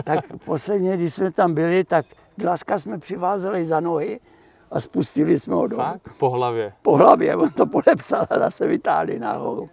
tak 0.04 0.20
posledně, 0.46 0.98
když 0.98 1.14
jsme 1.14 1.32
tam 1.32 1.54
byli, 1.54 1.84
tak 1.84 2.06
dlaska 2.38 2.80
jsme 2.80 2.98
přivázeli 2.98 3.66
za 3.66 3.80
nohy 3.80 4.20
a 4.72 4.80
spustili 4.80 5.40
jsme 5.40 5.56
ho 5.56 5.68
dolů. 5.68 5.82
Fakt? 5.82 6.14
Po 6.18 6.30
hlavě? 6.30 6.74
Po 6.82 6.98
hlavě, 6.98 7.36
on 7.36 7.50
to 7.50 7.66
podepsal 7.66 8.28
a 8.30 8.40
zase 8.40 8.68
vytáhli 8.68 9.20
nahoru. 9.20 9.70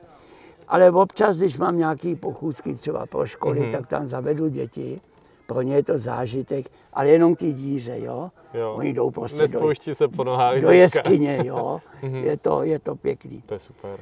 Ale 0.68 0.90
občas, 0.90 1.36
když 1.36 1.58
mám 1.58 1.78
nějaký 1.78 2.14
pochůzky 2.14 2.74
třeba 2.74 3.06
pro 3.06 3.26
školy, 3.26 3.60
mm-hmm. 3.60 3.72
tak 3.72 3.86
tam 3.86 4.08
zavedu 4.08 4.48
děti. 4.48 5.00
Pro 5.46 5.62
ně 5.62 5.74
je 5.74 5.82
to 5.82 5.98
zážitek, 5.98 6.66
ale 6.92 7.08
jenom 7.08 7.36
ty 7.36 7.52
díře, 7.52 8.00
jo. 8.00 8.30
jo. 8.54 8.74
Oni 8.74 8.92
jdou 8.92 9.10
prostě 9.10 9.48
do, 9.48 9.72
se 9.92 10.08
po 10.08 10.24
nohách 10.24 10.60
do 10.60 10.70
jeskyně, 10.70 11.40
jo. 11.44 11.80
mm-hmm. 12.02 12.24
je, 12.24 12.36
to, 12.36 12.62
je 12.62 12.78
to 12.78 12.96
pěkný. 12.96 13.42
To 13.46 13.54
je 13.54 13.60
super. 13.60 14.00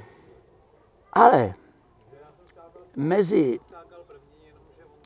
Ale 1.13 1.55
mezi 2.97 3.61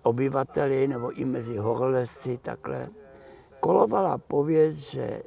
obyvateli 0.03 0.89
nebo 0.89 1.11
i 1.11 1.25
mezi 1.25 1.57
horolezci 1.57 2.39
takhle 2.39 2.87
kolovala 3.61 4.19
pověst, 4.19 4.77
že 4.77 5.23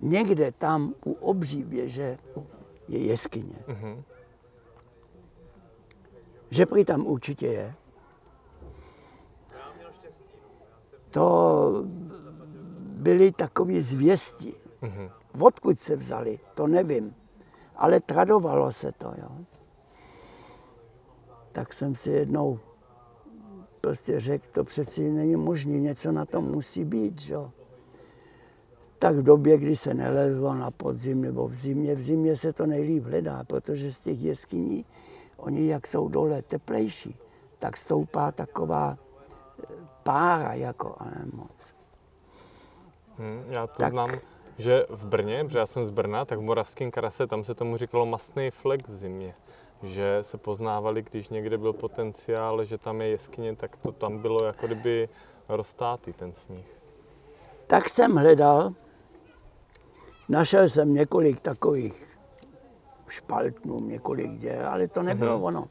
někde 0.00 0.52
tam 0.52 0.94
u 1.04 1.12
obří 1.12 1.62
věže 1.62 2.18
je 2.88 2.98
jeskyně. 2.98 3.58
Mm-hmm. 3.66 4.02
Že 6.50 6.66
prý 6.66 6.84
tam 6.84 7.06
určitě 7.06 7.46
je. 7.46 7.74
To 11.10 11.84
byly 12.80 13.32
takové 13.32 13.80
zvěsti. 13.82 14.54
Mm-hmm. 14.82 15.10
Odkud 15.40 15.78
se 15.78 15.96
vzali, 15.96 16.38
to 16.54 16.66
nevím. 16.66 17.14
Ale 17.76 18.00
tradovalo 18.00 18.72
se 18.72 18.92
to. 18.92 19.12
Jo. 19.18 19.28
Tak 21.58 21.72
jsem 21.72 21.94
si 21.94 22.10
jednou 22.10 22.58
prostě 23.80 24.20
řekl, 24.20 24.46
to 24.54 24.64
přeci 24.64 25.10
není 25.10 25.36
možné, 25.36 25.72
něco 25.72 26.12
na 26.12 26.24
tom 26.24 26.44
musí 26.44 26.84
být. 26.84 27.20
Že? 27.20 27.36
Tak 28.98 29.16
v 29.16 29.22
době, 29.22 29.58
kdy 29.58 29.76
se 29.76 29.94
nelezlo 29.94 30.54
na 30.54 30.70
podzim 30.70 31.20
nebo 31.20 31.48
v 31.48 31.54
zimě, 31.54 31.94
v 31.94 32.02
zimě 32.02 32.36
se 32.36 32.52
to 32.52 32.66
nejlíp 32.66 33.04
hledá, 33.04 33.44
protože 33.44 33.92
z 33.92 34.00
těch 34.00 34.22
jeskyní 34.22 34.84
oni 35.36 35.66
jak 35.66 35.86
jsou 35.86 36.08
dole 36.08 36.42
teplejší, 36.42 37.16
tak 37.58 37.76
stoupá 37.76 38.32
taková 38.32 38.96
eh, 38.98 39.66
pára, 40.02 40.54
jako, 40.54 40.96
ale 40.98 41.12
moc. 41.32 41.74
Hmm, 43.16 43.44
já 43.48 43.66
to 43.66 43.78
tak. 43.78 43.92
znám, 43.92 44.10
že 44.58 44.86
v 44.88 45.06
Brně, 45.06 45.44
protože 45.44 45.58
já 45.58 45.66
jsem 45.66 45.84
z 45.84 45.90
Brna, 45.90 46.24
tak 46.24 46.38
v 46.38 46.42
Moravském 46.42 46.90
krase, 46.90 47.26
tam 47.26 47.44
se 47.44 47.54
tomu 47.54 47.76
říkalo 47.76 48.06
mastný 48.06 48.50
flek 48.50 48.88
v 48.88 48.94
zimě. 48.94 49.34
Že 49.82 50.18
se 50.22 50.38
poznávali, 50.38 51.02
když 51.02 51.28
někde 51.28 51.58
byl 51.58 51.72
potenciál, 51.72 52.64
že 52.64 52.78
tam 52.78 53.00
je 53.00 53.08
jeskyně, 53.08 53.56
tak 53.56 53.76
to 53.76 53.92
tam 53.92 54.18
bylo 54.18 54.44
jako 54.44 54.66
kdyby 54.66 55.08
roztátý 55.48 56.12
ten 56.12 56.32
sníh. 56.32 56.66
Tak 57.66 57.88
jsem 57.88 58.16
hledal, 58.16 58.74
našel 60.28 60.68
jsem 60.68 60.94
několik 60.94 61.40
takových 61.40 62.18
špaltnům 63.08 63.88
několik 63.88 64.38
děl, 64.38 64.68
ale 64.68 64.88
to 64.88 65.02
nebylo 65.02 65.38
mm-hmm. 65.38 65.44
ono. 65.44 65.68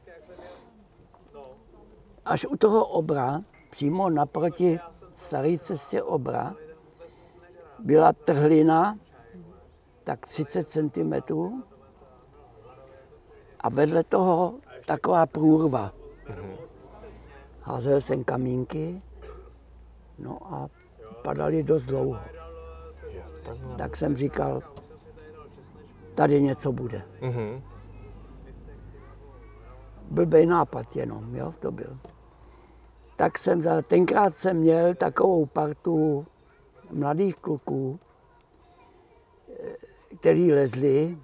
Až 2.24 2.46
u 2.46 2.56
toho 2.56 2.86
obra, 2.86 3.40
přímo 3.70 4.10
naproti 4.10 4.78
staré 5.14 5.58
cestě 5.58 6.02
obra, 6.02 6.54
byla 7.78 8.12
trhlina, 8.12 8.98
tak 10.04 10.26
30 10.26 10.68
cm, 10.68 11.12
a 13.60 13.68
vedle 13.68 14.04
toho 14.04 14.54
taková 14.86 15.26
průrva. 15.26 15.92
Mm-hmm. 16.26 16.56
Házel 17.60 18.00
jsem 18.00 18.24
kamínky, 18.24 19.02
no 20.18 20.54
a 20.54 20.68
padaly 21.22 21.62
dost 21.62 21.84
dlouho. 21.84 22.20
Tak 23.78 23.96
jsem 23.96 24.16
říkal, 24.16 24.62
tady 26.14 26.42
něco 26.42 26.72
bude. 26.72 27.02
Mm-hmm. 27.20 27.62
Blbej 30.10 30.46
nápad 30.46 30.96
jenom, 30.96 31.34
jo, 31.34 31.54
to 31.58 31.70
byl. 31.72 31.98
Tak 33.16 33.38
jsem 33.38 33.62
za, 33.62 33.82
tenkrát 33.82 34.34
jsem 34.34 34.56
měl 34.56 34.94
takovou 34.94 35.46
partu 35.46 36.26
mladých 36.90 37.36
kluků, 37.36 38.00
který 40.20 40.52
lezli, 40.52 41.18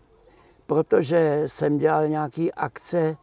protože 0.67 1.43
jsem 1.47 1.79
dělal 1.79 2.09
nějaký 2.09 2.53
akce. 2.53 3.17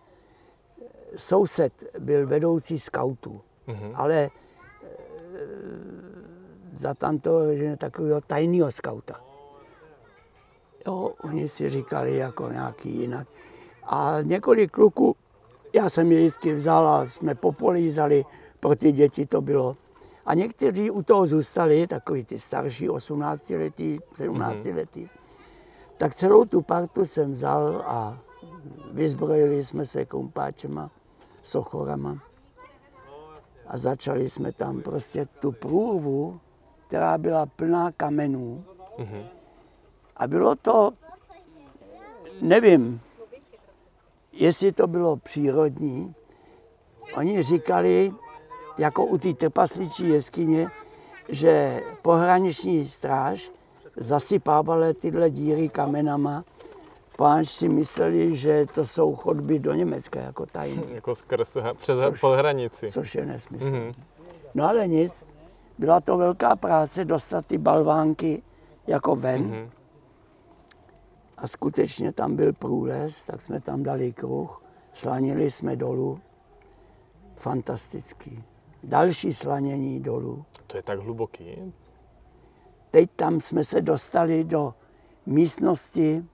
Soused 1.16 1.84
byl 2.00 2.28
vedoucí 2.28 2.80
skautů, 2.80 3.42
mm-hmm. 3.68 3.92
ale 3.96 4.16
e, 4.16 4.30
za 6.74 6.94
tamto 6.94 7.56
že 7.56 7.78
takového 7.78 8.22
tajného 8.22 8.72
skauta. 8.72 9.22
Jo, 10.88 11.14
oni 11.24 11.48
si 11.48 11.70
říkali 11.70 12.18
jako 12.18 12.50
nějaký 12.50 13.00
jinak. 13.00 13.28
A 13.84 14.18
několik 14.22 14.72
kluků, 14.72 15.16
já 15.74 15.90
jsem 15.90 16.12
je 16.12 16.20
vždycky 16.20 16.54
vzal 16.54 16.88
a 16.88 17.06
jsme 17.06 17.36
popolízali, 17.36 18.26
pro 18.60 18.76
ty 18.76 18.92
děti 18.92 19.26
to 19.26 19.42
bylo. 19.42 19.78
A 20.26 20.34
někteří 20.34 20.92
u 20.92 21.04
toho 21.04 21.26
zůstali, 21.26 21.88
takový 21.88 22.26
ty 22.26 22.40
starší, 22.40 22.90
18 22.90 23.50
letý, 23.50 24.00
17 24.16 24.58
mm-hmm. 24.58 25.10
Tak 26.02 26.16
celou 26.16 26.46
tu 26.46 26.62
partu 26.62 27.06
jsem 27.06 27.34
vzal 27.34 27.84
a 27.86 28.18
vyzbrojili 28.92 29.64
jsme 29.64 29.86
se 29.86 30.06
kumpáčema, 30.06 30.90
sochorama. 31.42 32.18
A 33.68 33.78
začali 33.78 34.30
jsme 34.30 34.52
tam 34.52 34.82
prostě 34.82 35.26
tu 35.26 35.52
průrvu, 35.52 36.40
která 36.88 37.18
byla 37.18 37.46
plná 37.46 37.92
kamenů. 37.92 38.64
Mm-hmm. 38.98 39.26
A 40.18 40.28
bylo 40.28 40.56
to, 40.56 40.92
nevím, 42.42 43.02
jestli 44.34 44.72
to 44.72 44.88
bylo 44.88 45.18
přírodní. 45.18 46.16
Oni 47.16 47.44
říkali, 47.44 48.14
jako 48.78 49.06
u 49.06 49.18
té 49.18 49.34
trpasličí 49.34 50.10
jeskyně, 50.10 50.72
že 51.30 51.82
pohraniční 52.02 52.88
stráž 52.88 53.52
zasypávala 53.98 54.94
tyhle 54.94 55.30
díry 55.30 55.70
kamenama, 55.70 56.44
páč 57.18 57.48
si 57.48 57.70
mysleli, 57.70 58.36
že 58.36 58.66
to 58.66 58.86
jsou 58.86 59.16
chodby 59.16 59.60
do 59.60 59.74
Německa 59.74 60.20
jako 60.20 60.46
tajné. 60.46 60.84
Jako 60.94 61.16
skrz, 61.16 61.58
přes 61.74 62.00
což, 62.00 62.20
pohranici. 62.20 62.92
Což 62.92 63.16
je 63.16 63.26
nesmysl. 63.26 63.76
Mm-hmm. 63.76 63.94
No 64.54 64.70
ale 64.70 64.88
nic, 64.88 65.30
byla 65.78 66.00
to 66.02 66.18
velká 66.18 66.56
práce 66.56 67.06
dostat 67.06 67.46
ty 67.46 67.58
balvánky 67.58 68.44
jako 68.88 69.16
ven. 69.16 69.52
Mm-hmm. 69.52 69.70
A 71.38 71.48
skutečně 71.48 72.12
tam 72.12 72.36
byl 72.36 72.54
průles, 72.54 73.24
tak 73.24 73.42
jsme 73.42 73.60
tam 73.62 73.84
dali 73.84 74.14
kruh, 74.14 74.64
slanili 74.94 75.52
jsme 75.52 75.76
dolů. 75.76 76.20
Fantastický. 77.36 78.44
Další 78.84 79.34
slanění 79.34 80.00
dolů. 80.00 80.46
To 80.68 80.78
je 80.78 80.84
tak 80.84 81.00
hluboký? 81.00 81.74
Teď 82.92 83.10
tam 83.16 83.42
jsme 83.42 83.64
se 83.64 83.82
dostali 83.82 84.44
do 84.44 84.74
místnosti, 85.26 86.26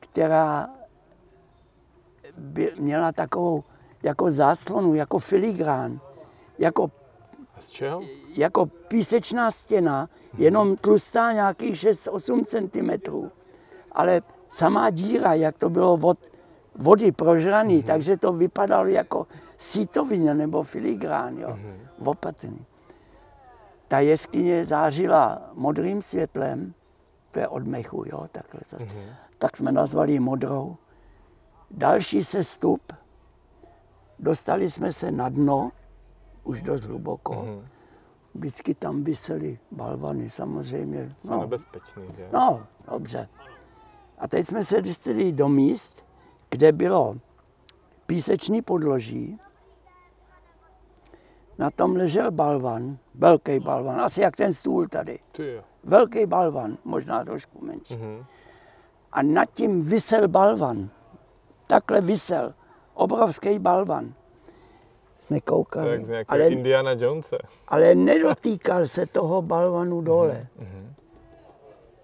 která 0.00 0.70
by, 2.36 2.72
měla 2.78 3.12
takovou 3.12 3.64
jako 4.02 4.30
záclonu, 4.30 4.94
jako 4.94 5.18
filigrán, 5.18 6.00
jako, 6.58 6.90
z 7.58 7.70
čeho? 7.70 8.00
jako 8.36 8.66
písečná 8.66 9.50
stěna, 9.50 10.08
jenom 10.38 10.76
tlustá 10.76 11.32
nějakých 11.32 11.74
6-8 11.74 12.44
cm. 12.44 13.30
Ale 13.92 14.22
samá 14.48 14.90
díra, 14.90 15.34
jak 15.34 15.58
to 15.58 15.70
bylo 15.70 15.98
od 16.02 16.18
vody 16.74 17.12
prožraný, 17.12 17.82
mm-hmm. 17.82 17.86
takže 17.86 18.16
to 18.16 18.32
vypadalo 18.32 18.86
jako 18.86 19.26
sítovině 19.56 20.34
nebo 20.34 20.62
filigrán, 20.62 21.38
jo, 21.38 21.48
mm-hmm. 21.48 22.10
opatrný. 22.10 22.66
Ta 23.92 24.00
jeskyně 24.00 24.64
zářila 24.64 25.50
modrým 25.54 26.02
světlem, 26.02 26.74
to 27.30 27.38
je 27.38 27.48
od 27.48 27.66
mechu, 27.66 28.04
jo, 28.06 28.28
takhle. 28.32 28.60
Mm-hmm. 28.60 29.14
Tak 29.38 29.56
jsme 29.56 29.72
nazvali 29.72 30.20
modrou. 30.20 30.76
Další 31.70 32.24
sestup, 32.24 32.92
dostali 34.18 34.70
jsme 34.70 34.92
se 34.92 35.10
na 35.10 35.28
dno, 35.28 35.72
už 36.44 36.62
dost 36.62 36.82
hluboko. 36.82 37.32
Mm-hmm. 37.32 37.62
Vždycky 38.34 38.74
tam 38.74 39.04
vysely 39.04 39.58
balvany, 39.70 40.30
samozřejmě. 40.30 41.14
Jsou 41.20 41.30
no. 41.30 41.40
nebezpečný, 41.40 42.02
že? 42.16 42.28
No, 42.32 42.66
dobře. 42.90 43.28
A 44.18 44.28
teď 44.28 44.46
jsme 44.46 44.64
se 44.64 44.82
dostali 44.82 45.32
do 45.32 45.48
míst, 45.48 46.04
kde 46.50 46.72
bylo 46.72 47.16
písečný 48.06 48.62
podloží, 48.62 49.40
na 51.62 51.70
tom 51.70 51.96
ležel 51.96 52.30
balvan, 52.30 52.98
velký 53.14 53.60
balvan, 53.60 54.00
asi 54.00 54.20
jak 54.20 54.36
ten 54.36 54.54
stůl 54.54 54.88
tady. 54.88 55.18
Velký 55.84 56.26
balvan, 56.26 56.78
možná 56.84 57.24
trošku 57.24 57.64
menší. 57.64 57.94
Mm-hmm. 57.94 58.24
A 59.12 59.22
nad 59.22 59.48
tím 59.54 59.82
vysel 59.82 60.28
balvan. 60.28 60.90
Takhle 61.66 62.00
vysel. 62.00 62.54
Obrovský 62.94 63.58
balvan. 63.58 64.14
Jsme 65.26 65.40
koukali. 65.40 66.06
Tak 66.06 66.26
ale, 66.28 66.48
Indiana 66.48 66.92
Jonesa. 66.92 67.36
Ale 67.68 67.94
nedotýkal 67.94 68.86
se 68.86 69.06
toho 69.06 69.42
balvanu 69.42 70.00
dole. 70.00 70.46
Mm-hmm. 70.58 70.92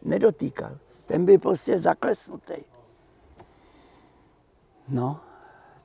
Nedotýkal. 0.03 0.79
Ten 1.07 1.25
byl 1.25 1.39
prostě 1.39 1.79
zaklesnutý. 1.79 2.55
No, 4.89 5.21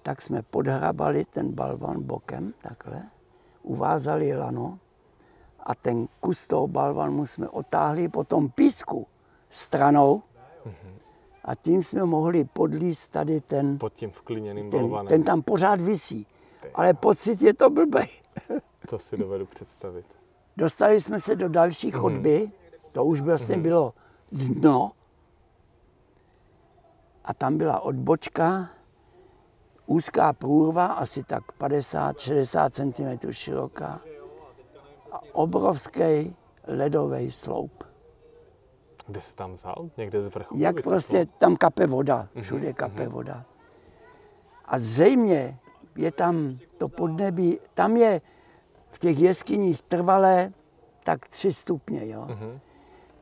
tak 0.03 0.21
jsme 0.21 0.41
podhrabali 0.41 1.25
ten 1.25 1.51
balvan 1.51 2.03
bokem, 2.03 2.53
takhle, 2.61 3.03
uvázali 3.63 4.37
lano 4.37 4.79
a 5.59 5.75
ten 5.75 6.07
kus 6.19 6.47
toho 6.47 6.67
balvanu 6.67 7.25
jsme 7.25 7.49
otáhli 7.49 8.07
po 8.07 8.23
tom 8.23 8.49
písku 8.49 9.07
stranou 9.49 10.21
a 11.43 11.55
tím 11.55 11.83
jsme 11.83 12.05
mohli 12.05 12.43
podlíst 12.43 13.11
tady 13.11 13.41
ten... 13.41 13.77
Pod 13.77 13.93
tím 13.93 14.09
vkliněným 14.09 14.71
ten, 14.71 14.79
balvanem. 14.79 15.07
Ten 15.07 15.23
tam 15.23 15.41
pořád 15.41 15.81
visí, 15.81 16.27
ale 16.75 16.93
pocit 16.93 17.41
je 17.41 17.53
to 17.53 17.69
blbej. 17.69 18.07
to 18.89 18.99
si 18.99 19.17
dovedu 19.17 19.45
představit. 19.45 20.05
Dostali 20.57 21.01
jsme 21.01 21.19
se 21.19 21.35
do 21.35 21.49
další 21.49 21.87
mhm. 21.87 21.99
chodby, 21.99 22.51
to 22.91 23.05
už 23.05 23.21
vlastně 23.21 23.55
mm-hmm. 23.55 23.61
bylo 23.61 23.93
dno, 24.31 24.91
a 27.25 27.33
tam 27.33 27.57
byla 27.57 27.79
odbočka, 27.79 28.69
úzká 29.85 30.33
průrva, 30.33 30.85
asi 30.85 31.23
tak 31.23 31.43
50-60 31.59 32.69
cm 32.69 33.31
široká 33.31 34.01
a 35.11 35.19
obrovský 35.31 36.35
ledový 36.67 37.31
sloup. 37.31 37.83
Kde 39.07 39.21
se 39.21 39.35
tam 39.35 39.53
vzal? 39.53 39.89
Někde 39.97 40.21
z 40.21 40.27
vrchu? 40.27 40.55
Jak 40.57 40.83
prostě 40.83 41.25
tam 41.25 41.55
kape 41.55 41.87
voda, 41.87 42.27
mhm, 42.35 42.43
všude 42.43 42.73
kape 42.73 43.05
mm-hmm. 43.05 43.09
voda. 43.09 43.45
A 44.65 44.77
zřejmě 44.77 45.59
je 45.95 46.11
tam 46.11 46.57
to 46.77 46.87
podnebí, 46.87 47.59
tam 47.73 47.97
je 47.97 48.21
v 48.91 48.99
těch 48.99 49.19
jeskyních 49.19 49.81
trvalé 49.81 50.53
tak 51.03 51.27
tři 51.27 51.53
stupně, 51.53 52.07
jo. 52.07 52.25
Mm-hmm. 52.29 52.59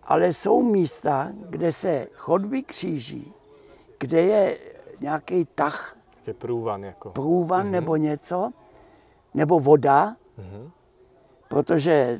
Ale 0.03 0.33
jsou 0.33 0.61
místa, 0.63 1.31
kde 1.49 1.71
se 1.71 2.07
chodby 2.13 2.63
kříží, 2.63 3.33
kde 3.99 4.21
je 4.21 4.57
nějaký 4.99 5.45
tah, 5.45 5.97
je 6.27 6.33
průvan 6.33 6.83
jako. 6.83 7.09
Průvan 7.09 7.67
mm-hmm. 7.67 7.71
nebo 7.71 7.95
něco, 7.95 8.51
nebo 9.33 9.59
voda, 9.59 10.15
mm-hmm. 10.39 10.71
protože 11.47 12.19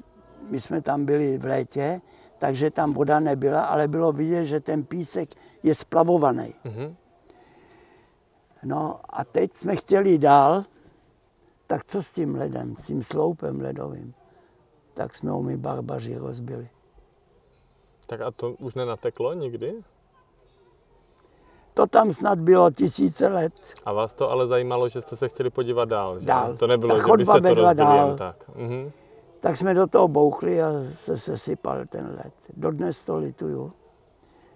my 0.50 0.62
jsme 0.62 0.82
tam 0.82 1.06
byli 1.06 1.38
v 1.38 1.46
létě, 1.46 2.02
takže 2.38 2.72
tam 2.72 2.94
voda 2.94 3.20
nebyla, 3.20 3.66
ale 3.66 3.88
bylo 3.88 4.12
vidět, 4.12 4.46
že 4.46 4.60
ten 4.60 4.84
písek 4.84 5.30
je 5.64 5.76
splavovaný. 5.76 6.54
Mm-hmm. 6.66 6.96
No 8.64 9.00
a 9.10 9.24
teď 9.24 9.54
jsme 9.54 9.76
chtěli 9.76 10.18
dál, 10.18 10.66
tak 11.68 11.86
co 11.86 12.04
s 12.04 12.14
tím 12.14 12.36
ledem, 12.36 12.76
s 12.76 12.86
tím 12.86 13.04
sloupem 13.04 13.62
ledovým? 13.62 14.14
Tak 14.94 15.16
jsme 15.16 15.32
ho 15.32 15.42
my 15.42 15.58
barbaři 15.58 16.18
rozbili. 16.18 16.70
Tak 18.08 18.22
a 18.22 18.32
to 18.32 18.52
už 18.52 18.76
nenateklo 18.76 19.34
nikdy? 19.34 19.84
To 21.74 21.88
tam 21.88 22.12
snad 22.12 22.40
bylo 22.40 22.72
tisíce 22.72 23.28
let. 23.28 23.54
A 23.86 23.94
vás 23.94 24.14
to 24.14 24.32
ale 24.32 24.48
zajímalo, 24.48 24.90
že 24.90 25.02
jste 25.02 25.16
se 25.16 25.30
chtěli 25.30 25.50
podívat 25.50 25.90
dál, 25.90 26.20
že? 26.20 26.26
Dál. 26.26 26.56
To 26.56 26.68
nebylo, 26.68 26.96
Ta 26.96 27.08
že 27.08 27.18
byste 27.18 27.42
to 27.42 27.54
rozbili 27.54 27.76
dál. 27.76 28.08
jen 28.08 28.18
tak. 28.18 28.36
Mhm. 28.56 28.92
Tak 29.40 29.58
jsme 29.58 29.74
do 29.74 29.88
toho 29.88 30.08
bouchli 30.08 30.64
a 30.64 30.70
se 30.94 31.18
sesypal 31.18 31.86
ten 31.90 32.16
led. 32.18 32.34
Dodnes 32.58 33.06
to 33.06 33.18
lituju, 33.18 33.74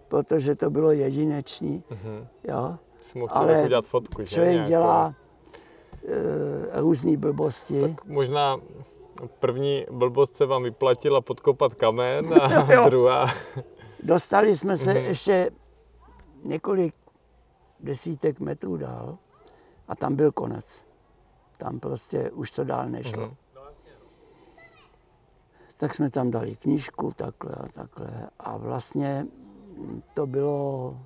protože 0.08 0.56
to 0.56 0.70
bylo 0.70 0.92
jedinečný. 0.92 1.84
Mhm. 1.90 2.28
Jo? 2.44 2.76
Jsi 3.02 3.20
mohl 3.20 3.32
ale 3.36 3.64
udělat 3.64 3.86
fotku, 3.86 4.22
že? 4.22 4.28
Člověk 4.28 4.54
Nějakou... 4.54 4.70
dělá 4.70 5.14
e, 6.76 6.82
různé 6.82 7.18
blbosti. 7.18 7.82
Tak 7.82 8.06
možná 8.06 8.58
první 9.40 9.86
blbost 9.92 10.36
se 10.36 10.46
vám 10.46 10.64
vyplatila 10.64 11.22
podkopat 11.22 11.74
kamen 11.74 12.34
a 12.42 12.90
druhá... 12.90 13.26
Dostali 14.04 14.58
jsme 14.58 14.78
se 14.78 14.94
mm-hmm. 14.94 15.08
ještě 15.08 15.52
několik 16.44 16.94
desítek 17.86 18.40
metrů 18.40 18.78
dál 18.78 19.18
a 19.88 19.96
tam 19.96 20.16
byl 20.16 20.32
konec. 20.32 20.86
Tam 21.58 21.80
prostě 21.80 22.32
už 22.32 22.52
to 22.52 22.64
dál 22.64 22.90
nešlo. 22.90 23.28
Mm. 23.28 23.36
Tak 25.78 25.94
jsme 25.94 26.10
tam 26.10 26.32
dali 26.32 26.56
knížku 26.56 27.12
takhle 27.16 27.56
a 27.56 27.68
takhle 27.68 28.30
a 28.40 28.58
vlastně 28.58 29.28
to 30.14 30.28
bylo 30.28 30.98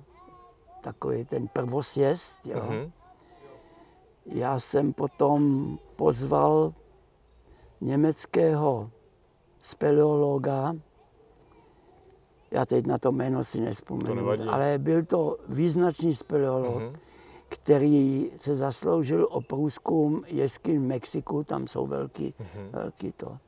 takový 0.80 1.24
ten 1.24 1.48
prvosjezd. 1.48 2.46
Jo. 2.46 2.56
Mm-hmm. 2.56 2.90
Já 4.26 4.60
jsem 4.60 4.92
potom 4.92 5.78
pozval 5.96 6.74
německého 7.80 8.90
speleologa, 9.60 10.74
já 12.50 12.66
teď 12.66 12.86
na 12.86 12.98
to 12.98 13.12
jméno 13.12 13.44
si 13.44 13.60
nespomenu, 13.60 14.30
ale 14.48 14.78
byl 14.78 15.04
to 15.04 15.36
význačný 15.48 16.14
speleolog, 16.14 16.76
mm-hmm. 16.76 16.92
který 17.48 18.30
se 18.36 18.56
zasloužil 18.56 19.28
o 19.30 19.40
průzkum 19.40 20.24
jeskyň 20.26 20.78
v 20.78 20.86
Mexiku, 20.86 21.44
tam 21.44 21.66
jsou 21.66 21.86
velký, 21.86 22.34
mm-hmm. 22.40 22.70
velký 22.70 23.12
to. 23.12 23.38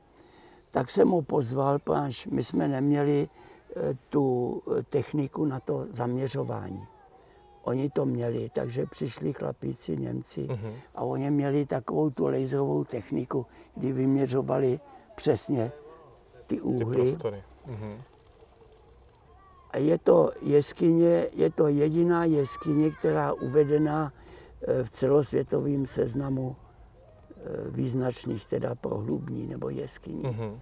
Tak 0.71 0.89
jsem 0.89 1.09
ho 1.09 1.21
pozval, 1.21 1.79
protože 1.79 2.29
my 2.31 2.43
jsme 2.43 2.67
neměli 2.67 3.29
eh, 3.75 3.97
tu 4.09 4.61
eh, 4.77 4.83
techniku 4.83 5.45
na 5.45 5.59
to 5.59 5.85
zaměřování. 5.89 6.87
Oni 7.63 7.89
to 7.89 8.05
měli, 8.05 8.49
takže 8.53 8.85
přišli 8.85 9.33
chlapíci 9.33 9.97
Němci 9.97 10.41
mm-hmm. 10.41 10.73
a 10.95 11.03
oni 11.03 11.31
měli 11.31 11.65
takovou 11.65 12.09
tu 12.09 12.25
laserovou 12.25 12.83
techniku, 12.83 13.45
kdy 13.75 13.91
vyměřovali 13.91 14.79
přesně 15.15 15.71
ty 16.47 16.61
úhly. 16.61 17.15
Ty 17.15 17.27
mm-hmm. 17.27 17.95
Je 19.77 19.97
to 19.97 20.31
jeskyně, 20.41 21.27
je 21.33 21.49
to 21.49 21.67
jediná 21.67 22.25
jeskyně, 22.25 22.89
která 22.89 23.33
uvedena 23.33 24.13
eh, 24.61 24.83
v 24.83 24.91
celosvětovém 24.91 25.85
seznamu 25.85 26.55
eh, 26.55 27.41
význačných 27.69 28.47
teda 28.47 28.75
prohlubní 28.75 29.47
nebo 29.47 29.69
jeskyní. 29.69 30.23
Mm-hmm. 30.23 30.59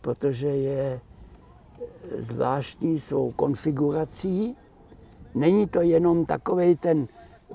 Protože 0.00 0.48
je 0.48 1.00
eh, 1.00 2.22
zvláštní 2.22 3.00
svou 3.00 3.30
konfigurací. 3.30 4.56
Není 5.34 5.66
to 5.66 5.80
jenom 5.80 6.26
takový 6.26 6.76
ten 6.76 7.08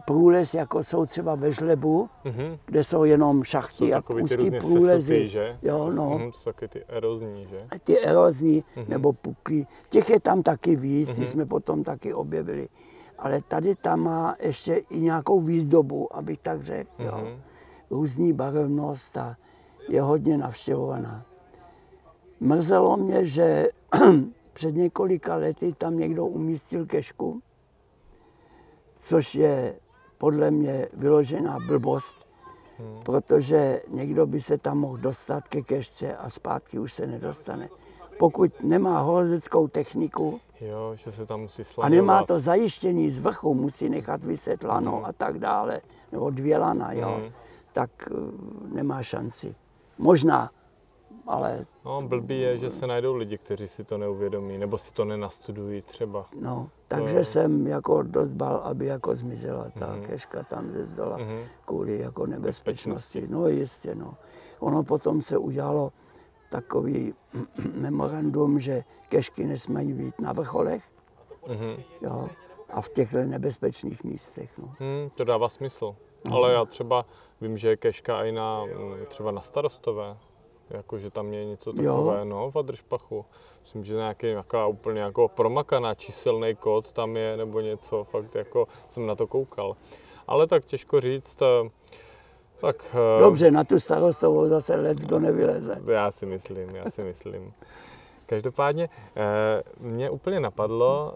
průles, 0.06 0.54
jako 0.54 0.84
jsou 0.84 1.06
třeba 1.06 1.36
ve 1.36 1.52
Žlebu, 1.52 2.10
mm-hmm. 2.26 2.60
kde 2.66 2.84
jsou 2.84 3.04
jenom 3.04 3.44
šachty 3.44 3.94
a 3.94 4.04
úzký 4.22 4.52
průlezy. 4.52 5.14
Sesupy, 5.14 5.28
že? 5.28 5.58
Jo, 5.62 5.92
no. 5.92 6.18
Mm, 6.20 6.32
to 6.32 6.38
jsou 6.38 6.52
taky 6.52 6.68
ty 6.68 6.84
erozní, 6.88 7.48
že? 7.50 7.66
A 7.72 7.80
ty 7.80 8.00
erozní 8.00 8.64
mm-hmm. 8.64 8.88
nebo 8.88 9.14
puklí. 9.14 9.68
Těch 9.90 10.10
je 10.10 10.20
tam 10.20 10.44
taky 10.44 10.76
víc, 10.76 11.10
mm-hmm. 11.10 11.24
jsme 11.24 11.46
potom 11.46 11.84
taky 11.84 12.14
objevili. 12.14 12.70
Ale 13.18 13.42
tady 13.48 13.76
tam 13.76 14.00
má 14.00 14.36
ještě 14.40 14.76
i 14.76 15.00
nějakou 15.00 15.40
výzdobu, 15.40 16.16
abych 16.16 16.40
tak 16.40 16.64
řekl. 16.64 16.90
Mm-hmm. 17.00 17.06
Jo. 17.06 17.18
Mhm. 17.18 17.42
Různý 17.90 18.34
barevnost 18.34 19.18
a 19.18 19.38
je 19.90 20.02
hodně 20.02 20.38
navštěvovaná. 20.38 21.26
Mrzelo 22.40 22.98
mě, 22.98 23.26
že 23.26 23.68
před 24.54 24.76
několika 24.76 25.36
lety 25.36 25.74
tam 25.74 25.98
někdo 25.98 26.26
umístil 26.26 26.86
kešku, 26.86 27.42
což 29.00 29.36
je 29.36 29.76
podle 30.18 30.52
mě 30.52 30.88
vyložená 30.94 31.58
blbost, 31.68 32.26
hmm. 32.78 33.00
protože 33.04 33.82
někdo 33.90 34.28
by 34.28 34.42
se 34.42 34.58
tam 34.58 34.78
mohl 34.78 34.98
dostat 34.98 35.48
ke 35.48 35.62
kešce 35.62 36.18
a 36.18 36.30
zpátky 36.30 36.80
už 36.80 36.94
se 36.94 37.08
nedostane. 37.08 37.70
Pokud 38.20 38.64
nemá 38.64 39.00
horezeckou 39.00 39.68
techniku 39.68 40.40
jo, 40.62 40.96
že 40.96 41.12
se 41.12 41.26
tam 41.26 41.42
musí 41.42 41.64
a 41.82 41.90
nemá 41.90 42.24
to 42.24 42.40
zajištění 42.40 43.10
z 43.10 43.20
vrchu, 43.20 43.54
musí 43.54 43.90
nechat 43.90 44.24
vyset 44.24 44.64
lano 44.64 44.96
hmm. 44.96 45.06
a 45.06 45.14
tak 45.14 45.40
dále, 45.40 45.82
nebo 46.12 46.30
dvě 46.30 46.58
lana, 46.58 46.94
jo, 46.94 47.16
hmm. 47.18 47.32
tak 47.72 47.90
uh, 48.12 48.18
nemá 48.74 49.04
šanci. 49.04 49.56
Možná 49.98 50.52
ale... 51.30 51.66
No, 51.86 52.02
blbý 52.02 52.42
je, 52.42 52.58
že 52.58 52.70
se 52.70 52.88
najdou 52.88 53.16
lidi, 53.16 53.38
kteří 53.38 53.68
si 53.68 53.84
to 53.84 53.98
neuvědomí, 53.98 54.58
nebo 54.58 54.78
si 54.78 54.94
to 54.94 55.06
nenastudují 55.06 55.82
třeba. 55.82 56.26
No, 56.42 56.70
takže 56.88 57.18
to... 57.18 57.24
jsem 57.24 57.68
jako 57.68 58.04
dost 58.04 58.34
bal, 58.34 58.56
aby 58.56 58.86
jako 58.86 59.16
zmizela 59.16 59.66
ta 59.80 59.96
mm-hmm. 59.96 60.06
keška 60.06 60.44
tam 60.44 60.70
ze 60.70 60.86
zdola 60.86 61.18
mm-hmm. 61.18 61.44
kvůli 61.66 62.00
jako 62.00 62.26
nebezpečnosti. 62.26 63.28
No 63.30 63.48
jistě, 63.48 63.96
no. 63.96 64.14
Ono 64.60 64.84
potom 64.84 65.22
se 65.22 65.38
udělalo 65.38 65.92
takový 66.50 67.14
memorandum, 67.74 68.60
že 68.60 68.84
kešky 69.10 69.46
nesmají 69.46 69.94
být 69.94 70.22
na 70.22 70.34
vrcholech, 70.34 70.84
mm-hmm. 71.48 71.84
jo, 72.02 72.30
a 72.70 72.82
v 72.82 72.90
těchto 72.90 73.18
nebezpečných 73.18 74.04
místech. 74.04 74.58
No. 74.58 74.74
Hmm, 74.80 75.10
to 75.16 75.24
dává 75.24 75.50
smysl. 75.50 75.96
No. 76.26 76.36
Ale 76.36 76.54
já 76.54 76.66
třeba 76.66 77.06
vím, 77.42 77.58
že 77.58 77.70
je 77.70 77.78
keška 77.78 78.24
i 78.24 78.32
na, 78.32 78.66
mm, 78.66 79.06
třeba 79.08 79.32
na 79.32 79.42
starostové, 79.42 80.18
jako, 80.70 80.98
že 80.98 81.12
tam 81.12 81.34
je 81.34 81.46
něco 81.46 81.74
takové, 81.74 82.20
jo. 82.20 82.26
no, 82.26 82.52
v 82.52 82.56
Adršpachu. 82.56 83.26
Myslím, 83.64 83.84
že 83.84 83.94
nějaký 83.94 84.26
nějaká 84.26 84.68
úplně 84.68 85.02
jako 85.02 85.28
promakaná 85.28 85.96
číselný 85.96 86.56
kód 86.56 86.92
tam 86.92 87.18
je, 87.18 87.38
nebo 87.38 87.60
něco, 87.60 88.04
fakt 88.04 88.36
jako 88.36 88.68
jsem 88.90 89.06
na 89.06 89.16
to 89.16 89.28
koukal. 89.28 89.76
Ale 90.28 90.48
tak 90.48 90.66
těžko 90.66 91.00
říct, 91.00 91.42
eh, 91.42 91.70
tak... 92.62 92.96
Eh, 93.18 93.20
Dobře, 93.20 93.52
na 93.52 93.64
tu 93.64 93.80
starostovou 93.80 94.48
zase 94.48 94.76
let 94.76 95.08
to 95.08 95.20
nevyleze. 95.20 95.82
Já 95.88 96.12
si 96.12 96.26
myslím, 96.26 96.76
já 96.76 96.90
si 96.90 97.04
myslím. 97.04 97.54
Každopádně 98.26 98.90
eh, 99.16 99.64
mě 99.80 100.10
úplně 100.10 100.40
napadlo, 100.40 101.14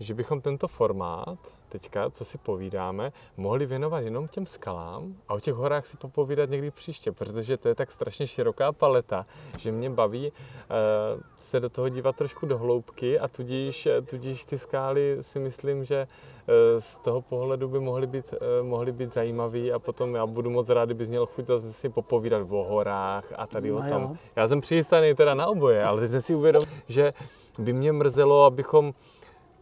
že 0.00 0.14
bychom 0.14 0.40
tento 0.40 0.68
formát 0.68 1.38
teďka, 1.68 2.10
co 2.10 2.24
si 2.24 2.38
povídáme, 2.38 3.12
mohli 3.36 3.66
věnovat 3.66 4.00
jenom 4.00 4.28
těm 4.28 4.46
skalám 4.46 5.14
a 5.28 5.34
o 5.34 5.40
těch 5.40 5.54
horách 5.54 5.86
si 5.86 5.96
popovídat 5.96 6.50
někdy 6.50 6.70
příště, 6.70 7.12
protože 7.12 7.56
to 7.56 7.68
je 7.68 7.74
tak 7.74 7.90
strašně 7.90 8.26
široká 8.26 8.72
paleta, 8.72 9.26
že 9.58 9.72
mě 9.72 9.90
baví 9.90 10.32
uh, 10.32 11.20
se 11.38 11.60
do 11.60 11.68
toho 11.68 11.88
dívat 11.88 12.16
trošku 12.16 12.46
do 12.46 12.58
hloubky 12.58 13.18
a 13.18 13.28
tudíž, 13.28 13.88
tudíž 14.06 14.44
ty 14.44 14.58
skály 14.58 15.16
si 15.20 15.38
myslím, 15.38 15.84
že 15.84 16.06
uh, 16.06 16.80
z 16.80 16.98
toho 16.98 17.20
pohledu 17.22 17.68
by 17.68 17.80
mohly 17.80 18.06
být, 18.06 18.32
uh, 18.32 18.66
mohly 18.66 18.92
být 18.92 19.14
zajímavý 19.14 19.72
a 19.72 19.78
potom 19.78 20.14
já 20.14 20.26
budu 20.26 20.50
moc 20.50 20.68
rád, 20.68 20.84
kdybys 20.84 21.08
měl 21.08 21.26
chuť 21.26 21.46
zase 21.46 21.72
si 21.72 21.88
popovídat 21.88 22.46
o 22.50 22.64
horách 22.64 23.32
a 23.36 23.46
tady 23.46 23.70
no 23.70 23.76
o 23.76 23.82
tom. 23.82 24.02
Jo. 24.02 24.16
Já 24.36 24.48
jsem 24.48 24.60
přichystaný 24.60 25.14
teda 25.14 25.34
na 25.34 25.46
oboje, 25.46 25.84
ale 25.84 26.00
teď 26.00 26.10
jsem 26.10 26.20
si 26.20 26.34
uvědomil, 26.34 26.68
že 26.88 27.12
by 27.58 27.72
mě 27.72 27.92
mrzelo, 27.92 28.44
abychom 28.44 28.94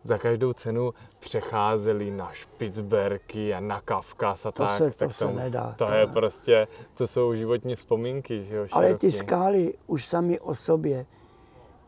za 0.07 0.19
každou 0.19 0.53
cenu 0.53 0.95
přecházeli 1.19 2.11
na 2.11 2.33
Špicberky 2.33 3.55
a 3.55 3.61
na 3.61 3.81
Kavkaz 3.81 4.47
a 4.47 4.53
to 4.53 4.63
tak. 4.63 4.79
Se, 4.79 4.91
to 4.91 4.97
tak 4.97 5.13
se 5.13 5.33
nedá. 5.33 5.75
To, 5.77 5.87
to 5.87 5.93
je 5.93 6.07
prostě, 6.07 6.69
to 6.95 7.07
jsou 7.07 7.35
životní 7.35 7.75
vzpomínky, 7.75 8.45
že 8.45 8.57
jo. 8.57 8.67
Ale 8.73 8.95
ty 8.95 9.13
skály 9.13 9.75
už 9.87 10.07
sami 10.07 10.41
o 10.41 10.55
sobě 10.55 11.07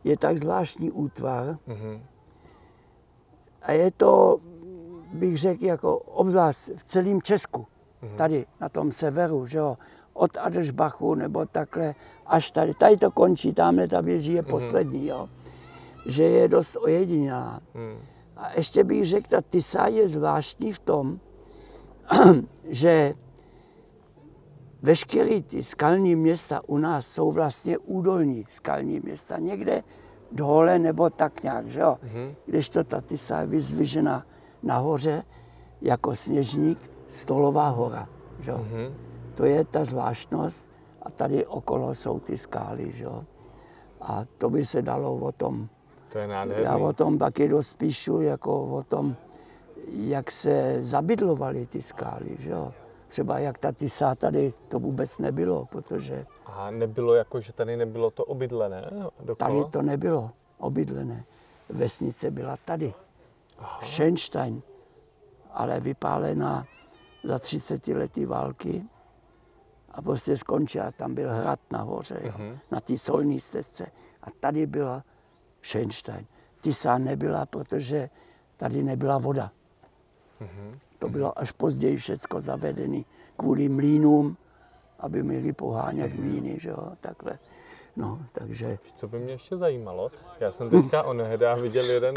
je 0.04 0.16
tak 0.16 0.38
zvláštní 0.38 0.90
útvar 0.90 1.58
mm-hmm. 1.68 2.00
a 3.62 3.72
je 3.72 3.90
to, 3.90 4.40
bych 5.12 5.38
řekl, 5.38 5.64
jako 5.64 5.98
obzvlášť 5.98 6.70
v 6.76 6.84
celém 6.84 7.22
Česku, 7.22 7.66
mm-hmm. 8.02 8.16
tady 8.16 8.46
na 8.60 8.68
tom 8.68 8.92
severu, 8.92 9.46
že 9.46 9.58
jo, 9.58 9.76
od 10.12 10.36
Adržbachu 10.36 11.14
nebo 11.14 11.46
takhle 11.46 11.94
až 12.26 12.50
tady. 12.50 12.74
Tady 12.74 12.96
to 12.96 13.10
končí, 13.10 13.52
tamhle 13.52 13.88
ta 13.88 14.00
věží 14.00 14.32
je 14.32 14.42
mm-hmm. 14.42 14.50
poslední, 14.50 15.06
jo 15.06 15.28
že 16.08 16.24
je 16.24 16.48
dost 16.48 16.76
ojedinělá. 16.76 17.60
Hmm. 17.74 17.98
A 18.36 18.52
ještě 18.56 18.84
bych 18.84 19.06
řekl, 19.06 19.28
ta 19.28 19.40
Tisa 19.40 19.86
je 19.86 20.08
zvláštní 20.08 20.72
v 20.72 20.78
tom, 20.78 21.20
že 22.68 23.14
veškeré 24.82 25.40
ty 25.40 25.62
skalní 25.62 26.16
města 26.16 26.60
u 26.66 26.78
nás 26.78 27.06
jsou 27.06 27.32
vlastně 27.32 27.78
údolní 27.78 28.44
skalní 28.50 29.00
města. 29.00 29.38
Někde 29.38 29.82
dole 30.32 30.78
nebo 30.78 31.10
tak 31.10 31.42
nějak, 31.42 31.66
že 31.66 31.80
jo. 31.80 31.98
Mm-hmm. 32.04 32.34
Kdežto 32.46 32.84
ta 32.84 33.00
Tisa 33.00 33.40
je 33.40 33.46
vyzvižena 33.46 34.26
nahoře 34.62 35.22
jako 35.80 36.16
sněžník 36.16 36.90
Stolová 37.08 37.68
hora, 37.68 38.08
že 38.40 38.50
jo. 38.50 38.58
Mm-hmm. 38.58 38.92
To 39.34 39.44
je 39.44 39.64
ta 39.64 39.84
zvláštnost 39.84 40.68
a 41.02 41.10
tady 41.10 41.46
okolo 41.46 41.94
jsou 41.94 42.20
ty 42.20 42.38
skály, 42.38 42.92
že 42.92 43.04
jo. 43.04 43.24
A 44.00 44.24
to 44.38 44.50
by 44.50 44.66
se 44.66 44.82
dalo 44.82 45.16
o 45.16 45.32
tom 45.32 45.68
to 46.12 46.18
je 46.18 46.26
nádherný. 46.26 46.64
Já 46.64 46.76
o 46.76 46.92
tom 46.92 47.18
taky 47.18 47.48
dost 47.48 47.78
píšu, 47.78 48.20
jako 48.20 48.64
o 48.64 48.82
tom, 48.82 49.16
jak 49.92 50.30
se 50.30 50.76
zabydlovaly 50.80 51.66
ty 51.66 51.82
skály, 51.82 52.36
že 52.38 52.50
jo. 52.50 52.72
Třeba 53.08 53.38
jak 53.38 53.58
ta 53.58 53.72
Tisa 53.72 54.14
tady 54.14 54.52
to 54.68 54.78
vůbec 54.78 55.18
nebylo, 55.18 55.66
protože... 55.66 56.26
A 56.46 56.70
nebylo 56.70 57.14
jako, 57.14 57.40
že 57.40 57.52
tady 57.52 57.76
nebylo 57.76 58.10
to 58.10 58.24
obydlené 58.24 58.90
dokola? 59.20 59.50
Tady 59.50 59.64
to 59.70 59.82
nebylo 59.82 60.30
obydlené. 60.58 61.24
Vesnice 61.68 62.30
byla 62.30 62.56
tady. 62.64 62.94
Aha. 63.58 63.80
Schenstein, 63.82 64.62
ale 65.52 65.80
vypálená 65.80 66.66
za 67.24 67.38
30 67.38 67.88
lety 67.88 68.26
války 68.26 68.84
a 69.90 70.02
prostě 70.02 70.36
skončila. 70.36 70.92
Tam 70.92 71.14
byl 71.14 71.30
hrad 71.32 71.60
nahoře, 71.70 72.20
jo, 72.22 72.32
uh-huh. 72.38 72.58
na 72.70 72.80
té 72.80 72.98
solní 72.98 73.40
stezce. 73.40 73.86
A 74.22 74.26
tady 74.40 74.66
byla 74.66 75.04
Schönstein. 75.62 76.26
Tisa 76.60 76.98
nebyla, 76.98 77.46
protože 77.46 78.10
tady 78.56 78.82
nebyla 78.82 79.18
voda. 79.18 79.50
Mm-hmm. 80.40 80.78
To 80.98 81.08
bylo 81.08 81.38
až 81.38 81.52
později 81.52 81.96
všecko 81.96 82.40
zavedené 82.40 83.02
kvůli 83.36 83.68
mlínům, 83.68 84.36
aby 84.98 85.22
měli 85.22 85.52
pohánět 85.52 86.12
mm-hmm. 86.12 86.20
mlíny, 86.20 86.60
že 86.60 86.68
jo, 86.68 86.92
takhle. 87.00 87.38
No, 87.96 88.18
takže... 88.32 88.78
Co 88.94 89.08
by 89.08 89.18
mě 89.18 89.32
ještě 89.32 89.56
zajímalo, 89.56 90.10
já 90.40 90.52
jsem 90.52 90.70
teďka 90.70 91.02
onehda 91.12 91.54
viděl 91.54 91.90
jeden, 91.90 92.14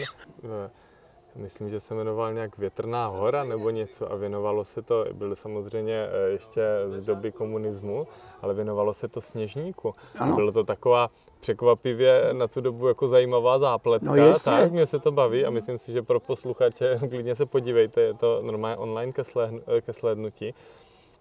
myslím, 1.35 1.69
že 1.69 1.79
se 1.79 1.93
jmenoval 1.93 2.33
nějak 2.33 2.57
Větrná 2.57 3.07
hora 3.07 3.43
nebo 3.43 3.69
něco 3.69 4.11
a 4.11 4.15
věnovalo 4.15 4.65
se 4.65 4.81
to, 4.81 5.05
byly 5.13 5.35
samozřejmě 5.35 6.07
eh, 6.11 6.29
ještě 6.29 6.61
z 6.87 7.01
doby 7.01 7.31
komunismu, 7.31 8.07
ale 8.41 8.53
věnovalo 8.53 8.93
se 8.93 9.07
to 9.07 9.21
sněžníku. 9.21 9.95
Ano. 10.17 10.35
Bylo 10.35 10.51
to 10.51 10.63
taková 10.63 11.09
překvapivě 11.39 12.29
na 12.33 12.47
tu 12.47 12.61
dobu 12.61 12.87
jako 12.87 13.07
zajímavá 13.07 13.59
zápletka, 13.59 14.15
no 14.15 14.39
tak 14.39 14.71
mě 14.71 14.85
se 14.85 14.99
to 14.99 15.11
baví 15.11 15.45
a 15.45 15.49
myslím 15.49 15.77
si, 15.77 15.91
že 15.91 16.01
pro 16.01 16.19
posluchače 16.19 16.99
klidně 17.09 17.35
se 17.35 17.45
podívejte, 17.45 18.01
je 18.01 18.13
to 18.13 18.41
normálně 18.41 18.77
online 18.77 19.11
ke, 19.11 19.23
slehn, 19.23 19.61
ke 19.81 19.93
slednutí. 19.93 20.53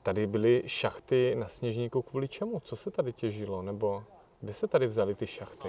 Tady 0.03 0.27
byly 0.27 0.63
šachty 0.67 1.35
na 1.39 1.49
sněžníku 1.49 2.03
kvůli 2.03 2.29
čemu? 2.29 2.61
Co 2.61 2.77
se 2.77 2.91
tady 2.91 3.13
těžilo? 3.13 3.63
Nebo 3.63 4.03
kde 4.41 4.53
se 4.53 4.69
tady 4.69 4.87
vzali 4.87 5.15
ty 5.15 5.27
šachty? 5.27 5.69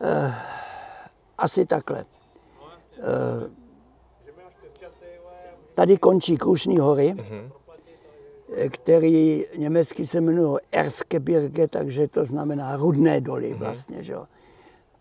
Uh, 0.00 0.34
asi 1.38 1.66
takhle. 1.66 2.04
Tady 5.74 5.96
končí 5.96 6.36
Krušní 6.36 6.78
hory, 6.78 7.14
uh-huh. 7.14 7.50
který 8.68 9.44
německy 9.58 10.06
se 10.06 10.20
jmenuje 10.20 10.60
Erzgebirge, 10.72 11.68
takže 11.68 12.08
to 12.08 12.24
znamená 12.24 12.76
rudné 12.76 13.20
doly 13.20 13.52
uh-huh. 13.52 13.58
vlastně. 13.58 14.02
Že? 14.02 14.14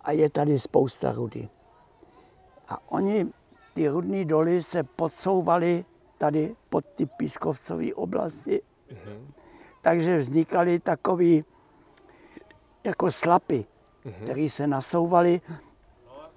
A 0.01 0.11
je 0.11 0.29
tady 0.29 0.59
spousta 0.59 1.11
rudy. 1.11 1.49
A 2.69 2.91
oni, 2.91 3.27
ty 3.73 3.87
rudné 3.87 4.25
doly 4.25 4.63
se 4.63 4.83
podsouvaly 4.83 5.85
tady 6.17 6.55
pod 6.69 6.85
ty 6.85 7.05
pískovcové 7.05 7.93
oblasti. 7.93 8.61
Mm-hmm. 8.91 9.19
Takže 9.81 10.17
vznikaly 10.17 10.79
takové 10.79 11.41
jako 12.83 13.11
slapy, 13.11 13.65
mm-hmm. 14.05 14.23
které 14.23 14.49
se 14.49 14.67
nasouvaly 14.67 15.41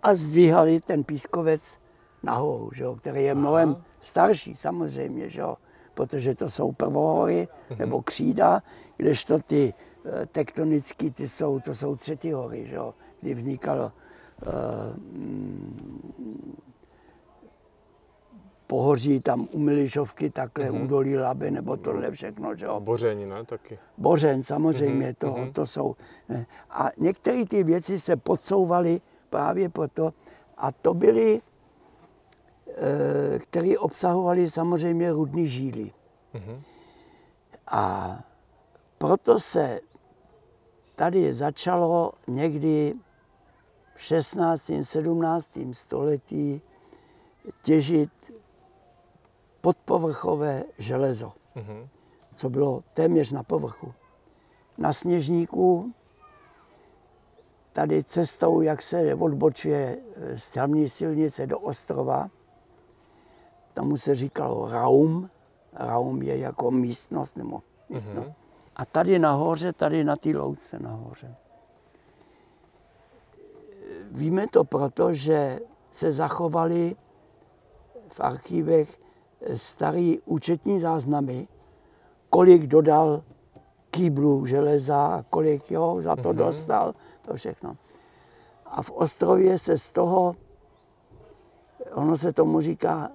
a 0.03 0.15
zdvíhali 0.15 0.81
ten 0.81 1.05
pískovec 1.05 1.79
nahoru, 2.23 2.71
že 2.75 2.85
jo, 2.85 2.97
který 2.97 3.25
je 3.25 3.35
mnohem 3.35 3.71
Aha. 3.71 3.85
starší 4.01 4.57
samozřejmě, 4.57 5.29
že 5.29 5.41
jo, 5.41 5.57
protože 5.95 6.35
to 6.35 6.51
jsou 6.51 6.73
prvohory 6.73 7.49
mm-hmm. 7.49 7.79
nebo 7.79 8.03
křída, 8.03 8.63
kdežto 8.97 9.39
ty 9.39 9.75
eh, 10.05 10.27
tektonické, 10.27 11.11
ty 11.11 11.29
jsou, 11.29 11.61
to 11.61 11.75
jsou 11.75 11.97
třetí 11.97 12.33
hory, 12.33 12.67
že 12.67 12.77
jo, 12.77 12.95
kdy 13.21 13.35
vznikalo 13.35 13.93
uh, 14.47 14.53
pohoří 18.67 19.21
tam 19.21 19.49
u 19.53 19.59
Milišovky, 19.59 20.31
takhle 20.31 20.71
mm-hmm. 20.71 20.85
údolí 20.85 21.17
Laby, 21.17 21.51
nebo 21.51 21.77
tohle 21.77 22.11
všechno. 22.11 22.57
Že 22.57 22.67
jo. 22.67 22.81
Boření, 22.81 23.27
ne? 23.27 23.45
Taky. 23.45 23.79
Bořen, 23.99 24.43
samozřejmě, 24.43 25.11
mm-hmm. 25.11 25.15
to, 25.19 25.27
mm-hmm. 25.27 25.53
to 25.53 25.67
jsou. 25.67 25.97
A 26.71 26.91
některé 26.99 27.47
ty 27.47 27.65
věci 27.65 28.01
se 28.01 28.17
podsouvaly 28.17 29.01
právě 29.31 29.69
proto, 29.69 30.13
a 30.57 30.73
to 30.73 30.95
byly, 30.95 31.41
e, 32.69 33.39
které 33.39 33.79
obsahovaly 33.79 34.51
samozřejmě 34.51 35.13
rudný 35.13 35.47
žíly. 35.47 35.93
Mm-hmm. 36.35 36.61
A 37.67 38.19
proto 38.99 39.41
se 39.41 39.81
tady 40.95 41.35
začalo 41.35 42.13
někdy 42.27 42.95
v 43.95 44.03
16. 44.03 44.71
17. 44.83 45.59
století 45.73 46.63
těžit 47.63 48.33
podpovrchové 49.61 50.65
železo, 50.79 51.33
mm-hmm. 51.57 51.89
co 52.35 52.51
bylo 52.51 52.83
téměř 52.95 53.33
na 53.33 53.43
povrchu. 53.43 53.95
Na 54.79 54.93
sněžníku 54.93 55.93
tady 57.79 58.05
cestou, 58.05 58.61
jak 58.61 58.83
se 58.83 59.15
odbočuje 59.15 59.99
z 60.35 60.57
hlavní 60.57 60.89
silnice 60.89 61.47
do 61.47 61.59
ostrova, 61.59 62.31
tomu 63.73 63.97
se 63.97 64.15
říkalo 64.15 64.69
Raum. 64.71 65.31
Raum 65.73 66.23
je 66.23 66.39
jako 66.39 66.71
místnost 66.71 67.37
nebo 67.37 67.63
místnost. 67.89 68.27
Mm-hmm. 68.27 68.35
A 68.77 68.85
tady 68.85 69.19
nahoře, 69.19 69.73
tady 69.73 70.05
na 70.05 70.17
té 70.17 70.31
louce 70.39 70.79
nahoře. 70.79 71.35
Víme 74.11 74.47
to 74.47 74.65
proto, 74.65 75.15
že 75.15 75.61
se 75.91 76.13
zachovali 76.13 76.97
v 78.09 78.21
archívech 78.21 79.01
starý 79.55 80.19
účetní 80.27 80.81
záznamy, 80.81 81.49
kolik 82.31 82.67
dodal 82.67 83.23
kýblů 83.91 84.47
železa, 84.47 85.25
kolik 85.31 85.71
jo, 85.71 85.97
za 86.01 86.17
to 86.17 86.23
mm-hmm. 86.23 86.37
dostal, 86.37 86.95
to 87.29 87.35
všechno. 87.35 87.77
A 88.67 88.83
v 88.83 88.91
Ostrově 88.91 89.59
se 89.59 89.79
z 89.79 89.93
toho, 89.93 90.37
ono 91.93 92.17
se 92.17 92.33
tomu 92.33 92.61
říká 92.61 93.11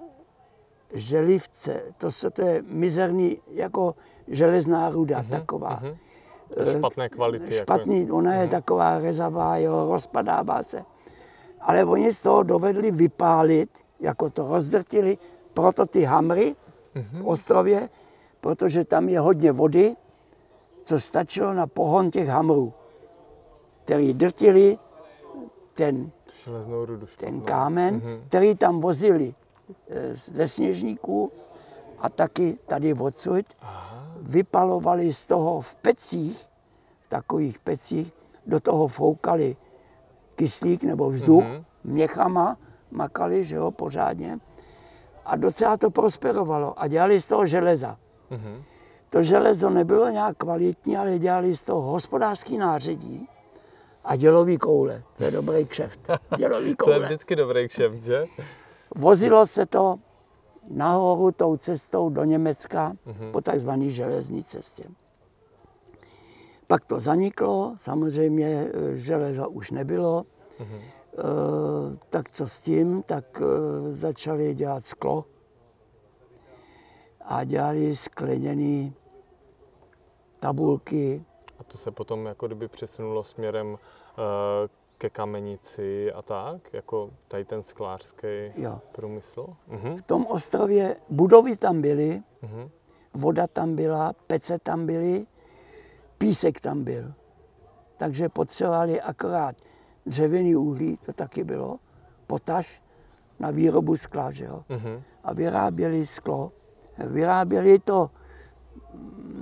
želivce, 0.92 1.82
to, 1.98 2.10
se, 2.10 2.30
to 2.30 2.42
je 2.42 2.62
mizerný, 2.62 3.38
jako 3.50 3.94
železná 4.28 4.90
ruda 4.90 5.22
mm-hmm. 5.22 5.30
taková. 5.30 5.80
Mm-hmm. 5.80 6.78
Špatné 6.78 7.08
kvality. 7.08 7.54
Špatný, 7.54 8.00
jako... 8.00 8.16
ona 8.16 8.34
je 8.34 8.46
mm-hmm. 8.46 8.50
taková 8.50 8.98
rezavá, 8.98 9.56
jo, 9.56 9.86
rozpadává 9.90 10.62
se. 10.62 10.84
Ale 11.60 11.84
oni 11.84 12.12
z 12.12 12.22
toho 12.22 12.42
dovedli 12.42 12.90
vypálit, 12.90 13.70
jako 14.00 14.30
to 14.30 14.48
rozdrtili, 14.48 15.18
proto 15.54 15.86
ty 15.86 16.02
hamry 16.02 16.56
mm-hmm. 16.94 17.22
v 17.22 17.28
ostrově, 17.28 17.88
protože 18.40 18.84
tam 18.84 19.08
je 19.08 19.20
hodně 19.20 19.52
vody, 19.52 19.96
co 20.84 21.00
stačilo 21.00 21.54
na 21.54 21.66
pohon 21.66 22.10
těch 22.10 22.28
hamrů, 22.28 22.72
který 23.84 24.14
drtili 24.14 24.78
ten, 25.74 26.10
rudu, 26.84 27.06
ten 27.18 27.40
kámen, 27.40 28.00
mm-hmm. 28.00 28.20
který 28.28 28.54
tam 28.54 28.80
vozili 28.80 29.34
e, 29.88 30.14
ze 30.14 30.48
sněžníků 30.48 31.32
a 31.98 32.08
taky 32.08 32.58
tady 32.66 32.94
odsud. 32.94 33.46
Vypalovali 34.20 35.12
z 35.12 35.26
toho 35.26 35.60
v 35.60 35.74
pecích, 35.74 36.46
v 37.00 37.08
takových 37.08 37.58
pecích, 37.58 38.12
do 38.46 38.60
toho 38.60 38.88
foukali 38.88 39.56
kyslík 40.34 40.84
nebo 40.84 41.10
vzduch, 41.10 41.44
mm-hmm. 41.44 41.64
měchama 41.84 42.56
makali, 42.90 43.44
že 43.44 43.56
jo, 43.56 43.70
pořádně 43.70 44.38
a 45.24 45.36
docela 45.36 45.76
to 45.76 45.90
prosperovalo 45.90 46.80
a 46.80 46.88
dělali 46.88 47.20
z 47.20 47.28
toho 47.28 47.46
železa. 47.46 47.98
Mm-hmm. 48.30 48.62
To 49.10 49.22
železo 49.22 49.70
nebylo 49.70 50.08
nějak 50.08 50.36
kvalitní, 50.36 50.96
ale 50.96 51.18
dělali 51.18 51.56
z 51.56 51.64
toho 51.64 51.80
hospodářský 51.80 52.58
nářadí 52.58 53.28
a 54.04 54.16
dělový 54.16 54.58
koule. 54.58 55.02
To 55.16 55.24
je 55.24 55.30
dobrý 55.30 55.66
kšeft. 55.66 56.10
Dělový 56.36 56.76
koule. 56.76 56.96
to 56.96 57.02
je 57.02 57.06
vždycky 57.06 57.36
dobrý 57.36 57.68
kšeft, 57.68 58.02
že? 58.02 58.26
Vozilo 58.96 59.46
se 59.46 59.66
to 59.66 59.96
nahoru 60.70 61.32
tou 61.32 61.56
cestou 61.56 62.10
do 62.10 62.24
Německa 62.24 62.92
mm-hmm. 62.92 63.30
po 63.30 63.40
takzvané 63.40 63.88
železní 63.88 64.44
cestě. 64.44 64.84
Pak 66.66 66.84
to 66.84 67.00
zaniklo, 67.00 67.74
samozřejmě 67.78 68.46
e, 68.46 68.96
železa 68.96 69.46
už 69.46 69.70
nebylo. 69.70 70.26
Mm-hmm. 70.60 70.80
Eh, 71.18 71.96
tak 72.08 72.30
co 72.30 72.48
s 72.48 72.58
tím, 72.58 73.02
tak 73.02 73.42
eh, 73.42 73.92
začali 73.92 74.54
dělat 74.54 74.84
sklo 74.84 75.24
a 77.20 77.44
dělali 77.44 77.96
skleněné 77.96 78.92
tabulky. 80.40 81.24
A 81.64 81.72
to 81.72 81.78
se 81.78 81.90
potom 81.90 82.26
jako 82.26 82.46
kdyby 82.46 82.68
přesunulo 82.68 83.24
směrem 83.24 83.78
eh, 83.78 84.68
ke 84.98 85.10
kamenici 85.10 86.12
a 86.12 86.22
tak, 86.22 86.72
jako 86.72 87.10
tady 87.28 87.44
ten 87.44 87.62
sklářský 87.62 88.52
jo. 88.56 88.80
průmysl? 88.92 89.46
Mhm. 89.68 89.96
V 89.96 90.02
tom 90.02 90.26
ostrově 90.26 90.96
budovy 91.10 91.56
tam 91.56 91.80
byly, 91.80 92.22
mhm. 92.42 92.70
voda 93.14 93.46
tam 93.46 93.76
byla, 93.76 94.12
pece 94.26 94.58
tam 94.58 94.86
byly, 94.86 95.26
písek 96.18 96.60
tam 96.60 96.84
byl. 96.84 97.12
Takže 97.96 98.28
potřebovali 98.28 99.00
akorát 99.00 99.56
dřevěný 100.06 100.56
uhlí, 100.56 100.96
to 100.96 101.12
taky 101.12 101.44
bylo, 101.44 101.78
potaž 102.26 102.82
na 103.38 103.50
výrobu 103.50 103.96
skla, 103.96 104.30
že 104.30 104.44
jo. 104.44 104.64
Mm-hmm. 104.70 105.02
A 105.24 105.32
vyráběli 105.32 106.06
sklo. 106.06 106.52
Vyráběli 106.98 107.78
to 107.78 108.10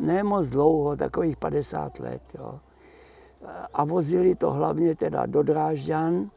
ne 0.00 0.22
moc 0.22 0.48
dlouho, 0.48 0.96
takových 0.96 1.36
50 1.36 1.98
let, 1.98 2.22
jo. 2.38 2.60
A 3.74 3.84
vozili 3.84 4.34
to 4.34 4.50
hlavně 4.50 4.94
teda 4.94 5.26
do 5.26 5.42
Drážďan 5.42 6.30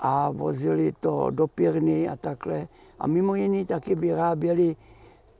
a 0.00 0.30
vozili 0.30 0.92
to 0.92 1.30
do 1.30 1.46
Pirny 1.46 2.08
a 2.08 2.16
takhle. 2.16 2.68
A 2.98 3.06
mimo 3.06 3.34
jiný 3.34 3.66
taky 3.66 3.94
vyráběli 3.94 4.76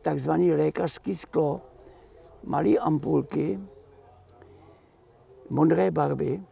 takzvaný 0.00 0.52
lékařský 0.52 1.14
sklo, 1.14 1.60
malé 2.44 2.74
ampulky, 2.78 3.60
modré 5.50 5.90
barvy, 5.90 6.42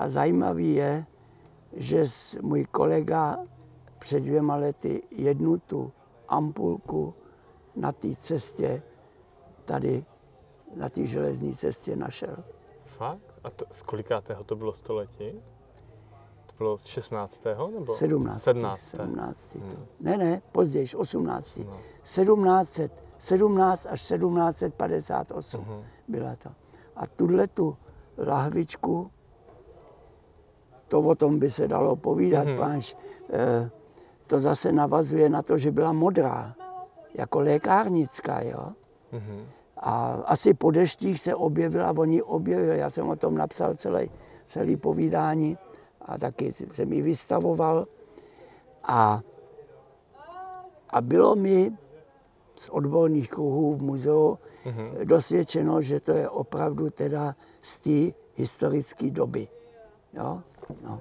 a 0.00 0.08
zajímavý 0.08 0.74
je, 0.74 1.06
že 1.72 2.04
můj 2.42 2.64
kolega 2.64 3.38
před 3.98 4.20
dvěma 4.20 4.56
lety 4.56 5.00
jednu 5.10 5.58
tu 5.58 5.92
ampulku 6.28 7.14
na 7.76 7.92
té 7.92 8.16
cestě 8.16 8.82
tady, 9.64 10.04
na 10.76 10.88
té 10.88 11.06
železní 11.06 11.54
cestě 11.54 11.96
našel. 11.96 12.36
Fakt? 12.84 13.34
A 13.44 13.50
to, 13.50 13.64
z 13.70 13.82
kolikátého 13.82 14.44
to 14.44 14.56
bylo 14.56 14.72
století? 14.74 15.42
bylo 16.58 16.78
z 16.78 16.84
16. 16.86 17.40
nebo? 17.74 17.94
17. 17.94 18.42
17. 18.42 18.80
17. 18.80 19.54
Hmm. 19.54 19.68
To. 19.68 19.76
Ne, 20.00 20.16
ne, 20.16 20.42
později, 20.52 20.86
18. 20.96 21.56
No. 21.56 21.76
1700, 22.02 22.92
17 23.18 23.86
až 23.90 24.02
1758 24.02 25.60
Mhm. 25.60 25.84
byla 26.08 26.36
to. 26.36 26.50
A 26.96 27.06
tuhle 27.06 27.46
tu 27.48 27.76
lahvičku, 28.18 29.10
to 30.88 31.00
o 31.00 31.14
tom 31.14 31.38
by 31.38 31.50
se 31.50 31.68
dalo 31.68 31.96
povídat, 31.96 32.46
mm-hmm. 32.46 32.58
páš, 32.58 32.96
eh, 33.30 33.70
to 34.26 34.40
zase 34.40 34.72
navazuje 34.72 35.28
na 35.28 35.42
to, 35.42 35.58
že 35.58 35.70
byla 35.70 35.92
modrá, 35.92 36.54
jako 37.14 37.40
lékárnická, 37.40 38.40
jo. 38.42 38.68
Mhm. 39.12 39.46
A 39.76 40.12
asi 40.26 40.54
po 40.54 40.70
deštích 40.70 41.20
se 41.20 41.34
objevila, 41.34 41.94
oni 41.98 42.22
objevili, 42.22 42.78
já 42.78 42.90
jsem 42.90 43.08
o 43.08 43.16
tom 43.16 43.34
napsal 43.34 43.74
celý, 43.74 44.10
celý 44.44 44.76
povídání 44.76 45.58
a 46.02 46.18
taky 46.18 46.52
jsem 46.52 46.92
ji 46.92 47.02
vystavoval. 47.02 47.86
A, 48.84 49.20
a 50.90 51.00
bylo 51.00 51.36
mi 51.36 51.72
z 52.56 52.68
odborných 52.68 53.30
kruhů 53.30 53.74
v 53.76 53.82
muzeu 53.82 54.38
Mhm. 54.64 54.90
dosvědčeno, 55.04 55.82
že 55.82 56.00
to 56.00 56.12
je 56.12 56.28
opravdu 56.28 56.90
teda 56.90 57.34
z 57.62 57.80
té 57.80 58.16
historické 58.34 59.10
doby. 59.10 59.48
Jo? 60.12 60.40
No. 60.84 61.00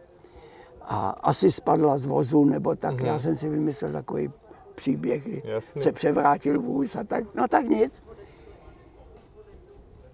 A 0.81 1.09
asi 1.09 1.51
spadla 1.51 1.97
z 1.97 2.05
vozu, 2.05 2.45
nebo 2.45 2.75
tak. 2.75 2.95
Mhm. 2.95 3.05
Já 3.05 3.19
jsem 3.19 3.35
si 3.35 3.49
vymyslel 3.49 3.91
takový 3.91 4.31
příběh, 4.79 5.23
kdy 5.23 5.41
Jasný. 5.45 5.81
se 5.81 5.91
převrátil 5.91 6.61
vůz 6.61 6.95
a 6.95 7.03
tak. 7.03 7.35
No 7.35 7.47
tak 7.47 7.65
nic. 7.65 8.03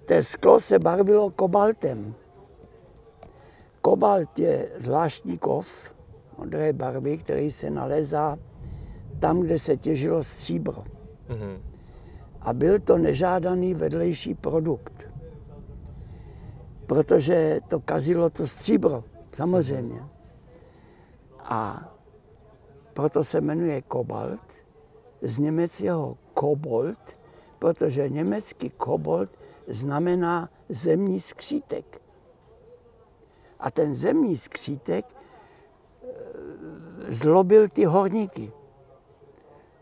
To 0.06 0.14
sklo 0.22 0.60
se 0.60 0.80
barvilo 0.80 1.30
kobaltem. 1.30 2.16
Kobalt 3.82 4.40
je 4.40 4.70
zvláštní 4.78 5.38
kov 5.38 5.94
modré 6.38 6.74
barvy, 6.74 7.18
který 7.18 7.52
se 7.52 7.70
nalézá 7.70 8.38
tam, 9.20 9.40
kde 9.40 9.60
se 9.60 9.78
těžilo 9.78 10.24
stříbro. 10.24 10.84
Mhm. 11.30 11.62
A 12.42 12.54
byl 12.54 12.80
to 12.80 12.98
nežádaný 12.98 13.74
vedlejší 13.74 14.34
produkt. 14.34 15.08
Protože 16.86 17.60
to 17.68 17.80
kazilo 17.80 18.30
to 18.30 18.48
stříbro, 18.48 19.04
samozřejmě. 19.32 20.02
A 21.40 21.92
proto 22.96 23.24
se 23.24 23.42
jmenuje 23.42 23.82
kobalt, 23.82 24.42
z 25.22 25.40
německého 25.40 26.18
kobold, 26.34 27.18
protože 27.60 28.10
německý 28.10 28.70
kobold 28.70 29.30
znamená 29.68 30.50
zemní 30.70 31.22
skřítek. 31.22 32.02
A 33.60 33.72
ten 33.72 33.96
zemní 33.96 34.38
skřítek 34.38 35.06
eh, 35.06 36.08
zlobil 37.08 37.70
ty 37.70 37.86
horníky. 37.86 38.52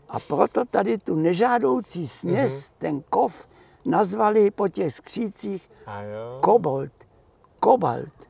A 0.08 0.20
proto 0.20 0.64
tady 0.64 0.98
tu 0.98 1.14
nežádoucí 1.14 2.08
směs, 2.08 2.52
mm-hmm. 2.52 2.74
ten 2.78 3.02
kov, 3.02 3.48
nazvali 3.86 4.50
po 4.50 4.68
těch 4.68 4.94
skřících 4.94 5.70
kobold, 6.40 6.92
kobalt. 7.60 8.28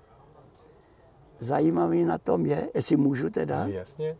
Zajímavý 1.38 2.04
na 2.04 2.18
tom 2.18 2.46
je, 2.46 2.68
jestli 2.74 2.96
můžu 2.96 3.30
teda, 3.30 3.66
jasně. 3.66 4.16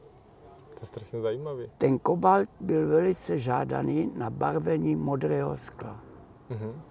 Je 0.85 0.89
strašně 0.89 1.20
zajímavý. 1.20 1.70
ten 1.78 1.99
kobalt 1.99 2.49
byl 2.61 2.89
velice 2.89 3.39
žádaný 3.39 4.12
na 4.14 4.30
barvení 4.30 4.97
modrého 4.97 5.57
skla. 5.57 6.01
Mhm. 6.49 6.82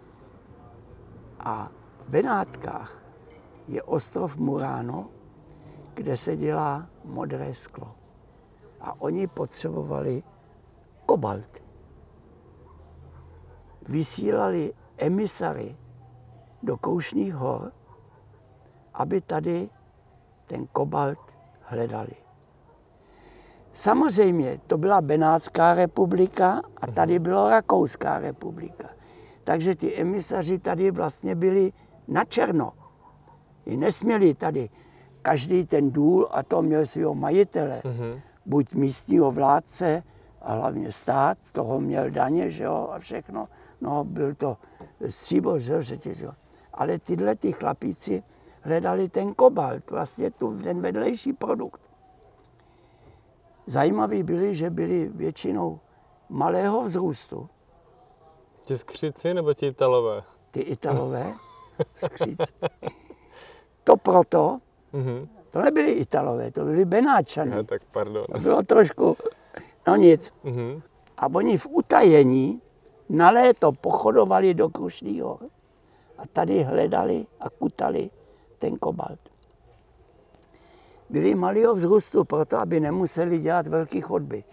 A 1.40 1.72
v 2.06 2.10
Benátkách 2.10 3.04
je 3.68 3.84
ostrov 3.84 4.38
Murano, 4.38 5.10
kde 5.94 6.18
se 6.18 6.38
dělá 6.38 6.88
modré 7.06 7.54
sklo. 7.54 7.96
A 8.82 9.02
oni 9.02 9.28
potřebovali 9.28 10.24
kobalt. 11.06 11.64
Vysílali 13.88 14.74
emisary 14.98 15.78
do 16.64 16.78
Koušních 16.78 17.34
hor, 17.34 17.72
aby 18.94 19.22
tady 19.22 19.70
ten 20.46 20.68
kobalt 20.68 21.38
hledali. 21.62 22.23
Samozřejmě 23.74 24.60
to 24.68 24.78
byla 24.78 25.02
Benátská 25.02 25.74
republika 25.74 26.62
a 26.78 26.88
tady 26.88 27.20
byla 27.20 27.50
Rakouská 27.50 28.20
republika. 28.20 28.90
Takže 29.44 29.76
ty 29.76 29.96
emisaři 30.02 30.60
tady 30.60 30.92
vlastně 30.92 31.36
byli 31.36 31.74
na 32.08 32.26
černo. 32.26 32.74
I 33.66 33.78
nesměli 33.78 34.34
tady 34.34 34.70
každý 35.22 35.66
ten 35.66 35.92
důl 35.92 36.28
a 36.32 36.44
to 36.44 36.62
měl 36.62 36.86
svého 36.86 37.16
majitele. 37.16 37.82
Mhm. 37.86 38.22
Buď 38.46 38.74
místního 38.74 39.32
vládce 39.32 40.04
a 40.42 40.54
hlavně 40.54 40.92
stát, 40.92 41.38
z 41.42 41.54
toho 41.54 41.80
měl 41.80 42.10
daně, 42.10 42.50
že 42.50 42.64
jo, 42.64 42.90
a 42.92 43.00
všechno. 43.00 43.48
No, 43.82 44.04
byl 44.04 44.36
to 44.36 44.58
stříbro, 45.10 45.60
že 45.60 45.74
jo, 45.74 45.82
řetěz, 45.82 46.22
jo. 46.22 46.32
Ale 46.74 47.00
tyhle 47.00 47.36
ty 47.36 47.52
chlapíci 47.52 48.24
hledali 48.62 49.10
ten 49.10 49.34
kobalt, 49.34 49.92
vlastně 49.92 50.32
tu, 50.32 50.58
ten 50.58 50.82
vedlejší 50.82 51.34
produkt. 51.34 51.93
Zajímaví 53.66 54.24
byli, 54.24 54.56
že 54.56 54.70
byli 54.70 55.10
většinou 55.14 55.80
malého 56.30 56.82
vzrůstu, 56.84 57.50
Ti 58.66 58.78
skřici 58.78 59.34
nebo 59.34 59.54
ti 59.54 59.66
Italové? 59.68 60.24
ty 60.52 60.60
Italové, 60.60 61.34
skříc. 61.96 62.40
To 63.84 63.98
proto, 63.98 64.60
Mhm. 64.94 65.28
to 65.50 65.62
nebyli 65.62 65.92
Italové, 65.92 66.52
to 66.52 66.64
byli 66.66 66.86
Benáčané. 66.86 67.56
Ja, 67.56 67.64
tak 67.64 67.82
pardon. 67.92 68.26
To 68.32 68.40
bylo 68.40 68.64
trošku, 68.64 69.18
no 69.88 69.96
nic. 69.96 70.34
Mhm. 70.44 70.82
A 71.18 71.28
oni 71.34 71.58
v 71.58 71.68
utajení 71.68 72.62
na 73.10 73.30
léto 73.32 73.72
pochodovali 73.72 74.54
do 74.54 74.70
Krušných 74.70 75.22
hor 75.24 75.40
a 76.18 76.24
tady 76.34 76.64
hledali 76.64 77.26
a 77.40 77.50
kutali 77.50 78.10
ten 78.60 78.78
kobalt. 78.78 79.20
Byli 81.14 81.36
malého 81.36 81.76
vzrůstu 81.76 82.24
proto, 82.24 82.58
aby 82.58 82.80
nemuseli 82.80 83.40
dělat 83.40 83.68
velké 83.68 84.02
chodby. 84.02 84.44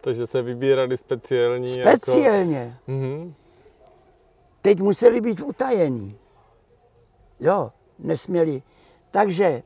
Takže 0.00 0.26
se 0.26 0.42
vybírali 0.42 0.96
speciální 0.96 1.68
Speciálně. 1.68 2.58
Jako... 2.58 2.92
Mhm. 2.92 3.34
Teď 4.62 4.80
museli 4.80 5.20
být 5.20 5.40
utajení. 5.40 6.16
Jo, 7.40 7.72
nesměli. 7.98 8.62
Takže 9.10 9.62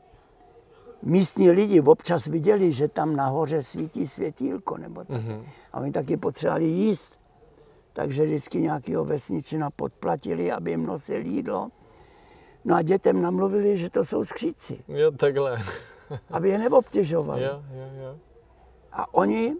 místní 1.02 1.50
lidi 1.50 1.80
občas 1.80 2.26
viděli, 2.26 2.72
že 2.72 2.88
tam 2.88 3.16
nahoře 3.16 3.62
svítí 3.62 4.06
světýlko 4.06 4.76
nebo 4.76 5.04
tak. 5.04 5.22
Mhm. 5.22 5.46
A 5.72 5.80
oni 5.80 5.92
taky 5.92 6.16
potřebovali 6.16 6.64
jíst. 6.64 7.18
Takže 7.92 8.26
vždycky 8.26 8.60
nějakého 8.60 9.04
vesničina 9.04 9.70
podplatili, 9.70 10.52
aby 10.52 10.70
jim 10.70 10.86
nosil 10.86 11.26
jídlo. 11.26 11.70
No 12.64 12.74
a 12.74 12.82
dětem 12.82 13.22
namluvili, 13.22 13.76
že 13.76 13.90
to 13.90 14.04
jsou 14.04 14.24
skříci, 14.24 14.78
Jo, 14.88 15.10
takhle. 15.10 15.62
aby 16.30 16.48
je 16.48 16.58
neobtěžovali. 16.58 17.42
Jo, 17.42 17.62
jo, 17.72 17.86
jo. 18.02 18.16
A 18.92 19.14
oni, 19.14 19.56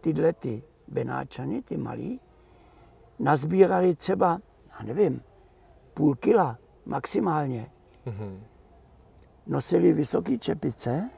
tyhle 0.00 0.32
ty 0.32 0.62
Benáčany, 0.88 1.62
ty 1.62 1.76
malí, 1.76 2.20
nazbírali 3.18 3.94
třeba, 3.94 4.38
já 4.78 4.86
nevím, 4.86 5.22
půl 5.94 6.14
kila 6.14 6.58
maximálně. 6.86 7.70
Mhm. 8.06 8.42
Nosili 9.46 9.92
vysoké 9.92 10.38
čepice, 10.38 11.10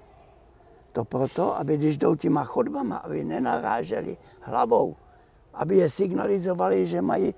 to 0.93 1.05
proto, 1.05 1.57
aby 1.57 1.77
když 1.77 1.99
jdou 1.99 2.15
těma 2.15 2.45
chodbama, 2.45 2.97
aby 2.97 3.25
nenaráželi 3.25 4.17
hlavou, 4.41 4.97
aby 5.55 5.77
je 5.77 5.91
signalizovali, 5.91 6.87
že 6.87 7.03
mají 7.03 7.35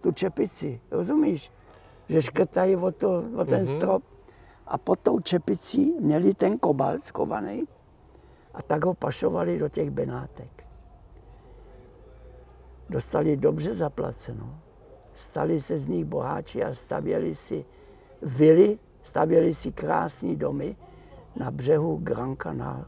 tu 0.00 0.12
čepici. 0.12 0.80
Rozumíš? 0.90 1.52
Že 2.08 2.22
škrtají 2.22 2.76
o, 2.76 2.90
to, 2.92 3.24
o 3.36 3.44
ten 3.44 3.58
Mhm. 3.62 3.66
strop. 3.66 4.02
A 4.66 4.78
pod 4.78 4.98
tou 5.00 5.20
čepicí 5.20 5.94
měli 6.00 6.34
ten 6.34 6.58
kobalt 6.58 7.02
skovaný 7.04 7.64
a 8.54 8.62
tak 8.62 8.84
ho 8.84 8.94
pašovali 8.94 9.58
do 9.58 9.68
těch 9.68 9.90
benátek. 9.90 10.66
Dostali 12.90 13.36
dobře 13.36 13.74
zaplaceno. 13.74 14.58
Stali 15.12 15.60
se 15.60 15.78
z 15.78 15.88
nich 15.88 16.04
boháči 16.04 16.64
a 16.64 16.74
stavěli 16.74 17.34
si 17.34 17.64
vily, 18.22 18.78
stavěli 19.02 19.54
si 19.54 19.72
krásné 19.72 20.36
domy 20.36 20.76
na 21.36 21.50
břehu 21.50 21.96
Grand 21.96 22.38
Canal. 22.42 22.84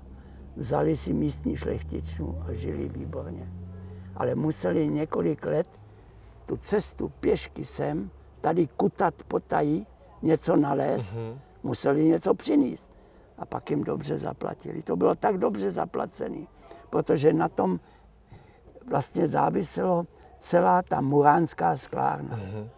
Vzali 0.57 0.97
si 0.97 1.13
místní 1.13 1.57
šlechtičnu 1.57 2.43
a 2.49 2.53
žili 2.53 2.89
výborně. 2.89 3.53
Ale 4.15 4.35
museli 4.35 4.89
několik 4.89 5.47
let 5.47 5.67
tu 6.47 6.57
cestu 6.57 7.09
pěšky 7.21 7.65
sem, 7.65 8.11
tady 8.41 8.67
kutat 8.67 9.15
potají, 9.29 9.87
něco 10.23 10.57
nalézt, 10.57 11.17
Mhm. 11.17 11.39
Museli 11.67 12.05
něco 12.05 12.35
přinést. 12.35 12.93
A 13.39 13.47
pak 13.47 13.71
jim 13.71 13.85
dobře 13.85 14.19
zaplatili. 14.19 14.83
To 14.83 14.97
bylo 14.97 15.15
tak 15.15 15.39
dobře 15.39 15.71
zaplacené, 15.71 16.47
protože 16.91 17.33
na 17.33 17.49
tom 17.49 17.81
vlastně 18.89 19.29
záviselo 19.29 20.07
celá 20.41 20.83
ta 20.83 21.01
muránská 21.01 21.77
sklárna. 21.77 22.37
Mhm. 22.37 22.69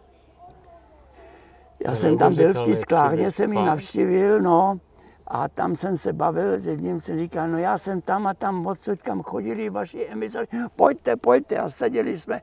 Já 1.84 1.91
To 1.91 1.97
jsem 1.97 2.18
tam 2.18 2.34
byl 2.34 2.55
v 2.55 2.64
té 2.64 2.74
sklárně, 2.74 3.30
jsem 3.30 3.53
ji 3.53 3.62
navštívil, 3.62 4.41
no, 4.41 4.78
A 5.26 5.49
tam 5.49 5.76
jsem 5.76 5.97
se 5.97 6.12
bavil 6.12 6.61
s 6.61 6.66
jedním, 6.66 7.01
jsem 7.01 7.18
říkal, 7.18 7.49
no 7.49 7.59
já 7.59 7.78
jsem 7.78 8.01
tam 8.01 8.26
a 8.26 8.34
tam 8.34 8.66
odsud, 8.66 9.03
kam 9.03 9.22
chodili 9.22 9.70
vaši 9.70 10.07
emisoři, 10.07 10.47
pojďte, 10.76 11.16
pojďte. 11.16 11.57
A 11.57 11.68
seděli 11.70 12.18
jsme 12.18 12.41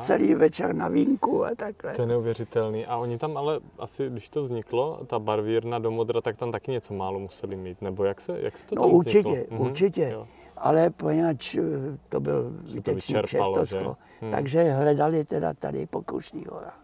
celý 0.00 0.34
večer 0.34 0.74
na 0.74 0.88
vínku 0.88 1.44
a 1.44 1.50
takhle. 1.56 1.94
To 1.94 2.02
je 2.02 2.06
neuvěřitelný. 2.08 2.86
A 2.86 2.96
oni 2.96 3.18
tam 3.18 3.36
ale 3.36 3.60
asi, 3.78 4.08
když 4.10 4.30
to 4.30 4.42
vzniklo, 4.42 5.00
ta 5.06 5.18
barvírna 5.18 5.78
do 5.78 5.90
modra, 5.90 6.20
tak 6.20 6.36
tam 6.36 6.52
taky 6.52 6.70
něco 6.70 6.94
málo 6.94 7.18
museli 7.18 7.56
mít. 7.56 7.82
Nebo 7.82 8.04
jak 8.04 8.20
se, 8.20 8.40
jak 8.40 8.58
se 8.58 8.66
to 8.66 8.74
No 8.74 8.82
tam 8.82 8.90
určitě, 8.92 9.30
vzniklo? 9.30 9.56
Mhm, 9.56 9.66
určitě. 9.66 10.08
jo. 10.12 10.26
Ale 10.56 10.90
poněvadž 10.90 11.54
eh, 11.56 11.62
to 12.08 12.20
byl 12.20 12.52
výtečný 12.74 13.14
vyčerpalo, 13.14 13.54
kšeftovsko, 13.54 13.96
že? 14.20 14.26
Hm. 14.26 14.30
takže 14.30 14.72
hledali 14.72 15.24
teda 15.24 15.54
tady 15.54 15.86
po 15.86 16.02
Krušných 16.02 16.50
horách. 16.50 16.80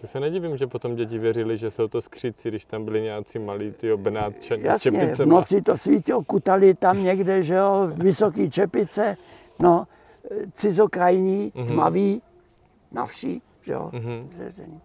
To 0.00 0.06
se 0.06 0.20
nedivím, 0.20 0.56
že 0.56 0.66
potom 0.66 0.94
děti 0.96 1.18
věřili, 1.18 1.56
že 1.56 1.70
jsou 1.70 1.88
to 1.88 2.00
skříci, 2.00 2.48
když 2.48 2.66
tam 2.66 2.84
byli 2.84 3.00
nějací 3.02 3.38
malí 3.38 3.72
ty 3.72 3.96
Benátčani 3.96 4.62
s 4.62 4.64
Jasně, 4.64 4.90
v 4.90 4.94
čepicema. 5.00 5.34
noci 5.34 5.62
to 5.62 5.76
svítilo, 5.76 6.22
kutali 6.24 6.74
tam 6.74 7.02
někde, 7.04 7.42
že 7.42 7.54
jo, 7.54 7.88
vysoký 7.94 8.50
čepice, 8.50 9.16
no, 9.58 9.86
cizokrajní, 10.52 11.52
Mhm. 11.54 11.66
tmavý, 11.66 12.22
na 12.92 13.06
vší, 13.06 13.42
že 13.60 13.72
jo, 13.72 13.90
Mhm. 13.92 14.28
zřezený. 14.32 14.80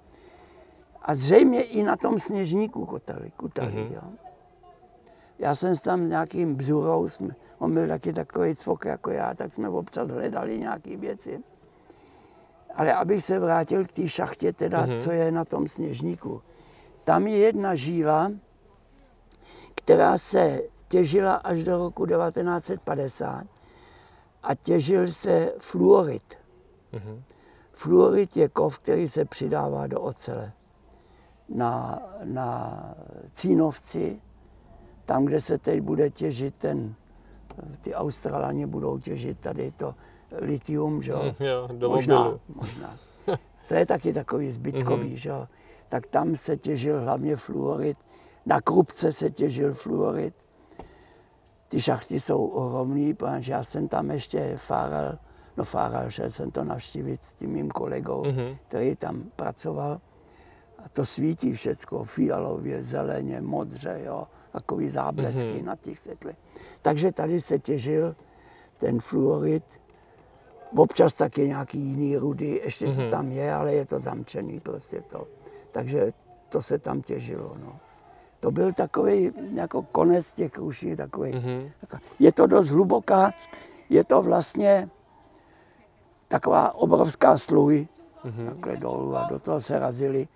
A 1.01 1.15
zřejmě 1.15 1.61
i 1.61 1.83
na 1.83 1.95
tom 1.95 2.19
sněžníku 2.19 2.85
kutali, 2.85 3.31
kutali 3.37 3.71
Mhm. 3.71 3.93
jo. 3.93 4.01
Já 5.39 5.55
jsem 5.55 5.75
s 5.75 5.81
tam 5.81 6.05
s 6.05 6.09
nějakým 6.09 6.55
bzurou, 6.55 7.07
jsme, 7.09 7.35
on 7.59 7.73
byl 7.73 7.87
taky 7.87 8.13
takový 8.13 8.55
cvok 8.55 8.85
jako 8.85 9.11
já, 9.11 9.33
tak 9.33 9.53
jsme 9.53 9.69
občas 9.69 10.09
hledali 10.09 10.59
nějaké 10.59 10.97
věci. 10.97 11.39
Ale 12.75 12.93
abych 12.93 13.23
se 13.23 13.39
vrátil 13.39 13.85
k 13.85 13.91
té 13.91 14.07
šachtě, 14.07 14.53
teda, 14.53 14.85
Mhm. 14.85 14.97
co 14.99 15.11
je 15.11 15.31
na 15.31 15.45
tom 15.45 15.67
sněžníku. 15.67 16.41
Tam 17.03 17.27
je 17.27 17.37
jedna 17.37 17.75
žíla, 17.75 18.31
která 19.75 20.17
se 20.17 20.61
těžila 20.87 21.33
až 21.33 21.63
do 21.63 21.77
roku 21.77 22.05
1950 22.05 23.47
a 24.43 24.55
těžil 24.55 25.07
se 25.07 25.53
fluorid. 25.59 26.23
Mhm. 26.91 27.23
Fluorid 27.71 28.37
je 28.37 28.49
kov, 28.49 28.79
který 28.79 29.07
se 29.09 29.25
přidává 29.25 29.87
do 29.87 30.01
ocele. 30.01 30.51
Na, 31.49 31.99
na 32.23 32.79
Cínovci, 33.31 34.21
tam, 35.05 35.25
kde 35.25 35.41
se 35.41 35.57
teď 35.57 35.81
bude 35.81 36.09
těžit 36.09 36.55
ten, 36.55 36.95
ty 37.81 37.93
Australani 37.95 38.65
budou 38.65 38.99
těžit 38.99 39.39
tady 39.39 39.71
to 39.71 39.95
litium, 40.37 41.01
že 41.01 41.11
jo? 41.11 41.21
Hm, 41.39 41.43
Jo, 41.45 41.67
do 41.73 41.89
možná, 41.89 42.17
mobilu. 42.23 42.39
možná. 42.55 42.97
To 43.67 43.73
je 43.73 43.85
taky 43.85 44.13
takový 44.13 44.51
zbytkový, 44.51 45.07
Mhm. 45.07 45.15
že 45.15 45.29
jo? 45.29 45.47
Tak 45.89 46.07
tam 46.07 46.35
se 46.35 46.57
těžil 46.57 47.01
hlavně 47.01 47.35
fluorid. 47.35 47.97
Na 48.45 48.61
Krupce 48.61 49.11
se 49.13 49.29
těžil 49.29 49.73
fluorid. 49.73 50.33
Ty 51.72 51.82
šachty 51.82 52.19
jsou 52.19 52.45
ohromný, 52.45 53.13
protože 53.13 53.51
já 53.51 53.63
jsem 53.63 53.88
tam 53.88 54.11
ještě 54.11 54.53
fáral, 54.57 55.17
no 55.57 55.63
fáral, 55.63 56.09
šel 56.11 56.30
jsem 56.32 56.51
to 56.51 56.63
navštívit 56.63 57.24
s 57.24 57.34
tím 57.34 57.49
mým 57.49 57.69
kolegou, 57.72 58.24
Mhm. 58.26 58.57
který 58.67 58.95
tam 58.95 59.24
pracoval. 59.36 60.01
A 60.86 60.89
to 60.89 61.05
svítí 61.05 61.53
všecko, 61.53 62.03
fialově, 62.03 62.84
zeleně, 62.84 63.41
modře, 63.41 64.01
jo, 64.05 64.28
takový 64.51 64.89
záblesky 64.89 65.53
Mhm. 65.53 65.65
na 65.65 65.76
těch 65.76 65.99
světlech. 65.99 66.36
Takže 66.82 67.11
tady 67.11 67.41
se 67.41 67.59
těžil 67.59 68.15
ten 68.78 68.99
fluorid, 68.99 69.63
občas 70.76 71.13
taky 71.13 71.47
nějaký 71.47 71.80
jiný 71.80 72.17
rudy, 72.17 72.61
ještě 72.63 72.86
to 72.86 72.91
Mhm. 72.91 73.09
tam 73.09 73.32
je, 73.32 73.53
ale 73.53 73.74
je 73.74 73.86
to 73.86 73.99
zamčený 73.99 74.59
prostě 74.59 75.01
to. 75.01 75.28
Takže 75.72 76.13
to 76.49 76.61
se 76.61 76.78
tam 76.80 77.01
těžilo, 77.01 77.55
no. 77.63 77.80
To 78.41 78.51
byl 78.51 78.73
takový 78.73 79.31
jako 79.53 79.81
konec 79.81 80.33
těch 80.33 80.51
kruší, 80.51 80.95
takový. 80.95 81.31
Mhm. 81.31 81.71
Je 82.19 82.31
to 82.31 82.47
dost 82.47 82.67
hluboká, 82.69 83.31
je 83.89 84.03
to 84.03 84.21
vlastně 84.21 84.89
taková 86.27 86.75
obrovská 86.75 87.37
sluj, 87.37 87.87
Mhm. 88.23 88.45
takhle 88.49 88.77
dolů 88.77 89.15
a 89.17 89.27
do 89.29 89.39
toho 89.39 89.61
se 89.61 89.79
razili. 89.79 90.27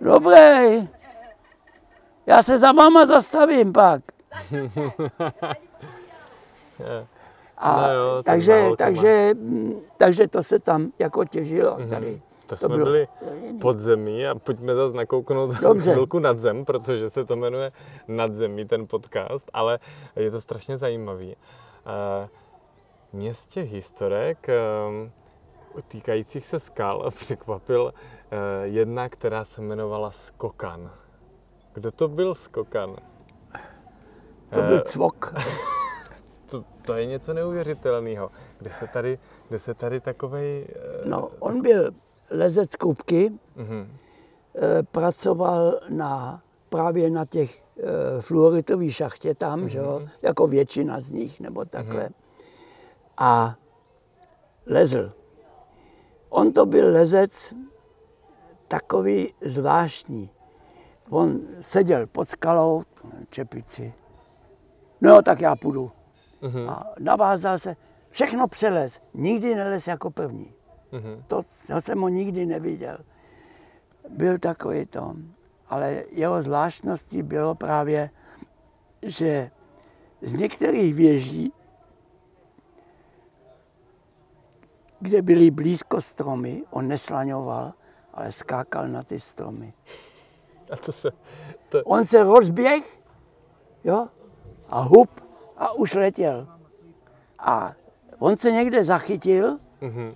Dobrý, 0.00 0.88
já 2.26 2.42
se 2.42 2.58
za 2.58 2.72
váma 2.72 3.06
zastavím 3.06 3.72
pak. 3.72 4.02
A 7.58 7.80
No 7.82 7.92
jo, 7.92 8.16
tak 8.16 8.24
takže, 8.24 8.68
takže, 8.78 9.30
takže 9.96 10.28
to 10.28 10.42
se 10.42 10.58
tam 10.58 10.92
jako 10.98 11.24
těžilo 11.24 11.78
tady. 11.90 12.22
To 12.46 12.48
To 12.48 12.56
jsme 12.56 12.68
bylo- 12.68 12.84
byli 12.84 13.08
pod 13.60 13.78
zemí 13.78 14.26
a 14.26 14.34
pojďme 14.34 14.74
zase 14.74 14.96
nakouknout 14.96 15.50
Dobře. 15.62 15.92
chvilku 15.92 16.18
nad 16.18 16.38
zem, 16.38 16.64
protože 16.64 17.10
se 17.10 17.24
to 17.24 17.36
jmenuje 17.36 17.72
Nad 18.08 18.34
zemí, 18.34 18.64
ten 18.64 18.86
podcast, 18.86 19.50
ale 19.52 19.78
je 20.16 20.30
to 20.30 20.40
strašně 20.40 20.78
zajímavý. 20.78 21.36
Eh, 21.86 22.28
Mě 23.12 23.34
z 23.34 23.46
těch 23.46 23.72
historek 23.72 24.48
eh, 24.48 25.82
týkajících 25.88 26.46
se 26.46 26.60
skal 26.60 27.10
překvapil 27.18 27.94
eh, 28.30 28.36
jedna, 28.66 29.08
která 29.08 29.44
se 29.44 29.60
jmenovala 29.62 30.10
Skokan. 30.10 30.90
Kdo 31.72 31.90
to 31.92 32.08
byl 32.08 32.34
Skokan? 32.34 32.96
To 34.54 34.62
byl 34.62 34.80
cvok. 34.80 35.34
to, 36.50 36.64
to 36.84 36.94
je 36.94 37.06
něco 37.06 37.34
neuvěřitelného. 37.34 38.30
Kde 38.58 38.70
se 38.70 38.86
tady, 38.86 39.18
kde 39.48 39.58
se 39.58 39.74
tady 39.74 40.00
takovej... 40.00 40.66
No, 41.04 41.30
on 41.38 41.62
byl 41.62 41.90
lezec 42.30 42.76
kupky, 42.76 43.32
mhm, 43.56 43.88
eh, 44.54 44.82
pracoval 44.82 45.80
na, 45.88 46.42
právě 46.68 47.10
na 47.10 47.24
těch 47.24 47.62
eh, 47.78 47.82
fluoritových 48.20 48.94
šachtě 48.96 49.34
tam, 49.34 49.68
že 49.68 49.78
jo, 49.78 50.08
jako 50.22 50.46
většina 50.46 51.00
z 51.00 51.10
nich, 51.10 51.40
nebo 51.40 51.64
takhle. 51.64 52.08
A 53.18 53.56
lezl. 54.66 55.12
On 56.28 56.52
to 56.52 56.66
byl 56.66 56.92
lezec 56.92 57.54
takový 58.68 59.34
zvláštní. 59.40 60.30
On 61.10 61.40
seděl 61.60 62.06
pod 62.06 62.28
skalou, 62.28 62.82
čepici. 63.30 63.94
No 65.00 65.10
jo, 65.14 65.22
tak 65.22 65.40
já 65.40 65.56
půjdu. 65.56 65.90
mhm, 66.40 66.68
A 66.68 66.92
navázal 66.98 67.58
se, 67.58 67.76
všechno 68.10 68.48
přelez, 68.48 69.00
nikdy 69.14 69.54
nelez 69.54 69.86
jako 69.86 70.10
první. 70.10 70.53
Mhm. 70.94 71.22
To, 71.26 71.42
to 71.66 71.80
jsem 71.80 72.00
ho 72.00 72.08
nikdy 72.08 72.46
neviděl. 72.46 72.98
Byl 74.08 74.38
takový 74.38 74.86
to. 74.86 75.16
Ale 75.68 76.04
jeho 76.10 76.42
zvláštností 76.42 77.22
bylo 77.22 77.54
právě, 77.54 78.10
že 79.02 79.50
z 80.22 80.34
některých 80.34 80.94
věží, 80.94 81.52
kde 85.00 85.22
byly 85.22 85.50
blízko 85.50 86.00
stromy, 86.00 86.64
on 86.70 86.88
neslaňoval, 86.88 87.72
ale 88.14 88.32
skákal 88.32 88.88
na 88.88 89.02
ty 89.02 89.20
stromy. 89.20 89.74
A 90.70 90.76
to 90.76 90.92
se... 90.92 91.10
To, 91.68 91.82
On 91.84 92.04
se 92.04 92.22
rozběh, 92.22 93.00
jo, 93.84 94.08
a 94.68 94.80
hup, 94.80 95.20
a 95.56 95.72
už 95.72 95.94
letěl. 95.94 96.48
A 97.38 97.74
on 98.18 98.36
se 98.36 98.52
někde 98.52 98.84
zachytil, 98.84 99.58
mhm. 99.80 100.14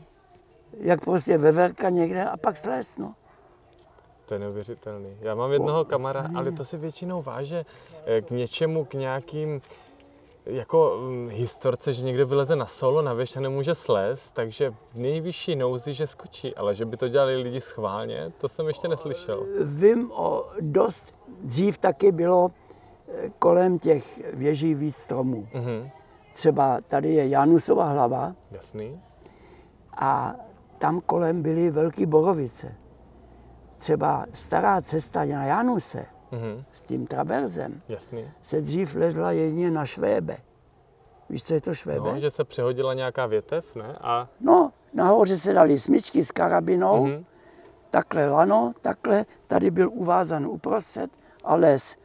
Jak 0.81 1.05
prostě 1.05 1.39
veverka 1.39 1.89
někde, 1.89 2.25
a 2.25 2.37
pak 2.37 2.57
slez, 2.57 2.99
no. 2.99 3.15
To 4.27 4.35
je 4.35 4.41
neuvěřitelný. 4.41 5.17
Já 5.21 5.35
mám 5.35 5.53
jednoho 5.53 5.85
kamaráda, 5.85 6.29
ale 6.39 6.53
to 6.53 6.65
se 6.65 6.77
většinou 6.77 7.23
váže 7.23 7.65
eh, 8.07 8.23
k 8.23 8.31
něčemu, 8.31 8.85
k 8.85 8.95
nějakým 8.95 9.63
jako 10.47 10.99
hm, 11.01 11.29
historce, 11.33 11.93
že 11.93 12.05
někde 12.05 12.25
vyleze 12.25 12.57
na 12.57 12.67
solo, 12.67 13.03
na 13.03 13.13
věž 13.15 13.37
a 13.37 13.41
nemůže 13.41 13.75
slézt, 13.75 14.35
takže 14.35 14.71
v 14.71 14.99
nejvyšší 14.99 15.57
nouzi, 15.57 15.95
že 15.95 16.07
skočí, 16.07 16.57
ale 16.57 16.75
že 16.75 16.85
by 16.85 16.97
to 16.97 17.09
dělali 17.09 17.37
lidi 17.37 17.61
schválně, 17.61 18.33
to 18.39 18.49
jsem 18.49 18.67
ještě 18.67 18.89
neslyšel. 18.89 19.47
Vím 19.65 20.13
o 20.13 20.47
dost, 20.61 21.15
dřív 21.43 21.79
taky 21.79 22.13
bylo 22.13 22.51
eh, 23.09 23.31
kolem 23.39 23.79
těch 23.79 24.35
věží 24.35 24.75
víc 24.75 24.97
stromů. 24.97 25.49
Mhm, 25.55 25.91
Třeba 26.33 26.81
tady 26.89 27.15
je 27.15 27.29
Janusova 27.29 27.85
hlava 27.85 28.35
jasný. 28.51 29.01
a 29.97 30.35
tam 30.79 31.01
kolem 31.01 31.43
byly 31.43 31.71
velké 31.71 32.07
borovice. 32.07 32.75
Třeba 33.77 34.27
stará 34.33 34.83
cesta 34.83 35.25
na 35.25 35.45
Januse 35.45 36.07
Mhm, 36.33 36.65
s 36.73 36.81
tím 36.81 37.07
traverzem 37.07 37.81
jasný. 37.89 38.31
se 38.43 38.61
dřív 38.61 38.95
lezla 38.95 39.33
jedině 39.33 39.71
na 39.71 39.85
švébe. 39.87 40.37
Víš, 41.31 41.45
co 41.45 41.55
je 41.55 41.61
to 41.61 41.75
švébe? 41.75 42.13
No, 42.13 42.19
že 42.21 42.31
se 42.31 42.45
přehodila 42.45 42.95
nějaká 42.95 43.27
větev, 43.27 43.77
ne? 43.77 43.97
A 44.01 44.29
No, 44.41 44.73
nahoře 44.95 45.39
se 45.39 45.53
dali 45.53 45.79
smyčky 45.79 46.25
s 46.25 46.31
karabinou, 46.33 47.07
mhm, 47.07 47.25
takhle 47.91 48.29
lano, 48.29 48.73
takhle, 48.81 49.27
tady 49.47 49.71
byl 49.71 49.91
uvázan 49.93 50.47
uprostřed 50.47 51.11
a 51.45 51.55
les. 51.57 51.97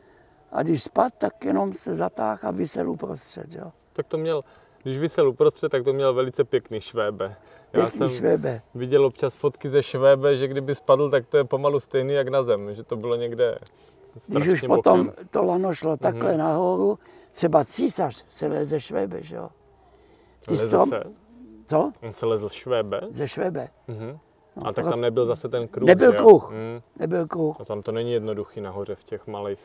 A 0.52 0.64
když 0.64 0.84
spad, 0.84 1.14
tak 1.18 1.46
jenom 1.46 1.74
se 1.74 1.96
zatáhl 1.96 2.40
a 2.44 2.52
vysel 2.52 2.90
uprostřed. 2.90 3.56
Jo. 3.56 3.72
tak 3.94 4.08
to 4.08 4.18
měl 4.18 4.44
Když 4.84 4.98
vysel 4.98 5.30
uprostřed, 5.30 5.70
tak 5.70 5.84
to 5.84 5.94
měl 5.94 6.14
velice 6.14 6.44
pěkný 6.44 6.82
švébe. 6.82 7.36
Já 7.74 7.82
Pěkný 7.82 7.98
jsem 7.98 8.10
švébe. 8.10 8.62
viděl 8.76 9.06
občas 9.06 9.36
fotky 9.36 9.70
ze 9.70 9.84
švébe, 9.84 10.38
že 10.38 10.48
kdyby 10.48 10.76
spadl, 10.76 11.10
tak 11.10 11.26
to 11.28 11.38
je 11.38 11.44
pomalu 11.44 11.80
stejný 11.80 12.14
jak 12.14 12.28
na 12.28 12.44
zem, 12.44 12.74
že 12.74 12.84
to 12.84 12.96
bylo 12.96 13.16
někde 13.16 13.58
Když 14.28 14.48
už 14.48 14.58
strašně 14.58 14.68
potom 14.68 15.12
to 15.30 15.44
lano 15.44 15.74
šlo 15.74 15.98
takhle 15.98 16.30
Mhm. 16.30 16.38
nahoru, 16.38 17.00
třeba 17.32 17.66
císař 17.66 18.26
se 18.30 18.48
leze 18.48 18.80
švébe, 18.80 19.22
že 19.24 19.36
jo? 19.36 19.50
Ty 20.46 20.52
Lezl 20.52 20.68
strom... 20.68 20.90
se? 20.90 21.04
Co? 21.66 21.92
On 22.02 22.14
se 22.14 22.26
lezl 22.26 22.50
švébe? 22.50 23.02
Ze 23.10 23.28
švébe. 23.28 23.68
Mhm. 23.88 24.18
No, 24.56 24.68
A 24.68 24.74
tak 24.74 24.86
tam 24.86 25.02
nebyl 25.02 25.26
zase 25.26 25.50
ten 25.50 25.68
kruh, 25.68 25.88
Nebyl 25.88 26.12
že 26.12 26.18
kruh. 26.18 26.50
Mm. 26.52 26.82
Nebyl 27.00 27.28
kruh. 27.28 27.62
A 27.62 27.66
tam 27.66 27.82
to 27.82 27.92
není 27.92 28.14
jednoduchý 28.14 28.62
nahoře 28.62 28.96
v 28.96 29.04
těch 29.04 29.28
malých 29.28 29.60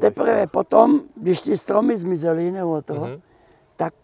Teprve 0.00 0.32
lesích. 0.34 0.50
potom, 0.50 1.00
když 1.16 1.42
ty 1.42 1.56
stromy 1.58 1.96
zmizely 1.96 2.50
nebo 2.50 2.82
to, 2.82 2.94
Mhm. 2.94 3.20
Tak 3.76 3.94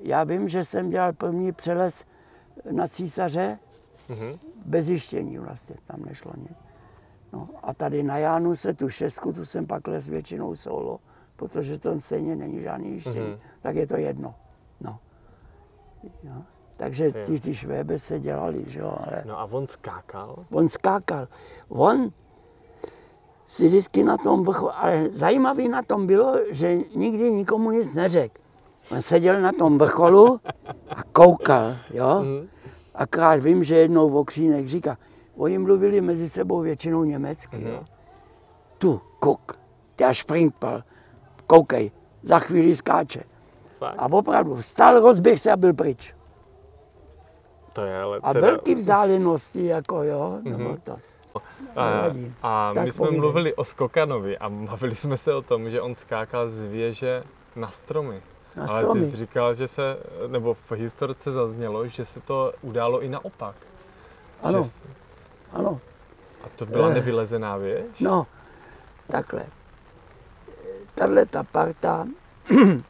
já 0.00 0.24
vím, 0.24 0.48
že 0.48 0.64
jsem 0.64 0.88
dělal 0.88 1.12
první 1.12 1.52
přeles 1.52 2.04
na 2.70 2.88
císaře 2.88 3.58
Mhm. 4.08 4.38
bez 4.66 4.86
zjištění 4.86 5.38
vlastně, 5.38 5.76
tam 5.86 6.02
nešlo 6.04 6.32
nic. 6.36 6.52
No, 7.32 7.48
a 7.62 7.74
tady 7.74 8.02
na 8.02 8.18
Jánu 8.18 8.56
se 8.56 8.74
tu 8.74 8.88
šestku, 8.88 9.32
tu 9.32 9.44
jsem 9.44 9.66
pak 9.66 9.86
les 9.88 10.08
většinou 10.08 10.54
solo, 10.54 11.00
protože 11.36 11.78
to 11.78 12.00
stejně 12.00 12.36
není 12.36 12.60
žádný 12.60 12.90
jištění, 12.92 13.28
Mhm. 13.30 13.38
tak 13.60 13.76
je 13.76 13.86
to 13.86 13.96
jedno. 13.96 14.34
No. 14.80 14.98
Jo. 16.22 16.32
Takže 16.76 17.12
Ty. 17.12 17.40
ty, 17.40 17.54
švébe 17.54 17.98
se 17.98 18.20
dělali, 18.20 18.64
že 18.66 18.80
jo, 18.80 18.98
ale 19.06 19.22
No 19.26 19.38
a 19.38 19.44
on 19.44 19.66
skákal? 19.66 20.36
on 20.50 20.68
skákal. 20.68 21.28
On 21.68 22.10
si 23.46 23.66
vždycky 23.68 24.04
na 24.04 24.16
tom 24.16 24.44
vrcholu, 24.44 24.70
ale 24.76 25.08
zajímavý 25.10 25.68
na 25.68 25.82
tom 25.82 26.06
bylo, 26.06 26.36
že 26.50 26.76
nikdy 26.94 27.30
nikomu 27.32 27.70
nic 27.70 27.94
neřekl. 27.94 28.40
On 28.92 29.02
seděl 29.02 29.40
na 29.40 29.52
tom 29.52 29.78
vrcholu 29.78 30.40
a 30.88 31.02
koukal, 31.12 31.76
jo. 31.90 32.20
Mhm. 32.22 32.48
Akorát 32.94 33.42
vím, 33.42 33.64
že 33.64 33.74
jednou 33.76 34.10
Vokřínek 34.10 34.66
říká, 34.68 34.96
oni 35.36 35.58
mluvili 35.58 36.00
mezi 36.00 36.28
sebou 36.28 36.60
většinou 36.60 37.04
německy, 37.04 37.62
jo. 37.62 37.80
Tu, 38.78 39.00
kuk, 39.18 39.58
der 39.98 40.14
Springball, 40.14 40.82
koukej, 41.46 41.90
za 42.22 42.38
chvíli 42.38 42.76
skáče. 42.76 43.22
Fakt? 43.78 43.94
A 43.98 44.06
opravdu 44.12 44.54
vstal, 44.54 45.00
rozběh 45.00 45.38
se 45.40 45.52
a 45.52 45.56
byl 45.56 45.74
pryč. 45.74 46.14
To 47.72 47.80
je 47.84 48.00
ale 48.00 48.18
A 48.22 48.32
teda... 48.32 48.46
velký 48.46 48.74
vzdálenosti, 48.74 49.64
jako 49.66 50.02
jo, 50.02 50.38
nebo 50.42 50.76
to. 50.82 50.96
A, 51.76 51.90
nevadí. 51.90 52.34
a 52.42 52.72
Tak 52.74 52.84
my 52.84 52.92
jsme 52.92 52.98
povídej. 52.98 53.20
mluvili 53.20 53.54
o 53.54 53.64
Skokanovi 53.64 54.38
a 54.38 54.48
bavili 54.48 54.94
jsme 54.94 55.16
se 55.16 55.34
o 55.34 55.42
tom, 55.42 55.70
že 55.70 55.80
on 55.80 55.94
skákal 55.94 56.50
z 56.50 56.60
věže 56.60 57.22
na 57.56 57.70
stromy. 57.70 58.22
Na 58.56 58.66
Ale 58.68 58.80
stromy. 58.80 59.04
ty 59.04 59.10
jsi 59.10 59.16
říkal, 59.16 59.54
že 59.54 59.68
se, 59.68 59.96
nebo 60.26 60.54
v 60.54 60.72
historce 60.72 61.32
zaznělo, 61.32 61.88
že 61.88 62.04
se 62.06 62.20
to 62.20 62.52
událo 62.62 63.02
i 63.02 63.08
naopak. 63.08 63.54
Ano, 64.42 64.62
Že, 64.62 64.68
s- 64.70 64.82
ano. 65.52 65.80
a 66.44 66.48
to 66.56 66.66
byla 66.66 66.88
Eh. 66.90 66.94
nevylezená 66.94 67.56
věž? 67.56 67.98
No, 68.00 68.26
takhle. 69.06 69.46
Tahle 70.94 71.26
ta 71.26 71.42
parta 71.42 72.06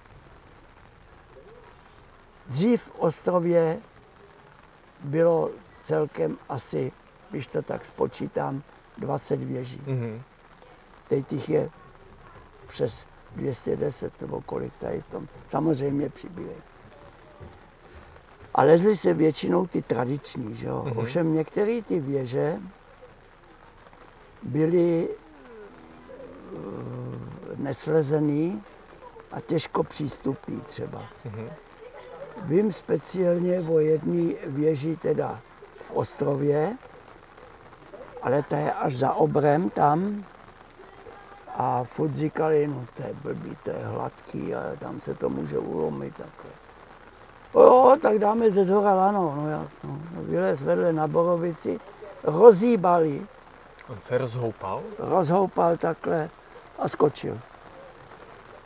dřív 2.46 2.82
v 2.82 2.90
ostrově 2.98 3.78
bylo 5.00 5.50
celkem 5.82 6.38
asi, 6.48 6.92
když 7.30 7.46
to 7.46 7.62
tak 7.62 7.84
spočítám, 7.84 8.62
20 8.98 9.36
věží. 9.44 9.82
Mhm. 9.86 10.22
Teď 11.08 11.26
těch 11.26 11.48
je 11.48 11.70
přes 12.66 13.06
210 13.38 14.20
nebo 14.20 14.40
kolik 14.40 14.76
tady 14.76 15.00
v 15.00 15.06
tom. 15.06 15.28
Samozřejmě 15.46 16.08
přibývají. 16.08 16.56
A 18.54 18.62
lezly 18.62 18.96
se 18.96 19.12
většinou 19.14 19.66
ty 19.66 19.82
tradiční, 19.82 20.56
že 20.56 20.66
jo? 20.66 20.82
Mhm. 20.86 20.98
Ovšem 20.98 21.34
některé 21.34 21.82
ty 21.82 22.00
věže 22.00 22.58
byly 24.42 25.08
eh, 25.08 26.58
neslezený 27.56 28.62
a 29.32 29.40
těžko 29.40 29.82
přístupný 29.82 30.60
třeba. 30.60 31.02
Mhm. 31.24 31.48
Vím 32.42 32.72
speciálně 32.72 33.60
o 33.60 33.78
jedné 33.78 34.34
věži 34.46 34.96
teda 34.96 35.40
v 35.80 35.90
Ostrově, 35.90 36.76
ale 38.22 38.42
ta 38.42 38.58
je 38.58 38.72
až 38.72 38.96
za 38.96 39.12
obrem 39.12 39.70
tam. 39.70 40.24
A 41.60 41.84
furt 41.84 42.14
říkali, 42.14 42.66
no 42.66 42.86
to 42.96 43.02
je 43.02 43.14
blbý, 43.22 43.56
to 43.64 43.70
je 43.70 43.78
hladký 43.84 44.54
a 44.54 44.62
tam 44.78 45.00
se 45.00 45.14
to 45.14 45.28
může 45.28 45.58
ulomit. 45.58 46.14
Takhle. 46.16 46.50
Jo, 47.54 47.96
tak 48.02 48.18
dáme 48.18 48.50
ze 48.50 48.64
zhora 48.64 48.94
lano. 48.94 49.34
No 49.36 49.50
jak, 49.50 49.68
no. 49.84 49.98
Vylez 50.12 50.62
vedle 50.62 50.92
na 50.92 51.06
Borovici, 51.06 51.80
rozhýbali, 52.24 53.26
On 53.90 53.96
se 54.00 54.18
rozhoupal? 54.18 54.82
rozhoupal 54.98 55.76
takhle 55.76 56.30
a 56.78 56.88
skočil. 56.88 57.38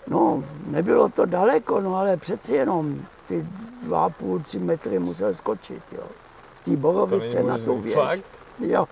No, 0.06 0.44
nebylo 0.66 1.08
to 1.08 1.26
daleko, 1.26 1.80
no 1.80 1.96
ale 1.96 2.16
přeci 2.16 2.54
jenom 2.54 3.00
ty 3.28 3.46
dva 3.82 4.08
půl, 4.10 4.38
tři 4.38 4.58
metry 4.58 4.98
musel 4.98 5.34
skočit, 5.34 5.82
jo. 5.92 6.02
Z 6.54 6.60
té 6.60 6.76
Borovice 6.76 7.42
na 7.42 7.58
tu 7.58 7.80
věž. 7.80 7.94
Fakt? 7.94 8.24
Jo, 8.60 8.88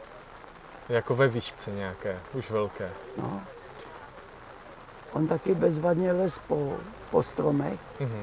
Jako 0.89 1.17
ve 1.17 1.29
výšce 1.29 1.71
nějaké, 1.71 2.19
už 2.35 2.51
velké. 2.51 2.91
no. 3.23 3.41
On 5.13 5.27
taky 5.27 5.55
bezvadně 5.55 6.13
les 6.13 6.39
po, 6.39 6.73
po 7.11 7.23
stromech, 7.23 7.81
Mhm. 8.01 8.23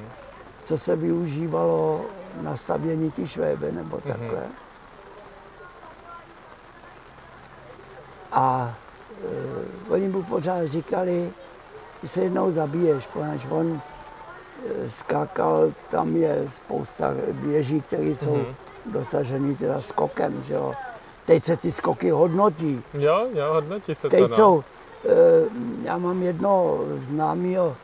co 0.63 0.77
se 0.77 0.95
využívalo 0.95 2.05
na 2.41 2.55
stavění 2.55 3.11
ty 3.11 3.27
švébe 3.27 3.71
nebo 3.71 3.97
takhle. 4.07 4.43
A 8.31 8.75
e, 9.89 9.93
oni 9.93 10.07
mu 10.07 10.23
pořád 10.23 10.65
říkali, 10.67 11.31
ty 12.01 12.07
se 12.07 12.21
jednou 12.21 12.51
zabiješ, 12.51 13.07
protože 13.07 13.47
on 13.49 13.81
e, 14.85 14.89
skákal, 14.89 15.71
tam 15.89 16.15
je 16.15 16.43
spousta 16.49 17.13
věží, 17.31 17.81
které 17.81 18.03
jsou 18.03 18.35
Mhm. 18.35 18.55
dosaženy 18.85 19.55
teda 19.55 19.81
skokem, 19.81 20.43
že 20.43 20.53
jo. 20.53 20.73
Teď 21.25 21.43
se 21.43 21.57
ty 21.57 21.71
skoky 21.71 22.09
hodnotí. 22.09 22.83
Jo, 22.93 23.27
jo, 23.33 23.53
hodnotí 23.53 23.95
se 23.95 24.01
to. 24.01 24.09
Teď 24.09 24.21
no. 24.21 24.27
jsou, 24.35 24.63
já 25.83 25.97
mám 25.97 26.23
jedno 26.23 26.79
známého 26.99 27.75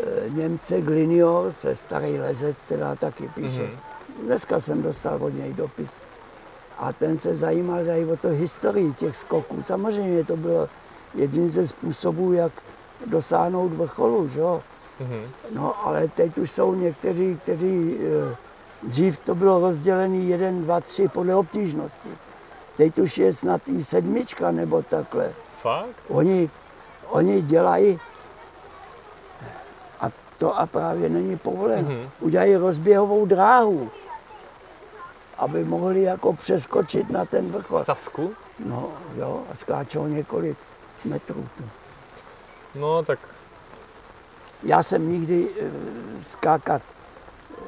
eh, 0.00 0.30
Němce 0.30 0.80
Glinio, 0.80 1.46
se 1.50 1.76
starý 1.76 2.18
lezec, 2.18 2.66
teda 2.68 2.94
taky 2.94 3.30
píše. 3.34 3.62
Mhm. 3.62 3.78
Dneska 4.24 4.60
jsem 4.60 4.82
dostal 4.82 5.18
od 5.20 5.34
něj 5.34 5.52
dopis. 5.52 5.92
A 6.78 6.92
ten 6.92 7.18
se 7.18 7.36
zajímal 7.36 7.84
tady 7.84 8.06
o 8.06 8.16
to 8.16 8.28
historii 8.28 8.92
těch 8.92 9.16
skoků. 9.16 9.62
Samozřejmě 9.62 10.24
to 10.24 10.36
bylo 10.36 10.68
jeden 11.14 11.50
ze 11.50 11.66
způsobů, 11.66 12.32
jak 12.32 12.52
dosáhnout 13.06 13.68
vrcholu, 13.68 14.28
že 14.28 14.40
jo. 14.40 14.62
Mhm. 15.00 15.22
No, 15.54 15.86
ale 15.86 16.08
teď 16.08 16.38
už 16.38 16.50
jsou 16.50 16.74
někteří, 16.74 17.38
kteří 17.42 17.98
eh, 18.00 18.36
dřív 18.82 19.18
to 19.18 19.34
bylo 19.34 19.60
rozdělené 19.60 20.16
jeden, 20.16 20.62
dva, 20.62 20.80
tři 20.80 21.08
podle 21.08 21.34
obtížnosti. 21.34 22.08
Teď 22.76 22.98
už 22.98 23.18
je 23.18 23.32
snad 23.32 23.68
i 23.68 23.84
sedmička 23.84 24.50
nebo 24.50 24.82
takhle. 24.82 25.32
Fakt? 25.62 25.96
Oni, 26.08 26.50
oni 27.06 27.42
dělají, 27.42 27.98
a 30.00 30.06
to 30.38 30.56
a 30.60 30.66
právě 30.66 31.08
není 31.08 31.36
povoleno, 31.38 31.88
Mhm. 31.90 32.10
udělají 32.20 32.56
rozběhovou 32.56 33.26
dráhu, 33.26 33.90
aby 35.38 35.64
mohli 35.64 36.02
jako 36.02 36.32
přeskočit 36.32 37.10
na 37.10 37.24
ten 37.24 37.50
vrchol. 37.50 37.84
Sasku? 37.84 38.32
No 38.58 38.88
jo, 39.16 39.42
a 39.52 39.54
skáčou 39.56 40.06
několik 40.06 40.58
metrů. 41.04 41.48
No, 42.74 43.02
tak 43.04 43.18
Já 44.62 44.82
jsem 44.82 45.12
nikdy 45.12 45.48
eh, 45.60 45.70
skákat 46.22 46.82
eh, 47.58 47.62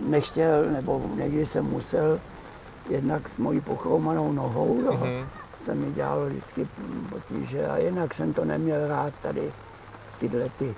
nechtěl, 0.00 0.64
nebo 0.70 1.02
někdy 1.14 1.46
jsem 1.46 1.64
musel, 1.64 2.20
jednak 2.88 3.28
s 3.28 3.38
mojí 3.38 3.60
pochromanou 3.60 4.32
nohou. 4.32 4.74
Mhm. 4.74 5.28
Se 5.62 5.74
mi 5.74 5.92
dělalo 5.92 6.26
vždycky 6.26 6.68
potíže 7.10 7.66
a 7.66 7.76
jinak 7.78 8.14
jsem 8.14 8.32
to 8.32 8.44
neměl 8.44 8.88
rád 8.88 9.12
tady 9.22 9.52
tyhle 10.20 10.48
ty, 10.58 10.74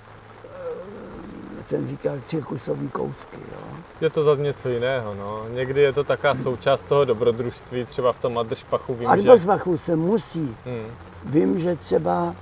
eh, 1.59 1.63
jsem 1.63 1.87
říkal, 1.87 2.17
cirkusový 2.21 2.89
kousky. 2.89 3.37
Jo. 3.53 3.67
je 4.01 4.11
to 4.11 4.25
zase 4.25 4.43
něco 4.43 4.69
jiného, 4.69 5.15
no. 5.15 5.43
Někdy 5.55 5.81
je 5.81 5.93
to 5.93 6.05
taková 6.05 6.35
součást 6.35 6.85
toho 6.85 7.05
dobrodružství, 7.05 7.85
třeba 7.85 8.13
v 8.13 8.19
tom 8.19 8.39
Adršpachu 8.39 8.95
vím, 8.95 9.09
A 9.09 9.17
že... 9.17 9.31
se 9.77 9.97
musí. 9.97 10.57
Hmm. 10.67 10.87
Vím, 11.25 11.61
že 11.61 11.77
třeba, 11.77 12.35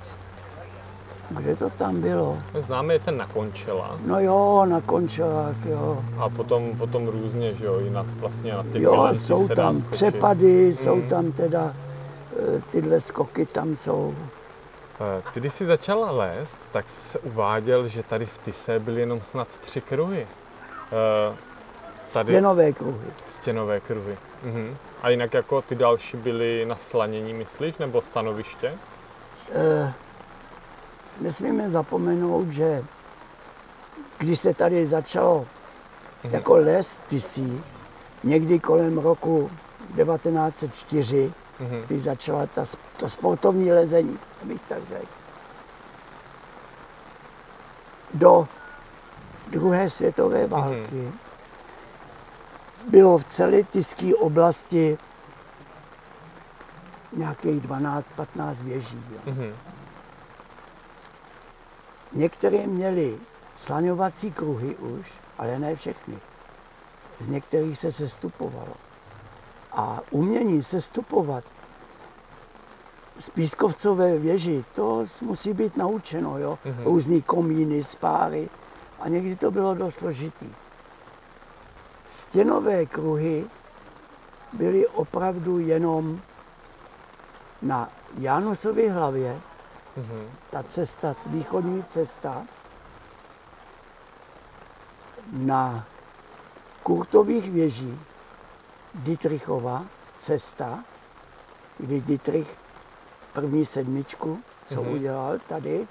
kde 1.29 1.55
to 1.55 1.69
tam 1.69 2.01
bylo? 2.01 2.37
Známe 2.59 2.93
je 2.93 2.99
ten 2.99 3.17
na 3.17 3.27
Končela 3.27 3.97
No 4.05 4.19
jo, 4.19 4.65
na 4.69 4.81
končelák, 4.81 5.55
jo. 5.65 6.03
a 6.19 6.29
potom, 6.29 6.77
potom 6.77 7.07
různě, 7.07 7.53
že 7.53 7.65
jo, 7.65 7.79
i 7.79 7.89
na, 7.89 8.05
vlastně 8.19 8.53
na 8.53 8.63
těch 8.63 8.81
Jo, 8.81 9.07
jsou 9.11 9.47
tam 9.47 9.75
skočit. 9.77 9.91
přepady, 9.91 10.73
jsou 10.73 10.95
Mm. 10.95 11.01
tam 11.01 11.31
teda 11.31 11.73
tyhle 12.71 13.01
skoky 13.01 13.45
tam 13.45 13.75
jsou. 13.75 14.15
Eh, 15.17 15.23
ty, 15.33 15.39
když 15.39 15.53
jsi 15.53 15.65
začal 15.65 16.17
lézt, 16.17 16.57
tak 16.71 16.85
se 16.89 17.19
uváděl, 17.19 17.87
že 17.87 18.03
tady 18.03 18.25
v 18.25 18.37
Tise 18.37 18.79
byly 18.79 18.99
jenom 18.99 19.21
snad 19.21 19.47
tři 19.47 19.81
kruhy. 19.81 20.27
Eh, 21.31 21.35
tady... 22.13 22.27
Stěnové 22.27 22.73
kruhy. 22.73 23.07
Stěnové 23.27 23.79
kruhy. 23.79 24.17
Mhm. 24.43 24.77
A 25.01 25.09
jinak 25.09 25.33
jako 25.33 25.61
ty 25.61 25.75
další 25.75 26.17
byly 26.17 26.65
na 26.65 26.75
slanění, 26.75 27.33
myslíš, 27.33 27.77
nebo 27.77 28.01
stanoviště? 28.01 28.73
E, 29.55 29.93
nesmíme 31.21 31.69
zapomenout, 31.69 32.51
že 32.51 32.83
když 34.17 34.39
se 34.39 34.53
tady 34.53 34.87
začalo 34.87 35.45
mhm. 36.23 36.33
jako 36.33 36.55
les 36.55 36.99
Tisí, 37.07 37.63
někdy 38.23 38.59
kolem 38.59 38.97
roku 38.97 39.51
1904, 39.95 41.33
mhm. 41.59 41.83
když 41.87 42.03
začala 42.03 42.47
ta, 42.47 42.63
to 42.97 43.09
sportovní 43.09 43.71
lezení, 43.71 44.19
abych 44.43 44.61
tak 44.61 44.79
řekl. 44.89 45.19
Do 48.13 48.47
druhé 49.47 49.89
světové 49.89 50.39
mhm. 50.39 50.49
války 50.49 50.95
mm-hmm. 50.95 51.11
bylo 52.89 53.17
v 53.17 53.25
celé 53.25 53.63
Tiské 53.63 54.15
oblasti 54.15 54.97
nějakých 57.13 57.61
12-15 57.61 58.63
věží. 58.63 59.03
Jo. 59.11 59.19
Mm-hmm. 59.25 59.53
Některé 62.13 62.67
měly 62.67 63.17
slaňovací 63.57 64.31
kruhy 64.31 64.75
už, 64.75 65.13
ale 65.37 65.59
ne 65.59 65.75
všechny. 65.75 66.17
Z 67.19 67.27
některých 67.27 67.79
se 67.79 67.91
sestupovalo. 67.91 68.73
A 69.79 70.01
umění 70.11 70.63
sestupovat 70.63 71.43
z 73.19 73.29
pískovcové 73.29 74.17
věži, 74.17 74.65
to 74.75 75.03
musí 75.21 75.53
být 75.53 75.77
naučeno, 75.77 76.37
jo? 76.37 76.59
Mm-hmm. 76.65 76.83
Různý 76.83 77.21
komíny, 77.21 77.83
spáry. 77.83 78.49
A 78.99 79.09
někdy 79.09 79.35
to 79.35 79.51
bylo 79.51 79.73
dost 79.73 79.95
složitý. 79.95 80.45
Stěnové 82.05 82.85
kruhy 82.85 83.45
byly 84.53 84.87
opravdu 84.87 85.59
jenom 85.59 86.21
na 87.61 87.89
Janusově 88.17 88.91
hlavě, 88.91 89.41
mm-hmm. 89.97 90.25
ta 90.49 90.63
cesta, 90.63 91.15
východní 91.25 91.83
cesta, 91.83 92.43
na 95.31 95.85
Kurtových 96.83 97.51
věží 97.51 97.99
Dietrichova 98.93 99.85
cesta, 100.19 100.83
kdy 101.77 102.01
Dietrich 102.01 102.57
první 103.33 103.65
sedmičku, 103.65 104.39
co 104.65 104.75
mm-hmm. 104.75 104.93
udělal 104.93 105.39
tady, 105.47 105.87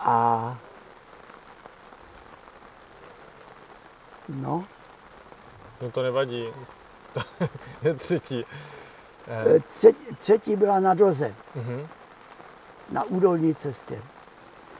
a 0.00 0.58
no. 4.28 4.64
No 5.82 5.90
to 5.90 6.02
nevadí. 6.02 6.48
je 7.82 7.94
třetí. 7.94 8.44
Eh. 9.28 9.60
Třetí, 9.60 10.16
třetí 10.18 10.56
byla 10.56 10.80
na 10.80 10.94
Doze. 10.94 11.34
Mm-hmm. 11.56 11.86
Na 12.90 13.04
údolní 13.04 13.54
cestě. 13.54 14.02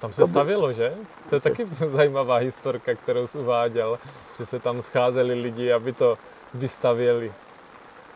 Tam 0.00 0.12
se 0.12 0.26
stavilo, 0.26 0.72
že? 0.72 0.94
To 1.28 1.34
je 1.34 1.40
taky 1.40 1.64
zajímavá 1.92 2.36
historka, 2.36 2.94
kterou 2.94 3.26
jsi 3.26 3.38
uváděl, 3.38 3.98
že 4.38 4.46
se 4.46 4.58
tam 4.58 4.82
scházeli 4.82 5.34
lidi, 5.34 5.72
aby 5.72 5.92
to 5.92 6.18
vystavěli. 6.54 7.32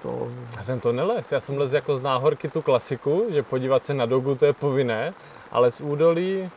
To... 0.03 0.29
Já 0.57 0.65
jsem 0.65 0.81
to 0.81 0.93
neles, 0.93 1.33
já 1.33 1.41
jsem 1.41 1.59
les 1.59 1.73
jako 1.73 1.97
z 1.97 2.03
náhorky 2.03 2.49
tu 2.49 2.63
klasiku, 2.63 3.25
že 3.29 3.43
podívat 3.43 3.87
se 3.87 3.95
na 3.95 4.07
dogu 4.07 4.35
to 4.35 4.45
je 4.45 4.53
povinné, 4.53 5.15
ale 5.51 5.71
z 5.71 5.81
údolí 5.81 6.51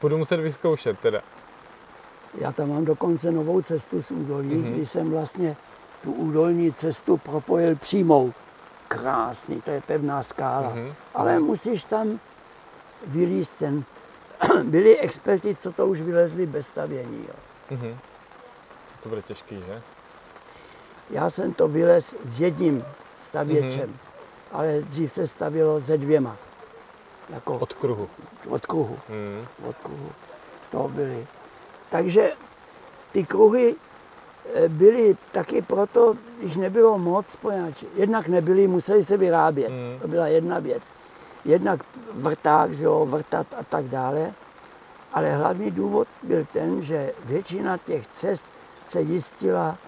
budu 0.00 0.18
muset 0.18 0.36
vyzkoušet 0.36 0.98
teda. 0.98 1.20
Já 2.38 2.52
tam 2.52 2.68
mám 2.68 2.84
dokonce 2.84 3.30
novou 3.30 3.62
cestu 3.62 4.02
z 4.02 4.10
údolí, 4.10 4.50
mm-hmm. 4.50 4.72
kdy 4.72 4.86
jsem 4.86 5.10
vlastně 5.10 5.56
tu 6.02 6.12
údolní 6.12 6.72
cestu 6.72 7.16
propojil 7.16 7.76
přímou. 7.76 8.32
Krásný, 8.88 9.60
to 9.60 9.70
je 9.70 9.80
pevná 9.80 10.22
skála. 10.22 10.72
Mm-hmm. 10.74 10.94
Ale 11.14 11.38
musíš 11.38 11.84
tam 11.84 12.20
vylíst 13.06 13.58
ten 13.58 13.84
byli 14.62 14.98
experti, 14.98 15.54
co 15.54 15.72
to 15.72 15.86
už 15.86 16.00
vylezli 16.00 16.46
bez 16.46 16.68
stavění. 16.68 17.26
Jo. 17.28 17.34
Mm-hmm. 17.76 17.96
To 19.02 19.08
bude 19.08 19.22
těžký, 19.22 19.56
že? 19.66 19.82
Já 21.10 21.30
jsem 21.30 21.54
to 21.54 21.68
vylez 21.68 22.16
s 22.24 22.40
jedním 22.40 22.84
stavěčem, 23.16 23.90
mm-hmm. 23.90 24.52
ale 24.52 24.80
dřív 24.80 25.12
se 25.12 25.26
stavilo 25.26 25.80
ze 25.80 25.98
dvěma. 25.98 26.36
Jako 27.30 27.58
od 27.58 27.72
kruhu. 27.72 28.08
Od 28.48 28.66
kruhu. 28.66 28.98
Mm. 29.08 29.46
Od 29.68 29.76
kruhu. 29.76 30.12
To 30.70 30.88
byly. 30.88 31.26
Takže 31.90 32.32
ty 33.12 33.24
kruhy 33.24 33.74
eh, 34.54 34.68
byly 34.68 35.16
taky 35.32 35.62
proto, 35.62 36.14
když 36.38 36.56
nebylo 36.56 36.98
moc, 36.98 37.36
poněvadž 37.36 37.84
jednak 37.94 38.28
nebyly, 38.28 38.66
museli 38.66 39.04
se 39.04 39.16
vyrábět. 39.16 39.68
Mm. 39.68 39.98
To 40.00 40.08
byla 40.08 40.26
jedna 40.26 40.58
věc 40.58 40.82
jednak 41.44 41.80
vrták, 42.12 42.72
že 42.72 42.84
jo, 42.84 43.06
vrtat 43.06 43.46
a 43.58 43.62
tak 43.62 43.84
dále. 43.84 44.32
Ale 45.12 45.36
hlavní 45.36 45.70
důvod 45.70 46.08
byl 46.22 46.46
ten, 46.52 46.82
že 46.82 47.12
většina 47.24 47.78
těch 47.78 48.06
cest 48.06 48.52
se 48.82 49.00
jistila 49.00 49.78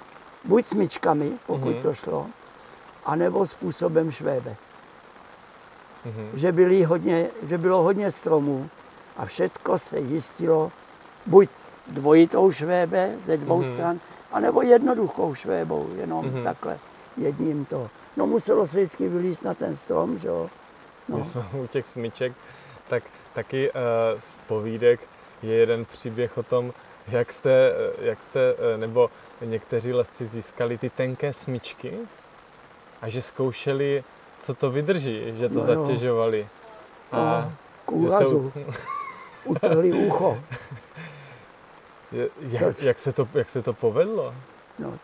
buď 0.46 0.64
smyčkami, 0.64 1.32
pokud 1.46 1.68
mm-hmm. 1.68 1.82
to 1.82 1.94
šlo, 1.94 2.26
anebo 3.04 3.46
způsobem 3.46 4.10
švébe. 4.10 4.56
Mm-hmm. 6.06 6.28
Že, 6.34 6.52
byly 6.52 6.82
hodně, 6.82 7.26
že 7.42 7.58
bylo 7.58 7.82
hodně 7.82 8.10
stromů 8.10 8.70
a 9.16 9.24
všecko 9.24 9.78
se 9.78 9.98
jistilo 9.98 10.72
buď 11.26 11.48
dvojitou 11.86 12.50
švébe 12.50 13.16
ze 13.24 13.36
dvou 13.36 13.60
mm-hmm. 13.60 13.72
stran, 13.72 14.00
anebo 14.32 14.62
jednoduchou 14.62 15.34
švébou, 15.34 15.88
jenom 15.96 16.26
mm-hmm. 16.26 16.44
takhle 16.44 16.78
jedním 17.16 17.64
to. 17.64 17.90
No 18.16 18.26
muselo 18.26 18.66
se 18.66 18.76
vždycky 18.76 19.08
vylíst 19.08 19.44
na 19.44 19.54
ten 19.54 19.76
strom, 19.76 20.18
že 20.18 20.28
jo, 20.28 20.50
No. 21.08 21.24
Jsme 21.24 21.44
u 21.62 21.66
těch 21.66 21.86
smyček, 21.86 22.32
tak 22.88 23.02
taky 23.32 23.70
uh, 23.70 23.76
z 24.20 24.38
povídek 24.46 25.00
je 25.42 25.54
jeden 25.54 25.84
příběh 25.84 26.38
o 26.38 26.42
tom, 26.42 26.72
jak 27.08 27.32
jste, 27.32 27.50
eh, 27.50 28.06
jak 28.06 28.22
jste, 28.22 28.54
uh, 28.54 28.80
nebo 28.80 29.10
někteří 29.40 29.92
lesci 29.92 30.26
získali 30.26 30.78
ty 30.78 30.90
tenké 30.90 31.32
smyčky 31.32 31.98
a 33.02 33.08
že 33.08 33.22
zkoušeli, 33.22 34.04
co 34.38 34.54
to 34.54 34.70
vydrží, 34.70 35.34
že 35.38 35.48
to 35.48 35.54
no 35.54 35.66
zatěžovali. 35.66 36.48
A 37.12 37.16
no, 37.16 37.52
k 37.86 37.92
úrazu. 37.92 38.52
Se... 38.54 38.60
Utrhli 39.44 39.92
ucho. 39.92 40.38
jak, 42.40 42.82
jak, 42.82 42.98
se 42.98 43.12
to, 43.12 43.28
jak 43.34 43.50
se 43.50 43.62
to 43.62 43.72
povedlo? 43.72 44.34
No, 44.78 44.98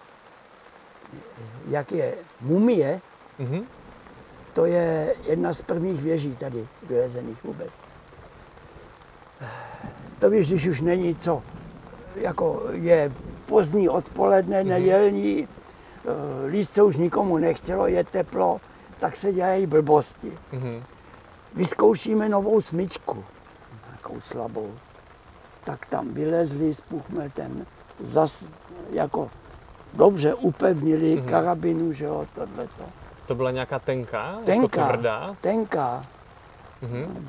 jak 1.68 1.92
je 1.92 2.14
mumie, 2.40 3.00
mm-hmm 3.40 3.64
to 4.52 4.66
je 4.66 5.14
jedna 5.26 5.54
z 5.54 5.62
prvních 5.62 6.02
věží 6.02 6.36
tady 6.36 6.66
vylezených 6.82 7.44
vůbec. 7.44 7.70
To 10.18 10.30
víš, 10.30 10.48
když 10.48 10.66
už 10.66 10.80
není 10.80 11.14
co, 11.14 11.42
jako 12.16 12.62
je 12.72 13.12
pozdní 13.46 13.88
odpoledne, 13.88 14.62
mm-hmm. 14.62 14.68
nedělní, 14.68 15.48
eh, 15.48 16.46
líst 16.46 16.72
se 16.72 16.82
už 16.82 16.96
nikomu 16.96 17.38
nechtělo, 17.38 17.86
je 17.86 18.04
teplo, 18.04 18.60
tak 18.98 19.16
se 19.16 19.32
dělají 19.32 19.66
blbosti. 19.66 20.32
Mm-hmm. 20.52 20.82
Vyzkoušíme 21.54 22.28
novou 22.28 22.60
smyčku, 22.60 23.24
takovou 23.90 24.20
slabou. 24.20 24.70
Tak 25.64 25.86
tam 25.86 26.08
vylezli 26.14 26.74
s 26.74 26.80
puchmetem, 26.80 27.66
zas 28.00 28.54
jako 28.90 29.30
dobře 29.94 30.34
upevnili 30.34 31.16
mm-hmm. 31.16 31.28
karabinu, 31.28 31.92
že 31.92 32.04
jo, 32.04 32.26
tohleto. 32.34 32.82
To 33.26 33.34
byla 33.34 33.50
nějaká 33.50 33.78
tenká? 33.78 34.26
Jako 34.26 34.44
tenká, 34.44 34.80
jako 34.80 34.92
tvrdá? 34.92 35.36
tenká. 35.40 36.04
Mhm. 36.82 37.28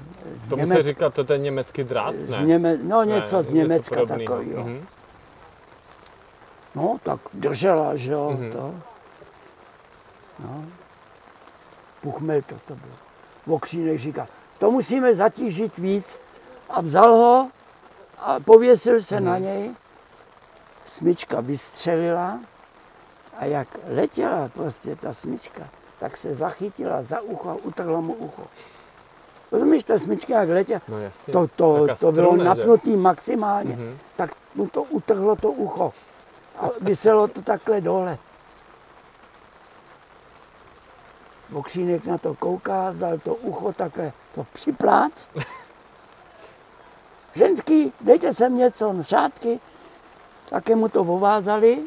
Tomu 0.49 0.61
Němec... 0.61 0.77
se 0.77 0.83
říká, 0.83 1.09
to 1.09 1.21
je 1.21 1.25
ten 1.25 1.41
německý 1.41 1.83
drát, 1.83 2.15
ne? 2.15 2.25
Z 2.25 2.37
Něme... 2.37 2.77
No 2.77 3.03
něco 3.03 3.37
ne, 3.37 3.43
z 3.43 3.49
Německa 3.49 3.99
něco 3.99 4.13
takového. 4.13 4.63
Mhm. 4.63 4.85
No, 6.75 6.97
tak 7.03 7.19
držela, 7.33 7.95
že 7.95 8.11
jo, 8.11 8.31
mhm. 8.39 8.51
to. 8.51 8.75
No. 10.39 10.65
Puchmel 12.01 12.41
to, 12.41 12.55
to 12.67 12.75
bylo. 12.75 12.93
Vokřínek 13.45 13.99
říká, 13.99 14.27
to 14.57 14.71
musíme 14.71 15.15
zatížit 15.15 15.77
víc. 15.77 16.19
A 16.69 16.81
vzal 16.81 17.15
ho 17.15 17.49
a 18.17 18.39
pověsil 18.39 19.01
se 19.01 19.15
mhm. 19.15 19.25
na 19.25 19.37
něj. 19.37 19.71
Smyčka 20.85 21.39
vystřelila 21.39 22.39
a 23.37 23.45
jak 23.45 23.67
letěla 23.87 24.49
prostě 24.49 24.95
ta 24.95 25.13
smyčka, 25.13 25.69
tak 25.99 26.17
se 26.17 26.35
zachytila 26.35 27.03
za 27.03 27.21
ucho 27.21 27.49
a 27.49 27.55
utrhla 27.55 27.99
mu 27.99 28.13
ucho. 28.13 28.43
Rozumíš, 29.53 29.83
ta 29.83 29.97
smyčka 29.97 30.39
jak 30.39 30.49
letěla, 30.49 30.81
no 30.87 30.97
to, 31.31 31.47
to, 31.55 31.87
to 31.99 32.11
bylo 32.11 32.35
napnutý 32.35 32.97
maximálně, 32.97 33.75
mm-hmm. 33.75 33.97
tak 34.15 34.31
mu 34.55 34.67
to 34.67 34.83
utrhlo 34.83 35.35
to 35.35 35.51
ucho 35.51 35.93
a 36.57 36.69
vyselo 36.81 37.27
to 37.27 37.41
takhle 37.41 37.81
dole. 37.81 38.17
Okřínek 41.53 42.05
na 42.05 42.17
to 42.17 42.35
kouká, 42.35 42.91
vzal 42.91 43.17
to 43.17 43.35
ucho 43.35 43.73
takhle, 43.73 44.13
to 44.35 44.45
připlác. 44.53 45.29
Ženský, 47.35 47.93
dejte 48.01 48.33
sem 48.33 48.57
něco, 48.57 48.93
no, 48.93 49.03
šátky. 49.03 49.59
Také 50.49 50.75
mu 50.75 50.89
to 50.89 51.01
ovázali. 51.01 51.83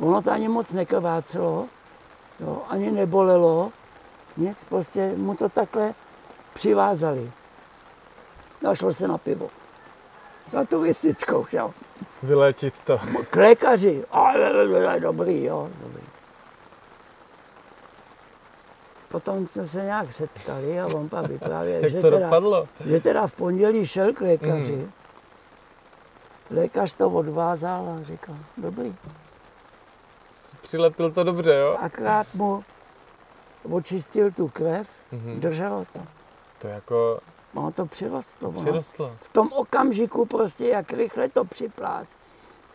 Ono 0.00 0.22
to 0.22 0.30
ani 0.30 0.48
moc 0.48 0.72
nekrvácelo, 0.72 1.68
jo, 2.40 2.62
ani 2.68 2.90
nebolelo. 2.90 3.72
Nic, 4.36 4.64
prostě 4.64 5.12
mu 5.16 5.36
to 5.36 5.48
takhle 5.48 5.94
přivázali. 6.56 7.30
Našlo 8.62 8.92
se 8.94 9.08
na 9.08 9.18
pivo. 9.18 9.50
Na 10.52 10.64
turistickou, 10.64 11.46
jo. 11.52 11.70
Vyléčit 12.22 12.74
to. 12.84 13.00
K 13.30 13.36
lékaři. 13.36 14.04
A, 14.10 14.32
dobrý, 14.98 15.44
jo, 15.44 15.70
dobrý. 15.80 16.02
Potom 19.08 19.46
jsme 19.46 19.66
se 19.66 19.82
nějak 19.82 20.12
setkali 20.12 20.80
a 20.80 20.86
on 20.86 21.08
pak 21.08 21.26
vyprávěl, 21.26 21.88
že, 21.88 22.00
to 22.00 22.10
teda, 22.10 22.18
dopadlo? 22.26 22.68
že 22.86 23.00
teda 23.00 23.26
v 23.26 23.32
pondělí 23.32 23.86
šel 23.86 24.12
k 24.12 24.20
lékaři. 24.20 24.88
Lékař 26.50 26.94
to 26.94 27.08
odvázal 27.08 27.88
a 28.00 28.02
říkal, 28.02 28.36
dobrý. 28.56 28.94
Přilepil 30.62 31.10
to 31.10 31.24
dobře, 31.24 31.54
jo? 31.54 31.76
Akrát 31.80 32.26
mu 32.34 32.64
očistil 33.72 34.30
tu 34.30 34.48
krev, 34.48 34.88
Mhm. 35.12 35.40
drželo 35.40 35.84
to. 35.92 36.00
To 36.58 36.68
jako 36.68 37.20
Ono 37.54 37.72
to 37.72 37.86
přirostlo. 37.86 38.48
ono. 38.48 38.60
přirostlo. 38.60 39.12
V 39.22 39.28
tom 39.28 39.52
okamžiku 39.52 40.26
prostě, 40.26 40.68
jak 40.68 40.92
rychle 40.92 41.28
to 41.28 41.44
připlác. 41.44 42.08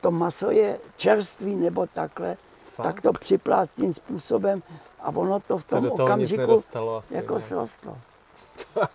To 0.01 0.11
maso 0.11 0.51
je 0.51 0.79
čerstvý 0.97 1.55
nebo 1.55 1.87
takhle, 1.87 2.37
Fakt? 2.75 2.83
tak 2.85 3.01
to 3.01 3.13
připlác 3.13 3.69
tím 3.75 3.93
způsobem 3.93 4.63
a 4.99 5.09
ono 5.09 5.39
to 5.39 5.57
v 5.57 5.63
tom 5.63 5.91
okamžiku 5.91 6.63
asi. 6.97 7.15
jako 7.15 7.33
ne? 7.33 7.41
srostlo. 7.41 7.97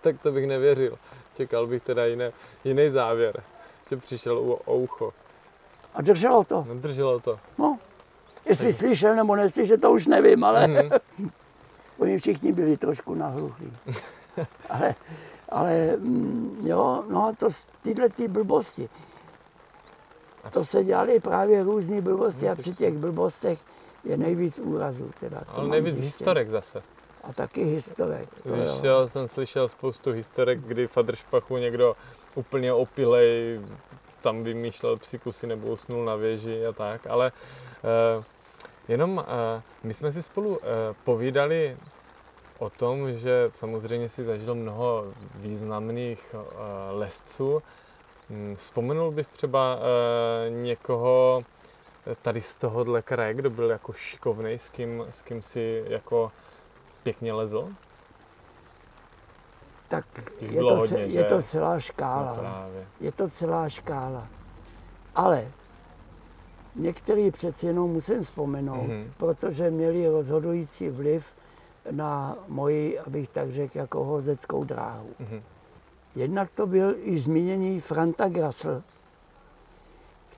Tak 0.00 0.20
to 0.22 0.32
bych 0.32 0.46
nevěřil. 0.46 0.98
Čekal 1.36 1.66
bych 1.66 1.82
teda 1.82 2.06
jiné, 2.06 2.32
jiný 2.64 2.90
závěr. 2.90 3.42
Že 3.90 3.96
přišel 3.96 4.38
u 4.38 4.52
o 4.52 4.76
ucho. 4.76 5.12
A 5.94 6.02
drželo 6.02 6.44
to. 6.44 6.64
Nedrželo 6.68 7.20
to. 7.20 7.38
No, 7.58 7.78
jestli 8.44 8.72
slyšel 8.72 9.16
nebo 9.16 9.36
neslyšel, 9.36 9.78
to 9.78 9.90
už 9.92 10.06
nevím, 10.06 10.44
ale 10.44 10.68
Mhm. 10.68 10.90
oni 11.98 12.18
všichni 12.18 12.52
byli 12.52 12.76
trošku 12.76 13.14
nahluchlí. 13.14 13.72
ale, 14.70 14.94
ale 15.48 15.96
mm, 15.96 16.58
jo, 16.62 17.04
no 17.08 17.34
to 17.38 17.48
tyhle 17.82 18.08
ty 18.08 18.28
blbosti. 18.28 18.88
To 20.50 20.64
se 20.64 20.84
dělaly 20.84 21.20
právě 21.20 21.62
různé 21.62 22.00
blbosti 22.00 22.48
a 22.48 22.54
při 22.54 22.74
těch 22.74 22.94
blbostech 22.94 23.58
je 24.04 24.16
nejvíc 24.16 24.58
úrazů. 24.58 25.10
Teda, 25.20 25.42
co 25.50 25.60
Ale 25.60 25.68
nejvíc 25.68 25.94
zjištěno. 25.94 26.18
historek 26.18 26.50
zase. 26.50 26.82
A 27.24 27.32
taky 27.32 27.64
historek. 27.64 28.28
To 28.42 28.52
Víš, 28.52 28.82
já 28.82 29.08
jsem 29.08 29.28
slyšel 29.28 29.68
spoustu 29.68 30.12
historek, 30.12 30.60
kdy 30.60 30.86
v 30.86 30.98
Adršpachu 30.98 31.56
někdo 31.56 31.96
úplně 32.34 32.72
opilej 32.72 33.60
tam 34.22 34.44
vymýšlel 34.44 34.96
psikusy 34.96 35.46
nebo 35.46 35.68
usnul 35.68 36.04
na 36.04 36.16
věži 36.16 36.66
a 36.66 36.72
tak, 36.72 37.06
ale 37.06 37.32
eh, 37.84 38.24
jenom 38.88 39.24
eh, 39.26 39.62
my 39.82 39.94
jsme 39.94 40.12
si 40.12 40.22
spolu 40.22 40.58
eh, 40.62 40.66
povídali 41.04 41.76
o 42.62 42.70
tom, 42.70 43.12
že 43.12 43.50
samozřejmě 43.54 44.08
si 44.08 44.24
zažil 44.24 44.54
mnoho 44.54 45.04
významných 45.34 46.34
eh, 46.34 46.38
lesců. 46.92 47.62
Hm, 48.30 48.54
Vzpomenul 48.56 49.10
bys 49.10 49.28
třeba 49.28 49.78
eh, 50.46 50.50
někoho 50.50 51.42
tady 52.22 52.40
z 52.40 52.56
tohohle 52.56 53.02
kraje, 53.02 53.34
kdo 53.34 53.50
byl 53.50 53.70
jako 53.70 53.92
šikovnej, 53.92 54.58
s 54.58 54.68
kým, 54.68 55.06
s 55.10 55.22
kým 55.22 55.42
si 55.42 55.84
jako 55.88 56.32
pěkně 57.02 57.32
lezl? 57.32 57.68
tak 59.88 60.04
Jich 60.40 60.52
je 60.52 60.60
to, 60.60 60.76
hodně, 60.76 61.08
že? 61.08 61.18
je 61.18 61.24
to 61.24 61.42
celá 61.42 61.74
No 61.74 61.80
škála. 61.80 62.34
právě. 62.38 62.86
je 63.00 63.12
to 63.12 63.28
celá 63.28 63.68
škála. 63.68 64.28
Ale 65.14 65.48
některý 66.74 67.30
přeci 67.30 67.66
jenom 67.66 67.90
musím 67.90 68.22
vzpomenout, 68.22 68.82
Mhm. 68.82 68.90
mm-hmm. 68.90 69.12
protože 69.16 69.70
měli 69.70 70.08
rozhodující 70.08 70.88
vliv 70.88 71.34
na 71.90 72.36
moji, 72.48 72.98
abych 72.98 73.28
tak 73.28 73.50
řekl, 73.50 73.78
jako 73.78 74.04
hozeckou 74.04 74.64
dráhu. 74.64 75.08
Mhm. 75.18 75.42
Jednak 76.14 76.50
to 76.50 76.66
byl 76.66 76.94
i 76.98 77.18
zmíněný 77.18 77.80
Franta 77.80 78.28
Grasl, 78.28 78.82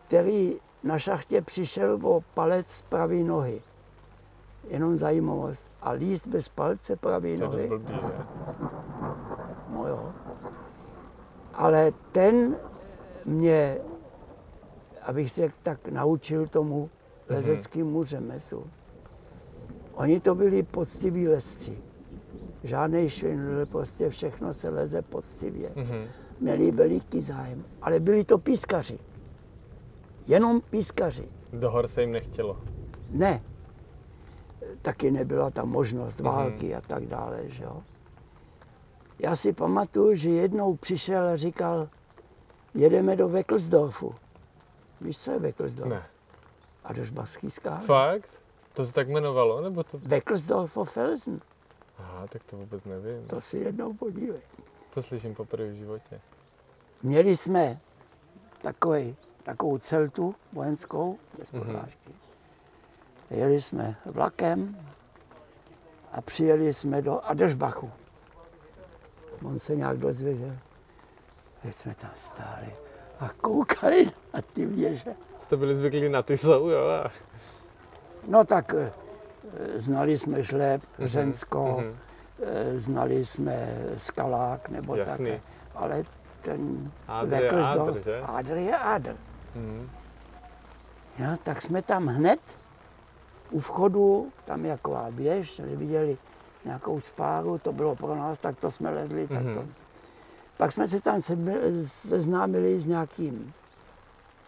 který 0.07 0.57
na 0.83 0.99
šachtě 0.99 1.43
přišel 1.43 1.99
o 2.03 2.21
palec 2.35 2.83
pravé 2.83 3.15
nohy. 3.16 3.62
Jenom 4.69 4.99
zajímavost. 4.99 5.71
A 5.83 5.91
líst 5.91 6.27
bez 6.27 6.49
palce 6.49 6.97
pravé 6.97 7.37
To 7.37 7.45
nohy, 7.45 7.69
blbý, 7.69 7.87
že? 7.89 8.01
no 9.69 9.89
jo. 9.89 10.12
Ale 11.55 11.93
ten 12.12 12.57
mě, 13.25 13.79
abych 15.03 15.31
se 15.33 15.53
tak 15.62 15.89
naučil 15.89 16.47
tomu 16.47 16.91
lezeckému 17.29 18.05
řemeslu. 18.05 18.66
Oni 19.95 20.21
to 20.21 20.35
byli 20.35 20.62
poctiví 20.62 21.29
lesci. 21.29 21.79
Žádnej 22.65 23.09
švindl, 23.11 23.66
prostě 23.66 24.11
všechno 24.11 24.55
se 24.55 24.69
leze 24.69 25.03
poctivě. 25.03 25.71
Mhm. 25.77 26.05
Měli 26.41 26.71
veliký 26.71 27.21
zájem, 27.21 27.65
ale 27.83 28.01
byli 28.01 28.25
to 28.25 28.39
pískaři. 28.39 28.99
Jenom 30.27 30.61
pískaři. 30.61 31.29
Do 31.53 31.71
hor 31.71 31.89
se 31.89 32.01
jim 32.01 32.12
nechtělo. 32.12 32.61
Ne. 33.11 33.43
Taky 34.83 35.11
nebyla 35.11 35.51
ta 35.51 35.65
možnost 35.65 36.21
Mhm. 36.21 36.29
války 36.31 36.75
a 36.75 36.81
tak 36.81 37.07
dále, 37.07 37.41
že 37.49 37.65
jo. 37.65 37.83
Já 39.19 39.37
si 39.37 39.53
pamatuju, 39.53 40.15
že 40.15 40.31
jednou 40.31 40.77
přišel 40.77 41.29
a 41.29 41.37
říkal, 41.37 41.89
jedeme 42.75 43.16
do 43.16 43.29
Weckelsdorfu. 43.29 44.15
Víš, 45.01 45.19
co 45.19 45.31
je 45.31 45.39
Weckelsdorf? 45.39 45.91
Ne. 45.91 46.03
A 46.85 46.93
do 46.93 47.05
Žbachský 47.05 47.51
skály. 47.51 47.87
Fakt? 47.87 48.29
To 48.75 48.87
se 48.87 48.93
tak 48.93 49.09
jmenovalo, 49.09 49.61
nebo 49.61 49.83
to? 49.83 49.99
Weckelsdorfer 49.99 50.85
Felsen. 50.85 51.41
Aha, 51.99 52.27
tak 52.27 52.43
to 52.45 52.57
vůbec 52.57 52.85
nevím. 52.85 53.27
To 53.27 53.41
si 53.41 53.59
jednou 53.59 53.93
podívej. 53.95 54.41
To 54.95 55.03
slyším 55.03 55.35
poprvé 55.35 55.69
v 55.71 55.75
životě. 55.75 56.21
Měli 57.03 57.37
jsme 57.37 57.81
takový, 58.63 59.17
takovou 59.43 59.79
celtu 59.79 60.35
vojenskou, 60.53 61.19
bez 61.39 61.53
Mhm. 61.53 61.63
podrážky. 61.63 62.11
Jeli 63.31 63.61
jsme 63.61 63.97
vlakem 64.05 64.77
a 66.13 66.21
přijeli 66.21 66.73
jsme 66.75 67.03
do 67.03 67.21
Adersbachu. 67.25 67.91
On 69.45 69.59
se 69.59 69.77
nějak 69.77 69.99
dozvěděl. 69.99 70.57
Teď 71.63 71.75
jsme 71.75 71.95
tam 71.95 72.11
stáli 72.15 72.75
a 73.21 73.29
koukali 73.29 74.11
na 74.35 74.43
ty 74.43 74.67
věže. 74.67 75.15
Jste 75.43 75.57
byli 75.57 75.77
zvyklí 75.77 76.09
na 76.09 76.23
ty 76.23 76.37
jsou, 76.37 76.69
jo? 76.69 76.87
a- 76.89 77.11
No 78.29 78.45
tak 78.45 78.75
eh, 78.75 78.93
znali 79.77 80.19
jsme 80.19 80.43
Žleb, 80.43 80.83
Řensko, 80.99 81.77
mhm. 81.81 81.97
eh, 82.43 82.79
znali 82.79 83.27
jsme 83.27 83.79
Skalák 83.97 84.69
nebo 84.69 84.97
Jasný. 84.97 85.13
takhle. 85.13 85.41
Ale 85.75 86.05
ten 86.43 86.93
Ádr 87.09 87.35
je 87.35 87.51
Ádr, 87.51 88.03
že? 88.05 88.23
Ádr 88.27 88.57
je 88.57 88.77
Ádr. 88.77 89.17
Mhm. 89.55 89.91
Jo, 91.19 91.37
tak 91.43 91.63
jsme 91.63 91.83
tam 91.83 92.07
hned 92.07 92.41
u 93.51 93.61
vchodu, 93.61 94.33
tam 94.45 94.65
je 94.65 94.73
taková 94.73 95.11
běž, 95.11 95.53
jsme 95.53 95.67
viděli 95.67 96.19
nějakou 96.65 97.01
spáru, 97.01 97.59
to 97.59 97.73
bylo 97.73 97.97
pro 97.97 98.17
nás, 98.17 98.39
tak 98.39 98.57
to 98.57 98.71
jsme 98.71 98.91
lezli. 98.91 99.29
Tak 99.29 99.43
to. 99.43 99.61
Mhm. 99.61 99.73
Pak 100.57 100.73
jsme 100.73 100.89
se 100.89 101.01
tam 101.01 101.21
seznámili 101.87 102.81
s 102.81 102.87
nějakým 102.87 103.53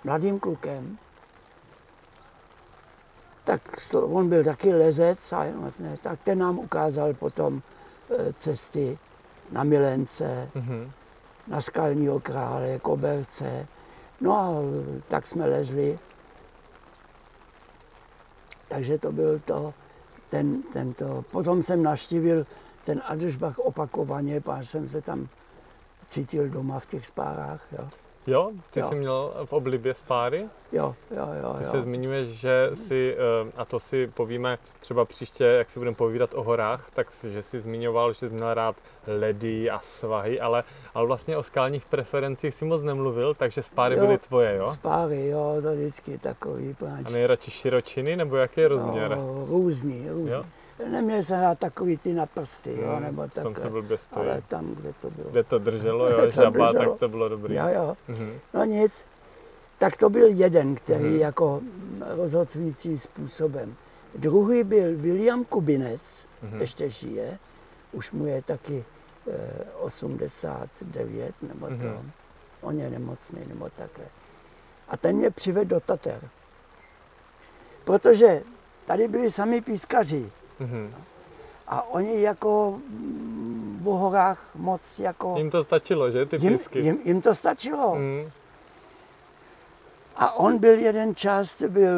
mladým 0.04 0.40
klukem. 0.40 0.98
Tak 3.46 3.60
on 3.92 4.28
byl 4.28 4.44
taky 4.44 4.74
lezec, 4.74 5.32
a 5.32 5.46
vlastně, 5.54 5.98
tak 6.02 6.18
ten 6.24 6.38
nám 6.38 6.58
ukázal 6.58 7.14
potom 7.14 7.62
eh, 8.10 8.32
cesty 8.32 8.98
na 9.52 9.64
Milence, 9.64 10.48
Mhm. 10.54 10.90
na 11.46 11.60
Skalního 11.60 12.20
krále, 12.20 12.78
Koberce. 12.78 13.66
No 14.20 14.32
a 14.38 14.50
eh, 14.98 15.02
tak 15.08 15.26
jsme 15.26 15.46
lezli. 15.46 15.98
Takže 18.68 18.98
to 18.98 19.12
byl 19.12 19.38
to, 19.38 19.74
ten, 20.30 20.62
tento. 20.72 21.24
Potom 21.30 21.62
jsem 21.62 21.82
navštívil 21.82 22.46
ten 22.84 23.02
Adersbach 23.06 23.58
opakovaně, 23.58 24.40
protože 24.40 24.64
jsem 24.64 24.88
se 24.88 25.00
tam 25.02 25.28
cítil 26.02 26.48
doma 26.48 26.78
v 26.78 26.86
těch 26.86 27.06
spárách. 27.06 27.66
Jo, 27.72 27.88
Jo, 28.26 28.50
ty 28.70 28.80
Jo. 28.80 28.88
jsi 28.88 28.94
měl 28.94 29.32
v 29.44 29.52
oblibě 29.52 29.94
spáry? 29.94 30.46
jo, 30.72 30.94
jo. 31.10 31.26
jo, 31.42 31.54
Ty 31.58 31.64
jo. 31.64 31.70
se 31.70 31.80
zmiňuješ, 31.82 32.28
že 32.28 32.70
si, 32.74 33.16
eh, 33.18 33.52
a 33.56 33.64
to 33.64 33.80
si 33.80 34.06
povíme 34.06 34.58
třeba 34.80 35.04
příště, 35.04 35.44
jak 35.44 35.70
si 35.70 35.78
budeme 35.80 35.96
povídat 35.96 36.34
o 36.34 36.42
horách, 36.42 36.90
tak 36.94 37.12
si- 37.12 37.32
že 37.32 37.42
si 37.42 37.60
zmiňoval, 37.60 38.12
že 38.12 38.18
jsi 38.18 38.28
měl 38.28 38.54
rád 38.54 38.76
ledy 39.06 39.70
a 39.70 39.78
svahy, 39.78 40.40
ale, 40.40 40.64
ale 40.94 41.06
vlastně 41.06 41.36
o 41.36 41.42
skalních 41.42 41.86
preferencích 41.86 42.54
si 42.54 42.64
moc 42.64 42.82
nemluvil, 42.82 43.34
takže 43.34 43.62
spáry 43.62 43.94
Jo. 43.94 44.00
byly 44.00 44.18
tvoje, 44.18 44.56
jo? 44.56 44.70
Spáry, 44.70 45.26
jo, 45.28 45.56
to 45.62 45.72
vždycky 45.74 46.18
takový 46.18 46.70
A 46.80 46.84
páč. 46.84 47.12
nejradši 47.12 47.50
širočiny, 47.50 48.16
nebo 48.16 48.36
jaký 48.36 48.60
je 48.60 48.68
rozměr? 48.68 49.16
No, 49.16 49.46
různý, 49.48 50.08
různý. 50.10 50.30
Jo? 50.30 50.44
Neměl 50.90 51.22
jsem 51.22 51.40
rád 51.40 51.58
takový 51.58 51.96
ty 51.96 52.12
na 52.12 52.26
prsty, 52.26 52.76
jo, 52.80 52.92
Hmm, 52.92 53.02
nebo 53.02 53.22
tom 53.22 53.30
takhle. 53.30 53.62
se 53.62 53.70
blbě 53.70 53.98
stojí. 53.98 54.26
Ale 54.28 54.42
tam, 54.48 54.74
kde 54.74 54.92
to 54.92 55.10
bylo. 55.10 55.30
Kde 55.30 55.44
to 55.44 55.58
drželo, 55.58 56.08
jo, 56.10 56.16
to 56.20 56.30
žaba, 56.30 56.50
drželo. 56.72 56.90
tak 56.90 56.98
to 57.00 57.08
bylo 57.08 57.28
dobrý. 57.28 57.54
Jo, 57.54 57.64
jo. 57.74 57.96
Mhm. 58.08 58.38
No 58.54 58.64
nic. 58.64 59.04
Tak 59.78 59.96
to 59.96 60.10
byl 60.10 60.26
jeden, 60.26 60.74
který 60.74 61.04
Mhm. 61.04 61.16
jako 61.20 61.60
rozhodující 62.16 62.98
způsobem. 62.98 63.76
Druhý 64.14 64.64
byl 64.64 64.96
William 64.96 65.44
Kubinec, 65.44 66.26
Mhm. 66.42 66.60
ještě 66.60 66.90
žije, 66.90 67.38
už 67.92 68.12
mu 68.12 68.26
je 68.26 68.42
taky 68.42 68.84
eh, 69.30 69.64
89 69.78 71.34
nebo 71.42 71.66
to. 71.66 71.72
Mhm. 71.74 72.10
On 72.60 72.78
je 72.78 72.90
nemocný 72.90 73.40
nebo 73.48 73.68
takhle. 73.76 74.04
A 74.88 74.96
ten 74.96 75.16
mě 75.16 75.30
přivedl 75.30 75.68
do 75.68 75.80
Tater. 75.80 76.20
Protože 77.84 78.42
tady 78.84 79.08
byli 79.08 79.30
sami 79.30 79.60
pískaři 79.60 80.30
Mhm. 80.60 80.94
a 81.68 81.82
oni 81.88 82.20
jako 82.22 82.78
mm, 82.88 83.78
v 83.82 83.84
horách 83.84 84.48
moc 84.54 84.98
jako... 84.98 85.34
Jim 85.36 85.50
to 85.50 85.64
stačilo, 85.64 86.10
že, 86.10 86.26
ty 86.26 86.36
Jim, 86.40 86.52
písky? 86.52 86.78
jim, 86.80 86.98
jim 87.04 87.20
to 87.22 87.34
stačilo. 87.34 87.94
Mhm. 87.94 88.30
A 90.16 90.32
on 90.32 90.58
byl 90.58 90.78
jeden 90.78 91.14
čas, 91.14 91.62
byl 91.62 91.92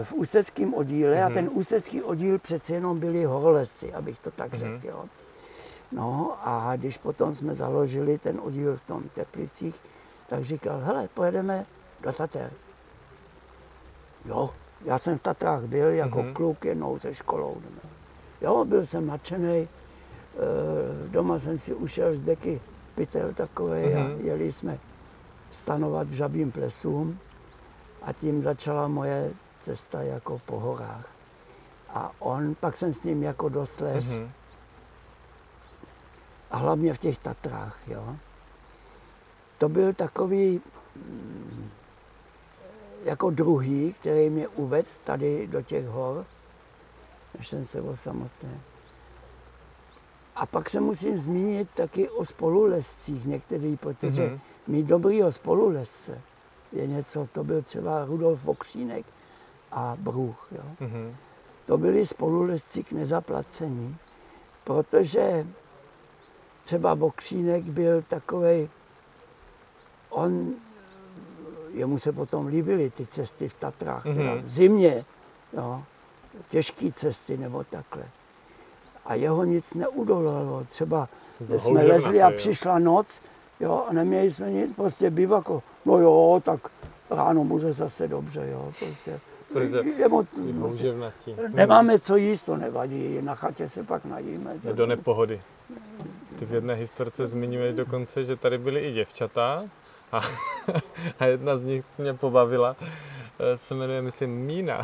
eh, 0.00 0.04
v 0.04 0.12
ústeckém 0.12 0.74
oddíle 0.74 1.16
Mhm. 1.16 1.26
a 1.26 1.30
ten 1.30 1.48
ústecký 1.52 2.02
oddíl 2.02 2.38
přece 2.38 2.74
jenom 2.74 2.98
byli 3.00 3.24
horolezci, 3.24 3.92
abych 3.92 4.18
to 4.18 4.30
tak 4.30 4.52
Mhm. 4.52 4.58
řekl. 4.60 4.86
Jo. 4.88 5.04
No 5.92 6.36
a 6.42 6.76
když 6.76 6.98
potom 6.98 7.34
jsme 7.34 7.54
založili 7.54 8.18
ten 8.18 8.40
oddíl 8.42 8.76
v 8.76 8.82
tom 8.86 9.02
Teplicích, 9.14 9.74
tak 10.28 10.44
říkal, 10.44 10.80
hele, 10.84 11.08
pojedeme 11.14 11.66
do 12.00 12.12
Tater. 12.12 12.50
Jo, 14.24 14.50
já 14.84 14.98
jsem 14.98 15.18
v 15.18 15.22
Tatrách 15.22 15.62
byl 15.62 15.88
jako 15.90 16.22
Mhm. 16.22 16.34
kluk 16.34 16.64
jednou 16.64 16.98
se 16.98 17.14
školou. 17.14 17.56
Jo, 18.40 18.64
byl 18.64 18.86
jsem 18.86 19.06
nadšený, 19.06 19.68
eh, 19.68 21.08
doma 21.08 21.38
jsem 21.38 21.58
si 21.58 21.74
ušel 21.74 22.14
z 22.14 22.18
deky 22.18 22.60
pytel 22.94 23.32
takový 23.34 23.94
a 23.94 23.98
Mhm. 24.00 24.20
jeli 24.26 24.52
jsme 24.52 24.78
stanovat 25.52 26.08
v 26.08 26.12
žabým 26.12 26.52
plesům 26.52 27.18
a 28.02 28.12
tím 28.12 28.42
začala 28.42 28.88
moje 28.88 29.30
cesta 29.60 30.02
jako 30.02 30.38
po 30.46 30.60
horách. 30.60 31.08
A 31.88 32.12
on, 32.18 32.54
pak 32.60 32.76
jsem 32.76 32.94
s 32.94 33.02
ním 33.02 33.22
jako 33.22 33.48
doslez 33.48 34.18
Mhm. 34.18 34.30
a 36.50 36.56
hlavně 36.56 36.94
v 36.94 36.98
těch 36.98 37.18
Tatrách, 37.18 37.78
jo. 37.86 38.16
To 39.58 39.68
byl 39.68 39.92
takový 39.94 40.60
mm, 40.96 41.70
jako 43.04 43.30
druhý, 43.30 43.92
který 43.92 44.30
mě 44.30 44.48
uvedl 44.48 44.88
tady 45.04 45.46
do 45.46 45.62
těch 45.62 45.86
hor, 45.86 46.26
než 47.38 47.48
jsem 47.48 47.64
se 47.66 47.80
osamocnil. 47.80 48.58
A 50.36 50.46
pak 50.46 50.70
se 50.70 50.80
musím 50.80 51.18
zmínit 51.18 51.70
taky 51.70 52.08
o 52.08 52.24
spolulescích 52.24 53.24
některý, 53.26 53.76
protože 53.76 54.26
Mhm. 54.26 54.40
mít 54.66 54.86
dobrýho 54.86 55.32
spolulesce 55.32 56.20
je 56.72 56.86
něco, 56.86 57.28
to 57.32 57.44
byl 57.44 57.62
třeba 57.62 58.04
Rudolf 58.04 58.48
Okřínek 58.48 59.06
a 59.72 59.96
Bruch, 59.98 60.48
jo. 60.52 60.62
Mhm. 60.80 61.16
To 61.66 61.78
byli 61.78 62.06
spolulesci 62.06 62.84
k 62.84 62.92
nezaplacení, 62.92 63.96
protože 64.64 65.46
třeba 66.64 66.94
Vokřínek 66.94 67.64
byl 67.64 68.02
takový, 68.02 68.68
on, 70.10 70.54
jemu 71.74 71.98
se 71.98 72.12
potom 72.12 72.46
líbily 72.46 72.90
ty 72.90 73.06
cesty 73.06 73.48
v 73.48 73.54
Tatrách, 73.54 74.06
mm-hmm. 74.06 74.14
teda 74.14 74.34
Mhm. 74.34 74.42
v 74.42 74.48
zimě, 74.48 75.04
jo, 75.52 75.82
těžké 76.48 76.92
cesty 76.92 77.36
nebo 77.36 77.64
takhle. 77.64 78.02
A 79.04 79.14
jeho 79.14 79.44
nic 79.44 79.74
neudolalo. 79.74 80.64
Třeba 80.64 81.08
Byl 81.40 81.60
jsme 81.60 81.84
lezli 81.84 82.22
a 82.22 82.30
přišla 82.30 82.78
noc, 82.78 83.22
jo, 83.60 83.84
a 83.88 83.92
neměli 83.92 84.30
jsme 84.30 84.50
nic, 84.50 84.72
prostě 84.72 85.10
bivako. 85.10 85.62
No 85.84 85.98
jo, 85.98 86.42
tak 86.44 86.60
ráno 87.10 87.44
bude 87.44 87.72
zase 87.72 88.08
dobře, 88.08 88.48
jo, 88.52 88.72
prostě. 88.78 89.20
Jemu, 89.98 90.26
houževnatí. 90.60 91.36
Nemáme 91.48 91.98
co 91.98 92.16
jíst, 92.16 92.42
to 92.42 92.56
nevadí, 92.56 93.18
na 93.22 93.34
chatě 93.34 93.68
se 93.68 93.82
pak 93.82 94.04
najíme. 94.04 94.54
Do 94.72 94.86
nepohody. 94.86 95.40
Ty 96.38 96.44
v 96.46 96.52
jedné 96.54 96.74
historce 96.74 97.26
zmiňuješ 97.26 97.74
dokonce, 97.74 98.24
že 98.24 98.36
tady 98.36 98.58
byly 98.58 98.80
i 98.80 98.92
děvčata 98.92 99.64
a, 100.12 100.20
a 101.18 101.24
jedna 101.24 101.56
z 101.58 101.62
nich 101.62 101.84
mě 101.98 102.14
pobavila, 102.14 102.76
eh, 102.80 103.58
se 103.68 103.74
jmenuje, 103.74 104.02
myslím, 104.02 104.30
Mína. 104.30 104.82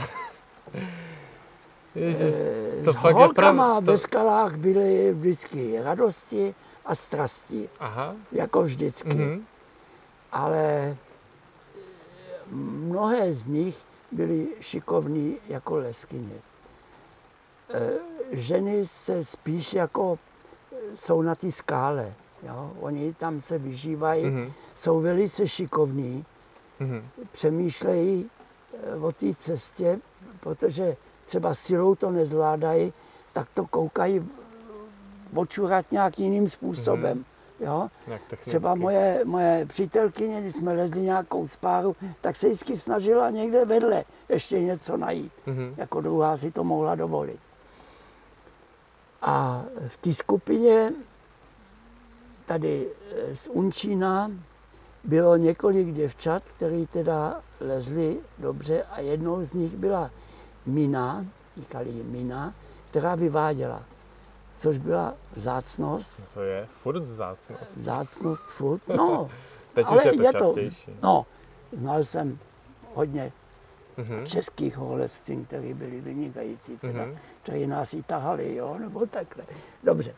Ježiš, 1.94 2.35
to 2.85 2.93
S 2.93 2.97
fakt 2.97 3.05
je 3.09 3.15
holkama 3.15 3.81
ve 3.81 3.93
To... 3.93 3.98
skalách 3.98 4.57
byly 4.57 5.15
vždycky 5.15 5.82
radosti 5.82 6.55
a 6.85 6.94
strasti, 6.94 7.69
Aha. 7.81 8.15
jako 8.32 8.62
vždycky. 8.62 9.15
Mhm. 9.15 9.47
Ale 10.32 10.97
mnohé 12.51 13.32
z 13.32 13.47
nich 13.47 13.77
byly 14.12 14.47
šikovní 14.61 15.36
jako 15.48 15.77
leskyně. 15.77 16.35
Eh, 17.74 17.90
Ženy 18.32 18.86
se 18.86 19.24
spíš 19.24 19.74
jako 19.74 20.19
eh, 20.73 20.77
jsou 20.97 21.23
na 21.23 21.35
té 21.35 21.53
skále. 21.53 22.15
Jo? 22.47 22.73
Oni 22.81 23.14
tam 23.14 23.40
se 23.40 23.59
vyžívají, 23.59 24.24
Mhm. 24.27 24.52
jsou 24.74 25.01
velice 25.01 25.48
šikovní, 25.48 26.24
Mhm. 26.81 27.02
přemýšlejí 27.32 28.31
eh, 28.93 28.97
o 28.97 29.12
té 29.12 29.35
cestě, 29.35 29.98
protože 30.40 30.97
třeba 31.24 31.55
silou 31.55 31.94
to 31.94 32.10
nezvládají, 32.10 32.93
tak 33.32 33.48
to 33.55 33.66
koukají 33.66 34.28
očurat 35.35 35.93
nějak 35.93 36.18
jiným 36.18 36.48
způsobem. 36.48 37.24
Jo? 37.60 37.89
Nějak 38.06 38.23
technicky. 38.23 38.51
Třeba 38.51 38.74
moje, 38.74 39.20
moje 39.24 39.66
přítelkyně, 39.66 40.40
když 40.40 40.55
jsme 40.55 40.73
lezli 40.73 41.01
nějakou 41.01 41.48
spáru, 41.48 41.97
tak 42.20 42.36
se 42.36 42.47
vždycky 42.47 42.77
snažila 42.77 43.31
někde 43.31 43.64
vedle 43.64 44.05
ještě 44.28 44.60
něco 44.62 44.97
najít. 44.97 45.32
Mhm. 45.47 45.74
Jako 45.77 46.01
druhá 46.01 46.36
si 46.36 46.51
to 46.51 46.64
mohla 46.64 46.94
dovolit. 46.94 47.40
A 49.23 49.64
v 49.89 49.97
té 49.97 50.14
skupině 50.14 50.93
tady 52.47 52.89
eh, 53.31 53.36
z 53.36 53.48
Unčína 53.48 54.31
bylo 55.05 55.36
několik 55.36 55.93
děvčat, 55.93 56.43
které 56.43 56.86
teda 56.86 57.40
lezly 57.60 58.18
dobře 58.39 58.82
a 58.82 59.01
jednou 59.01 59.44
z 59.44 59.52
nich 59.52 59.73
byla 59.77 60.10
Mina, 60.66 61.27
říkali 61.56 61.90
jí 61.90 62.02
Mina, 62.02 62.55
která 62.90 63.14
vyváděla, 63.14 63.82
což 64.59 64.78
byla 64.78 65.14
vzácnost, 65.35 66.23
To 66.35 66.43
je 66.43 66.66
furt 66.82 67.02
vzácnost. 67.02 67.77
vzácnost 67.77 68.43
furt, 68.47 68.89
no, 68.89 69.31
Teď 69.74 69.86
ale 69.89 69.98
už 69.98 70.05
je 70.05 70.12
to 70.12 70.23
je 70.23 70.32
to, 70.32 70.55
no, 71.02 71.27
znal 71.73 72.05
jsem 72.05 72.39
hodně 72.94 73.32
Mhm. 73.98 74.27
českých 74.27 74.77
holectví, 74.77 75.44
které 75.44 75.74
byly 75.74 76.01
vynikající, 76.01 76.77
teda, 76.78 77.05
Mhm. 77.06 77.16
které 77.43 77.66
nás 77.66 77.94
i 77.94 78.02
tahali, 78.02 78.55
jo, 78.55 78.77
nebo 78.78 79.06
takhle. 79.06 79.44
Dobře. 79.82 80.14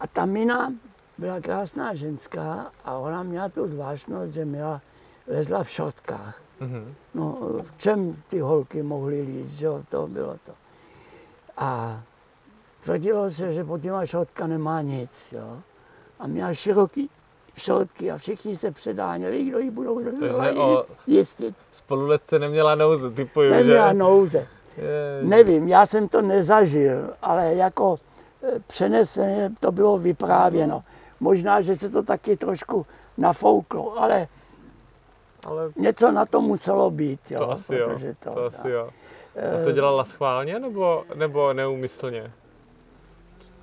A 0.00 0.06
ta 0.06 0.24
Mina 0.26 0.72
byla 1.18 1.40
krásná 1.40 1.94
ženská 1.94 2.66
a 2.84 2.92
ona 2.98 3.22
měla 3.22 3.48
tu 3.48 3.66
zvláštnost, 3.68 4.32
že 4.32 4.44
měla, 4.44 4.80
lezla 5.26 5.62
v 5.62 5.70
šotkách. 5.70 6.40
Mhm. 6.60 6.94
No, 7.14 7.38
v 7.62 7.78
čem 7.78 8.16
ty 8.28 8.40
holky 8.40 8.82
mohly 8.82 9.22
líst, 9.22 9.52
že 9.52 9.66
jo, 9.66 9.82
to 9.90 10.06
bylo 10.06 10.36
to. 10.46 10.52
A 11.56 12.00
tvrdilo 12.82 13.30
se, 13.30 13.52
že 13.52 13.64
pod 13.64 13.80
těma 13.82 14.06
šotka 14.06 14.46
nemá 14.46 14.82
nic, 14.82 15.32
jo. 15.36 15.58
A 16.20 16.26
měla 16.26 16.54
široký 16.54 17.10
šotky 17.56 18.10
a 18.10 18.18
všichni 18.18 18.56
se 18.56 18.70
předáněli, 18.70 19.44
kdo 19.44 19.58
jí 19.58 19.70
budou 19.70 20.00
jistit. 21.06 21.54
Spolulezce 21.72 22.38
neměla 22.38 22.74
nouze, 22.74 23.10
typuju, 23.10 23.52
že? 23.52 23.56
Neměla 23.58 23.92
nouze. 23.92 24.38
Je- 24.76 25.20
Nevím, 25.22 25.68
já 25.68 25.86
jsem 25.86 26.08
to 26.08 26.22
nezažil, 26.22 27.10
ale 27.22 27.54
jako 27.54 27.98
eh, 28.42 28.60
přeneseně 28.66 29.50
to 29.60 29.72
bylo 29.72 29.98
vyprávěno. 29.98 30.84
Možná, 31.20 31.60
že 31.60 31.76
se 31.76 31.90
to 31.90 32.02
taky 32.02 32.36
trošku 32.36 32.86
nafouklo, 33.16 34.00
ale 34.00 34.28
Ale 35.46 35.72
něco 35.76 36.12
na 36.12 36.26
to 36.26 36.40
muselo 36.40 36.90
být, 36.90 37.20
jo, 37.30 37.38
to 37.38 37.50
asi 37.52 37.74
jo. 37.74 37.86
protože 37.88 38.14
to, 38.14 38.30
To 38.30 38.44
asi 38.44 38.70
jo. 38.70 38.90
eh, 39.36 39.62
A 39.62 39.64
to 39.64 39.72
dělala 39.72 40.04
schválně 40.04 40.58
nebo, 40.58 41.04
nebo 41.14 41.52
neumyslně? 41.52 42.32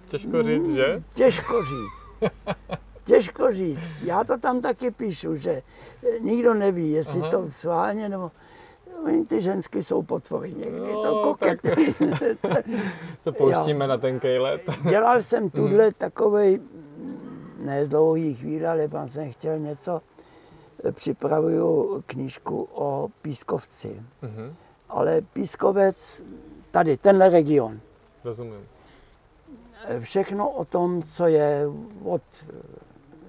Těžko 0.07 0.43
říct, 0.43 0.73
že? 0.73 1.03
Těžko 1.13 1.63
říct. 1.65 2.31
Těžko 3.03 3.53
říct. 3.53 3.95
Já 4.03 4.23
to 4.23 4.37
tam 4.37 4.61
taky 4.61 4.91
píšu, 4.91 5.35
že 5.35 5.51
eh, 5.51 6.19
nikdo 6.19 6.53
neví, 6.53 6.91
jestli 6.91 7.21
Aha. 7.21 7.31
to 7.31 7.49
sválně 7.49 8.09
nebo... 8.09 8.31
Oni 9.05 9.25
ty 9.25 9.41
ženské 9.41 9.83
jsou 9.83 10.03
potvory 10.03 10.53
někdy, 10.53 10.79
No, 10.93 11.01
to 11.03 11.21
kokety. 11.23 11.95
Se 13.23 13.31
pouštíme 13.31 13.87
na 13.87 13.97
ten 13.97 14.19
kejlet. 14.19 14.61
Dělal 14.89 15.21
jsem 15.21 15.49
tuhle 15.49 15.91
takovej, 15.91 16.57
mm, 16.57 16.74
ne 17.65 17.85
z 17.85 17.89
dlouhý 17.89 18.35
chvíli, 18.35 18.65
ale 18.65 18.87
pan 18.87 19.09
jsem 19.09 19.31
chtěl 19.31 19.59
něco, 19.59 20.01
eh, 20.83 20.91
připravuju 20.91 22.03
knížku 22.05 22.67
o 22.73 23.09
pískovci. 23.21 24.01
Mhm. 24.21 24.55
Ale 24.89 25.21
pískovec, 25.21 26.23
tady, 26.71 26.97
tenhle 26.97 27.29
region, 27.29 27.79
rozumím. 28.23 28.67
Všechno 29.99 30.49
o 30.49 30.65
tom, 30.65 31.03
co 31.03 31.27
je 31.27 31.67
od, 32.03 32.21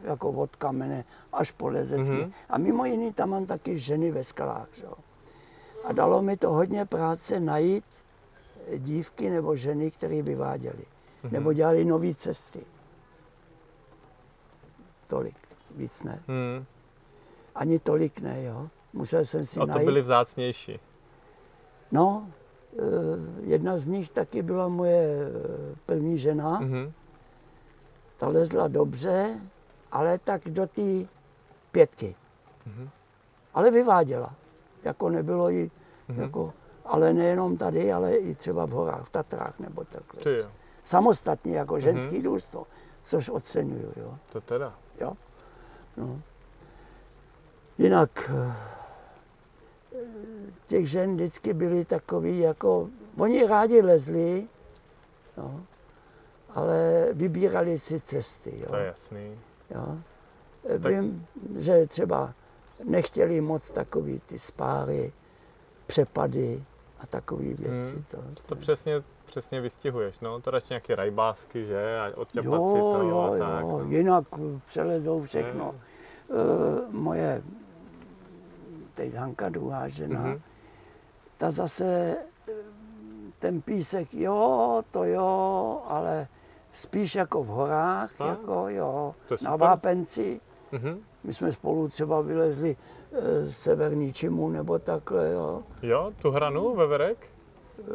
jako 0.05 0.31
od 0.31 0.57
kamene 0.57 1.05
až 1.33 1.51
po 1.51 1.69
lezecky. 1.69 2.13
Mhm. 2.13 2.25
Mm-hmm. 2.25 2.33
A 2.49 2.59
mimo 2.59 2.85
jiný 2.85 3.13
tam 3.13 3.31
mám 3.31 3.47
taky 3.47 3.79
ženy 3.79 4.11
ve 4.11 4.25
skalách. 4.25 4.69
Že? 4.77 4.87
A 5.85 5.93
dalo 5.93 6.23
mi 6.23 6.37
to 6.37 6.51
hodně 6.53 6.85
práce 6.85 7.41
najít 7.41 7.85
dívky 8.77 9.31
nebo 9.31 9.57
ženy, 9.57 9.91
které 9.91 10.23
vyváděly. 10.23 10.85
Mm-hmm. 11.25 11.33
Nebo 11.33 11.53
dělali 11.53 11.85
nové 11.85 12.15
cesty. 12.15 12.61
Tolik, 15.07 15.37
víc 15.77 16.03
ne. 16.05 16.23
Hmm. 16.29 16.65
Ani 17.55 17.79
tolik 17.79 18.21
ne, 18.21 18.43
jo. 18.43 18.69
Musel 18.93 19.25
jsem 19.25 19.45
si 19.47 19.61
A 19.61 19.67
to 19.67 19.73
najít. 19.73 19.85
byly 19.85 20.01
vzácnější. 20.01 20.81
No, 21.93 22.29
eh, 22.79 22.83
jedna 23.43 23.79
z 23.79 23.87
nich 23.87 24.11
taky 24.11 24.43
byla 24.43 24.69
moje 24.69 25.03
eh, 25.03 25.77
první 25.87 26.19
žena. 26.19 26.59
Mhm. 26.61 26.93
Ta 28.17 28.29
lezla 28.29 28.69
dobře, 28.69 29.41
ale 29.93 30.19
tak 30.19 30.43
do 30.49 30.67
té 30.67 31.07
pětky. 31.73 32.15
Mhm. 32.67 32.89
Ale 33.55 33.71
vyváděla. 33.71 34.35
Jako 34.85 35.11
nebylo 35.11 35.49
jí, 35.49 35.71
Mhm. 36.09 36.23
jako, 36.23 36.53
ale 36.85 37.13
nejenom 37.13 37.57
tady, 37.57 37.93
ale 37.93 38.17
i 38.17 38.35
třeba 38.35 38.67
v 38.67 38.71
horách, 38.71 39.05
v 39.05 39.11
Tatrách 39.11 39.59
nebo 39.59 39.85
takhle. 39.85 40.23
Ty 40.23 40.39
jo, 40.41 40.47
Samostatně 40.85 41.57
jako 41.59 41.75
Mhm. 41.75 41.81
ženský 41.81 42.23
důstojno, 42.23 42.67
což 43.03 43.29
oceňuju, 43.31 43.93
jo. 43.97 44.19
to 44.33 44.41
teda. 44.41 44.75
Jo? 45.01 45.13
No. 45.97 46.21
Jinak 47.79 48.31
eh, 48.35 48.57
těch 50.67 50.91
žen 50.91 51.15
vždycky 51.15 51.55
byly 51.55 51.85
takový 51.85 52.39
jako, 52.39 52.89
oni 53.19 53.47
rádi 53.47 53.83
lezli, 53.83 54.49
no, 55.37 55.63
ale 56.49 57.09
vybírali 57.13 57.79
si 57.79 58.01
cesty, 58.01 58.61
jo. 58.61 58.67
To 58.69 58.77
je 58.77 58.87
jasný. 58.87 59.39
Jo. 59.71 59.99
Vím, 60.89 61.27
že 61.59 61.87
třeba 61.87 62.35
nechtěli 62.85 63.41
moc 63.41 63.71
takový 63.71 64.21
ty 64.27 64.39
spáry, 64.39 65.13
přepady 65.87 66.65
a 67.01 67.07
takové 67.07 67.45
věci. 67.45 67.93
Hmm. 67.93 68.05
To, 68.11 68.19
To 68.47 68.57
přesně, 68.57 69.03
přesně 69.27 69.61
vystihuješ, 69.61 70.21
no. 70.21 70.41
To 70.41 70.51
radši 70.51 70.67
nějaké 70.71 70.95
rajbásky, 70.97 71.65
že? 71.65 71.99
A 71.99 72.17
odťapat 72.17 72.45
jo, 72.53 72.73
si 72.75 72.79
to 72.81 73.09
jo, 73.09 73.21
a 73.21 73.37
jo, 73.37 73.39
tak. 73.39 73.63
no. 73.63 73.81
jinak 73.89 74.25
přelezou 74.65 75.23
všechno. 75.23 75.75
E, 75.75 76.35
moje 76.91 77.43
teď 78.95 79.15
Hanka, 79.15 79.49
druhá 79.49 79.89
žena, 79.89 80.21
Mhm. 80.21 80.41
ta 81.37 81.51
zase 81.51 82.17
eh, 82.49 82.53
ten 83.39 83.61
písek, 83.61 84.15
jo, 84.15 84.83
to 84.91 85.05
jo, 85.05 85.83
ale 85.89 86.29
spíš 86.73 87.15
jako 87.15 87.43
v 87.43 87.47
horách, 87.47 88.21
A? 88.21 88.27
jako 88.27 88.65
jo, 88.69 89.15
na. 89.43 89.57
Vápenci. 89.57 90.41
Mhm. 90.73 90.99
My 91.25 91.35
jsme 91.35 91.53
spolu 91.53 91.89
třeba 91.89 92.21
vylezli 92.21 92.77
eh, 93.13 93.45
z 93.47 93.57
Severní 93.59 94.13
Čimu 94.13 94.49
nebo 94.49 94.79
takhle, 94.79 95.31
jo. 95.33 95.63
Jo, 95.83 96.13
tu 96.23 96.31
hranu, 96.31 96.75
veverek? 96.75 97.27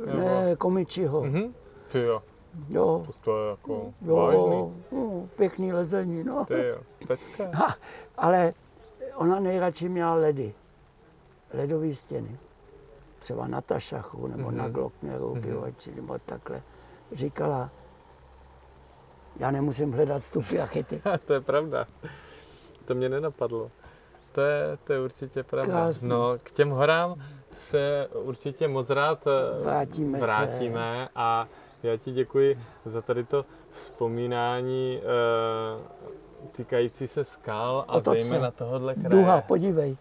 Ne, 0.06 0.56
Komičiho, 0.56 1.22
Mhm. 1.24 1.54
Ty 1.92 2.00
jo, 2.02 2.24
jo. 2.70 3.04
tak 3.08 3.16
to 3.18 3.44
je 3.44 3.50
jako 3.50 3.94
Jo, 4.02 4.16
vážný. 4.16 4.74
no, 4.92 5.26
pěkný 5.36 5.74
lezení, 5.74 6.24
no. 6.24 6.46
Ty 6.46 6.68
jo, 6.68 6.78
pecka. 7.08 7.44
Ha, 7.54 7.76
ale 8.18 8.54
ona 9.16 9.40
nejradši 9.40 9.90
měla 9.90 10.14
ledy, 10.14 10.54
ledové 11.54 11.94
stěny. 11.94 12.38
Třeba 13.20 13.48
na 13.48 13.62
Tašachu 13.62 14.28
nebo 14.28 14.50
mm-hmm. 14.50 14.56
na 14.56 14.64
Mhm. 14.64 14.74
Glockneru, 14.74 15.36
Mhm. 15.36 15.44
mm-hmm. 15.44 15.96
nebo 15.96 16.20
takhle. 16.26 16.62
Říkala, 17.12 17.70
já 19.40 19.52
nemusím 19.52 19.92
hledat 19.92 20.24
stupy 20.24 20.60
a 20.60 20.66
chyty. 20.66 21.02
to 21.26 21.34
je 21.34 21.42
pravda. 21.42 21.86
To 22.86 22.96
mě 22.96 23.10
nenapadlo. 23.10 23.72
To 24.32 24.42
je, 24.42 24.78
to 24.84 24.94
je 24.94 25.02
určitě 25.02 25.44
pravda. 25.44 25.72
Krásný. 25.74 26.10
No, 26.10 26.38
k 26.44 26.52
těm 26.52 26.70
horám 26.70 27.16
se 27.70 28.08
určitě 28.14 28.68
moc 28.68 28.90
rád 28.90 29.28
eh, 29.28 29.64
Vrátíme 29.64 30.20
se. 30.20 30.26
vrátíme 30.26 31.10
a 31.16 31.48
já 31.84 31.98
ti 31.98 32.12
děkuji 32.12 32.60
za 32.86 33.02
tady 33.02 33.24
to 33.24 33.46
vzpomínání 33.72 35.02
eh, 35.04 36.48
týkající 36.52 37.08
se 37.08 37.24
skal 37.24 37.86
a 37.88 37.94
Otoč 37.94 38.22
se. 38.22 38.28
zejména 38.30 38.52
tohohle 38.52 38.94
kraje. 38.96 39.10
Duha, 39.10 39.42
podívej. 39.42 39.98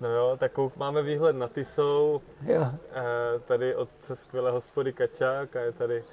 No 0.00 0.08
jo, 0.08 0.36
tak 0.40 0.52
máme 0.76 1.02
výhled 1.02 1.32
na 1.36 1.48
Tisou, 1.48 2.20
Jo. 2.46 2.62
eh, 2.92 3.02
tady 3.46 3.74
od 3.74 3.88
skvělé 4.14 4.50
hospody 4.50 4.92
Kačák 4.92 5.56
a 5.56 5.60
je 5.60 5.72
tady 5.72 6.04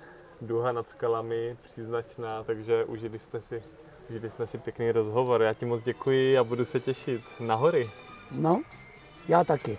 duha 0.42 0.72
nad 0.72 0.90
skalami 0.90 1.58
příznačná, 1.62 2.44
takže 2.44 2.86
užili 2.86 3.20
jsme 3.20 3.42
si, 3.42 3.64
užili 4.10 4.30
jsme 4.30 4.48
si 4.48 4.58
pěkný 4.58 4.92
rozhovor. 4.92 5.42
Já 5.42 5.54
ti 5.54 5.66
moc 5.66 5.84
děkuji 5.84 6.38
a 6.38 6.44
budu 6.44 6.66
se 6.66 6.80
těšit 6.80 7.22
na 7.40 7.56
hory. 7.56 7.90
No, 8.32 8.62
já 9.28 9.44
taky. 9.44 9.78